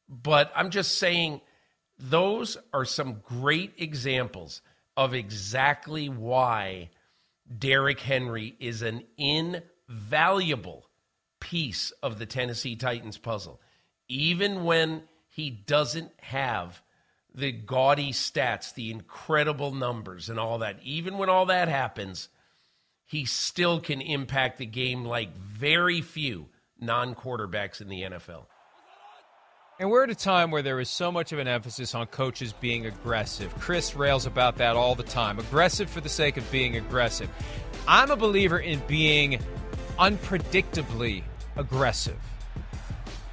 But 0.10 0.52
I'm 0.56 0.72
just 0.72 0.98
saying 0.98 1.42
those 1.98 2.58
are 2.74 2.86
some 2.86 3.22
great 3.24 3.74
examples 3.78 4.62
of 4.98 5.14
exactly 5.14 6.10
why 6.10 6.90
Derrick 7.58 8.00
Henry 8.00 8.56
is 8.60 8.82
an 8.82 9.04
invaluable 9.18 10.88
piece 11.40 11.92
of 12.04 12.20
the 12.20 12.26
Tennessee 12.26 12.76
Titans 12.76 13.18
puzzle. 13.18 13.62
Even 14.08 14.64
when 14.64 15.04
he 15.28 15.50
doesn't 15.50 16.12
have 16.20 16.82
the 17.34 17.52
gaudy 17.52 18.12
stats, 18.12 18.74
the 18.74 18.92
incredible 18.92 19.74
numbers, 19.74 20.30
and 20.30 20.40
all 20.40 20.60
that, 20.60 20.78
even 20.84 21.18
when 21.18 21.30
all 21.30 21.46
that 21.46 21.68
happens, 21.68 22.30
he 23.06 23.26
still 23.26 23.80
can 23.80 24.02
impact 24.02 24.58
the 24.58 24.66
game 24.66 25.06
like 25.06 25.36
very 25.38 26.02
few 26.02 26.48
non 26.80 27.16
quarterbacks 27.16 27.82
in 27.82 27.88
the 27.88 28.02
NFL. 28.02 28.46
And 29.80 29.90
we're 29.90 30.04
at 30.04 30.12
a 30.12 30.16
time 30.16 30.52
where 30.52 30.62
there 30.62 30.80
is 30.80 30.90
so 30.90 31.12
much 31.12 31.32
of 31.32 31.40
an 31.40 31.48
emphasis 31.48 31.96
on 31.96 32.06
coaches 32.08 32.54
being 32.54 32.86
aggressive. 32.86 33.54
Chris 33.60 33.96
rails 33.96 34.28
about 34.28 34.58
that 34.58 34.76
all 34.76 34.94
the 34.94 35.02
time. 35.02 35.40
Aggressive 35.40 35.90
for 35.90 36.02
the 36.02 36.10
sake 36.10 36.38
of 36.38 36.50
being 36.52 36.78
aggressive. 36.78 37.30
I'm 37.88 38.12
a 38.12 38.16
believer 38.16 38.60
in 38.60 38.80
being 38.88 39.40
unpredictably 39.98 41.24
aggressive. 41.56 42.20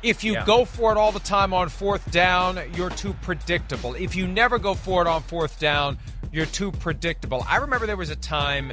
If 0.03 0.23
you 0.23 0.35
Yeah. 0.35 0.45
go 0.45 0.65
for 0.65 0.93
it 0.93 0.99
all 0.99 1.11
the 1.11 1.19
time 1.21 1.53
on 1.53 1.69
fourth 1.69 2.11
down, 2.11 2.61
you're 2.75 2.91
too 2.91 3.15
predictable. 3.23 3.95
If 3.95 4.15
you 4.15 4.29
never 4.29 4.59
go 4.59 4.75
for 4.75 5.03
it 5.03 5.09
on 5.09 5.23
fourth 5.23 5.59
down, 5.59 5.99
you're 6.31 6.47
too 6.47 6.71
predictable. 6.71 7.45
I 7.49 7.57
remember 7.57 7.87
there 7.87 7.97
was 7.97 8.11
a 8.11 8.17
time 8.17 8.71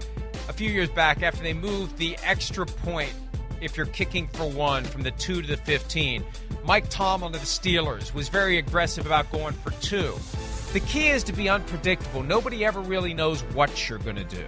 a 0.47 0.53
few 0.53 0.69
years 0.69 0.89
back 0.89 1.23
after 1.23 1.41
they 1.41 1.53
moved 1.53 1.97
the 1.97 2.17
extra 2.23 2.65
point 2.65 3.13
if 3.61 3.75
you're 3.75 3.85
kicking 3.87 4.27
for 4.27 4.45
one 4.47 4.83
from 4.83 5.01
the 5.01 5.11
2 5.11 5.41
to 5.41 5.47
the 5.47 5.57
15. 5.57 6.23
Mike 6.63 6.89
Tomlin 6.89 7.33
of 7.33 7.39
the 7.39 7.47
Steelers 7.47 8.13
was 8.13 8.29
very 8.29 8.57
aggressive 8.59 9.05
about 9.05 9.31
going 9.31 9.53
for 9.53 9.71
two. 9.81 10.13
The 10.73 10.81
key 10.81 11.07
is 11.07 11.23
to 11.23 11.33
be 11.33 11.47
unpredictable. 11.49 12.21
Nobody 12.21 12.65
ever 12.65 12.81
really 12.81 13.13
knows 13.13 13.41
what 13.53 13.89
you're 13.89 13.99
going 13.99 14.17
to 14.17 14.23
do. 14.25 14.45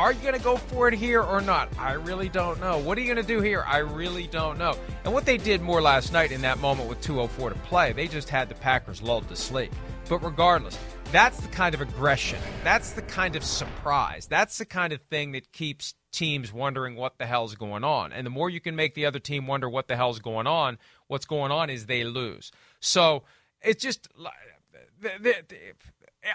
Are 0.00 0.14
you 0.14 0.22
going 0.22 0.32
to 0.32 0.40
go 0.40 0.56
for 0.56 0.88
it 0.88 0.94
here 0.94 1.20
or 1.20 1.42
not? 1.42 1.68
I 1.78 1.92
really 1.92 2.30
don't 2.30 2.58
know. 2.58 2.78
What 2.78 2.96
are 2.96 3.02
you 3.02 3.06
going 3.06 3.22
to 3.22 3.34
do 3.34 3.42
here? 3.42 3.62
I 3.66 3.80
really 3.80 4.26
don't 4.26 4.56
know. 4.56 4.74
And 5.04 5.12
what 5.12 5.26
they 5.26 5.36
did 5.36 5.60
more 5.60 5.82
last 5.82 6.10
night 6.10 6.32
in 6.32 6.40
that 6.40 6.58
moment 6.58 6.88
with 6.88 7.02
204 7.02 7.50
to 7.50 7.54
play, 7.56 7.92
they 7.92 8.08
just 8.08 8.30
had 8.30 8.48
the 8.48 8.54
Packers 8.54 9.02
lulled 9.02 9.28
to 9.28 9.36
sleep. 9.36 9.70
But 10.08 10.24
regardless, 10.24 10.78
that's 11.12 11.38
the 11.40 11.48
kind 11.48 11.74
of 11.74 11.82
aggression. 11.82 12.38
That's 12.64 12.92
the 12.92 13.02
kind 13.02 13.36
of 13.36 13.44
surprise. 13.44 14.26
That's 14.26 14.56
the 14.56 14.64
kind 14.64 14.94
of 14.94 15.02
thing 15.10 15.32
that 15.32 15.52
keeps 15.52 15.92
teams 16.12 16.50
wondering 16.50 16.96
what 16.96 17.18
the 17.18 17.26
hell's 17.26 17.54
going 17.54 17.84
on. 17.84 18.14
And 18.14 18.24
the 18.24 18.30
more 18.30 18.48
you 18.48 18.62
can 18.62 18.74
make 18.74 18.94
the 18.94 19.04
other 19.04 19.18
team 19.18 19.46
wonder 19.46 19.68
what 19.68 19.86
the 19.86 19.96
hell's 19.96 20.18
going 20.18 20.46
on, 20.46 20.78
what's 21.08 21.26
going 21.26 21.52
on 21.52 21.68
is 21.68 21.84
they 21.84 22.04
lose. 22.04 22.52
So 22.80 23.24
it's 23.60 23.84
just. 23.84 24.08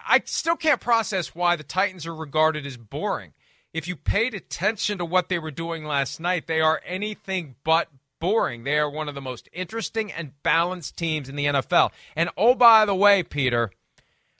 I 0.08 0.22
still 0.26 0.56
can't 0.56 0.80
process 0.80 1.34
why 1.34 1.56
the 1.56 1.64
Titans 1.64 2.06
are 2.06 2.14
regarded 2.14 2.68
as 2.68 2.78
boring. 2.78 3.34
If 3.76 3.90
you 3.90 3.98
paid 3.98 4.34
attention 4.34 5.00
to 5.00 5.06
what 5.06 5.28
they 5.28 5.38
were 5.38 5.52
doing 5.52 5.84
last 5.84 6.22
night, 6.22 6.48
they 6.48 6.62
are 6.62 6.80
anything 6.86 7.56
but 7.66 7.90
boring. 8.22 8.64
They 8.64 8.80
are 8.80 8.90
one 8.90 9.10
of 9.10 9.16
the 9.16 9.22
most 9.22 9.50
interesting 9.52 10.14
and 10.14 10.42
balanced 10.44 10.96
teams 10.96 11.28
in 11.28 11.36
the 11.36 11.48
NFL. 11.48 11.92
And 12.16 12.30
oh, 12.38 12.56
by 12.56 12.86
the 12.86 12.96
way, 12.96 13.22
Peter, 13.22 13.72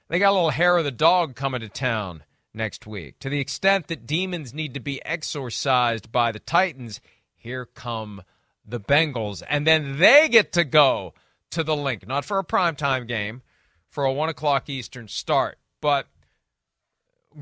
they 0.08 0.18
got 0.18 0.30
a 0.30 0.32
little 0.32 0.48
hair 0.48 0.78
of 0.78 0.84
the 0.84 0.90
dog 0.90 1.34
coming 1.34 1.60
to 1.60 1.68
town 1.68 2.22
next 2.54 2.86
week. 2.86 3.18
To 3.18 3.28
the 3.28 3.38
extent 3.38 3.88
that 3.88 4.06
demons 4.06 4.54
need 4.54 4.72
to 4.72 4.80
be 4.80 5.04
exorcised 5.04 6.10
by 6.10 6.32
the 6.32 6.40
Titans, 6.40 7.02
here 7.34 7.66
come 7.66 8.22
the 8.64 8.80
Bengals. 8.80 9.42
And 9.50 9.66
then 9.66 9.98
they 9.98 10.30
get 10.30 10.52
to 10.52 10.64
go 10.64 11.12
to 11.50 11.62
the 11.62 11.76
Linc, 11.76 12.08
not 12.08 12.24
for 12.24 12.38
a 12.38 12.42
primetime 12.42 13.06
game, 13.06 13.42
for 13.90 14.06
a 14.06 14.12
1 14.14 14.30
o'clock 14.30 14.70
Eastern 14.70 15.08
start, 15.08 15.58
but 15.82 16.06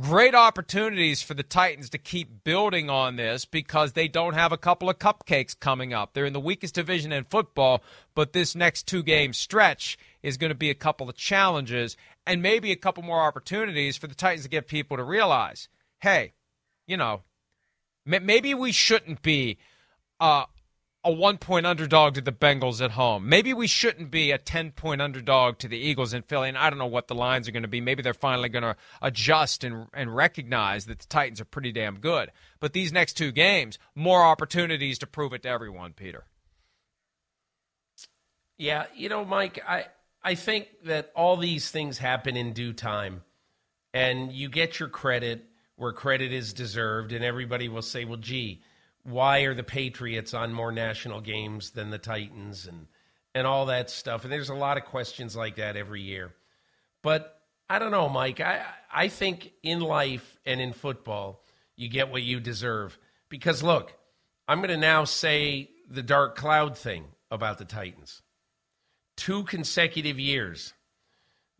great 0.01 0.34
opportunities 0.34 1.22
for 1.22 1.34
the 1.34 1.42
Titans 1.42 1.90
to 1.90 1.99
keep 1.99 2.42
building 2.45 2.90
on 2.90 3.16
this 3.16 3.45
because 3.45 3.92
they 3.92 4.09
don't 4.09 4.34
have 4.34 4.53
a 4.53 4.59
couple 4.59 4.90
of 4.90 4.99
cupcakes 4.99 5.59
coming 5.59 5.92
up. 5.92 6.12
They're 6.12 6.26
in 6.26 6.32
the 6.32 6.40
weakest 6.40 6.74
division 6.74 7.12
in 7.12 7.24
football, 7.24 7.82
but 8.14 8.32
this 8.32 8.55
next 8.55 8.86
two 8.86 9.03
game 9.03 9.32
stretch 9.32 9.97
is 10.22 10.36
going 10.36 10.51
to 10.51 10.57
be 10.57 10.70
a 10.70 10.74
couple 10.74 11.09
of 11.09 11.16
challenges 11.16 11.97
and 12.26 12.42
maybe 12.42 12.72
a 12.72 12.76
couple 12.76 13.03
more 13.03 13.22
opportunities 13.22 13.97
for 13.97 14.07
the 14.07 14.14
Titans 14.14 14.45
to 14.45 14.51
get 14.51 14.66
people 14.66 14.97
to 14.97 15.05
realize 15.05 15.68
hey, 16.01 16.34
you 16.86 16.99
know, 16.99 17.22
maybe 18.05 18.53
we 18.53 18.72
shouldn't 18.72 19.22
be 19.22 19.57
uh, 20.20 20.45
a 21.05 21.13
one 21.13 21.37
point 21.37 21.67
underdog 21.67 22.15
to 22.15 22.21
the 22.21 22.33
Bengals 22.33 22.81
at 22.83 22.93
home. 22.93 23.29
Maybe 23.29 23.53
we 23.53 23.67
shouldn't 23.67 24.11
be 24.11 24.31
a 24.31 24.39
10 24.39 24.73
point 24.73 25.03
underdog 25.03 25.59
to 25.59 25.69
the 25.69 25.77
Eagles 25.77 26.15
in 26.15 26.23
Philly. 26.23 26.49
And 26.49 26.57
I 26.57 26.71
don't 26.71 26.79
know 26.79 26.87
what 26.87 27.09
the 27.09 27.15
lines 27.15 27.47
are 27.47 27.53
going 27.53 27.63
to 27.63 27.69
be. 27.69 27.81
Maybe 27.81 28.03
they're 28.03 28.15
finally 28.15 28.49
going 28.49 28.63
to 28.63 28.77
adjust 29.03 29.65
and, 29.65 29.87
and 29.93 30.17
recognize 30.17 30.87
that 30.87 31.01
the 31.01 31.07
Titans 31.07 31.41
are 31.41 31.45
pretty 31.47 31.73
damn 31.73 31.99
good. 31.99 32.33
But 32.59 32.73
these 32.73 32.93
next 32.93 33.15
two 33.15 33.33
games, 33.33 33.79
more 33.95 34.25
opportunities 34.25 34.99
to 35.01 35.07
prove 35.07 35.35
it 35.35 35.43
to 35.43 35.49
everyone, 35.49 35.93
Peter. 35.93 36.25
Yeah, 38.57 38.87
you 38.95 39.09
know, 39.09 39.25
Mike, 39.25 39.63
I 39.67 39.87
I 40.23 40.37
think 40.37 40.69
that 40.85 41.11
all 41.15 41.37
these 41.37 41.71
things 41.71 41.99
happen 41.99 42.37
in 42.37 42.53
due 42.53 42.73
time, 42.73 43.23
and 43.93 44.33
you 44.33 44.49
get 44.49 44.79
your 44.79 44.89
credit 44.89 45.45
where 45.77 45.93
credit 45.93 46.33
is 46.33 46.53
deserved, 46.53 47.13
and 47.13 47.25
everybody 47.25 47.69
will 47.69 47.83
say, 47.83 48.05
"Well, 48.05 48.17
gee, 48.17 48.63
why 49.05 49.41
are 49.41 49.55
the 49.55 49.63
Patriots 49.63 50.35
on 50.35 50.53
more 50.53 50.73
national 50.73 51.21
games 51.21 51.71
than 51.71 51.91
the 51.91 51.99
Titans?" 51.99 52.67
and 52.67 52.87
and 53.35 53.47
all 53.47 53.67
that 53.67 53.91
stuff. 53.91 54.25
And 54.25 54.33
there's 54.33 54.49
a 54.49 54.55
lot 54.55 54.77
of 54.77 54.85
questions 54.85 55.37
like 55.37 55.57
that 55.57 55.77
every 55.77 56.03
year. 56.03 56.35
But 57.03 57.41
I 57.69 57.79
don't 57.79 57.91
know, 57.91 58.09
Mike. 58.09 58.41
I 58.41 58.65
I 58.93 59.09
think 59.09 59.53
in 59.63 59.81
life 59.81 60.39
and 60.45 60.61
in 60.61 60.73
football, 60.73 61.43
you 61.77 61.89
get 61.89 62.11
what 62.11 62.23
you 62.23 62.41
deserve. 62.41 62.99
Because 63.29 63.63
look, 63.63 63.93
I'm 64.47 64.59
going 64.59 64.69
to 64.69 64.77
now 64.77 65.05
say 65.05 65.71
the 65.89 66.03
dark 66.03 66.37
cloud 66.37 66.77
thing 66.77 67.07
about 67.31 67.59
the 67.59 67.65
Titans 67.65 68.23
two 69.17 69.45
consecutive 69.45 70.19
years, 70.19 70.75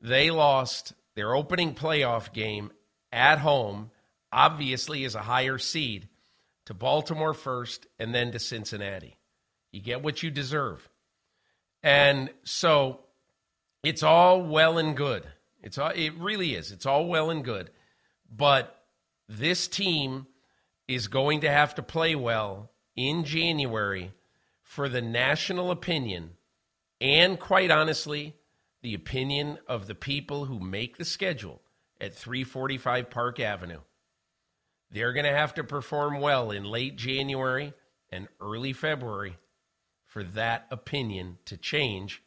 they 0.01 0.31
lost 0.31 0.93
their 1.15 1.35
opening 1.35 1.75
playoff 1.75 2.33
game 2.33 2.73
at 3.13 3.39
home, 3.39 3.91
obviously 4.33 5.05
as 5.05 5.15
a 5.15 5.23
higher 5.23 5.59
seed, 5.59 6.09
to 6.67 6.75
Baltimore 6.75 7.35
first 7.35 7.87
and 7.99 8.15
then 8.15 8.33
to 8.33 8.39
Cincinnati. 8.39 9.17
You 9.73 9.81
get 9.81 10.03
what 10.03 10.23
you 10.23 10.31
deserve. 10.31 10.89
And 11.83 12.31
so 12.45 13.01
it's 13.83 14.03
all 14.03 14.43
well 14.43 14.79
and 14.79 14.97
good. 14.97 15.25
It's 15.63 15.79
all, 15.79 15.91
it 15.95 16.15
really 16.19 16.55
is. 16.55 16.73
It's 16.73 16.87
all 16.87 17.07
well 17.07 17.31
and 17.31 17.45
good. 17.45 17.71
But 18.31 18.83
this 19.29 19.69
team 19.69 20.27
is 20.89 21.09
going 21.09 21.41
to 21.41 21.51
have 21.51 21.75
to 21.77 21.83
play 21.83 22.15
well 22.15 22.71
in 22.97 23.25
January 23.25 24.13
for 24.63 24.89
the 24.89 25.03
national 25.03 25.71
opinion 25.71 26.31
and 27.01 27.39
quite 27.39 27.71
honestly, 27.71 28.35
the 28.83 28.95
opinion 28.95 29.59
of 29.69 29.87
the 29.87 29.95
people 29.95 30.47
who 30.47 30.59
make 30.59 30.97
the 30.97 31.05
schedule 31.05 31.61
at 32.01 32.15
345 32.15 33.11
Park 33.11 33.41
Avenue. 33.41 33.81
They're 34.95 35.13
going 35.13 35.27
to 35.27 35.33
have 35.33 35.55
to 35.55 35.65
perform 35.65 36.21
well 36.21 36.53
in 36.53 36.63
late 36.63 36.95
January 36.95 37.75
and 38.11 38.29
early 38.41 38.73
February 38.73 39.37
for 40.07 40.23
that 40.23 40.69
opinion 40.71 41.39
to 41.47 41.57
change 41.57 42.23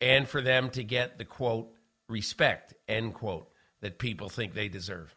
and 0.00 0.26
for 0.26 0.40
them 0.40 0.70
to 0.70 0.82
get 0.82 1.18
the 1.18 1.26
quote, 1.26 1.68
respect, 2.08 2.72
end 2.88 3.12
quote, 3.12 3.50
that 3.82 3.98
people 3.98 4.30
think 4.30 4.54
they 4.54 4.68
deserve. 4.68 5.14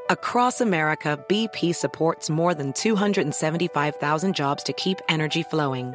Across 0.08 0.60
America, 0.62 1.22
BP 1.28 1.74
supports 1.74 2.30
more 2.30 2.54
than 2.54 2.72
275,000 2.72 4.34
jobs 4.34 4.62
to 4.62 4.72
keep 4.72 5.00
energy 5.08 5.42
flowing. 5.42 5.94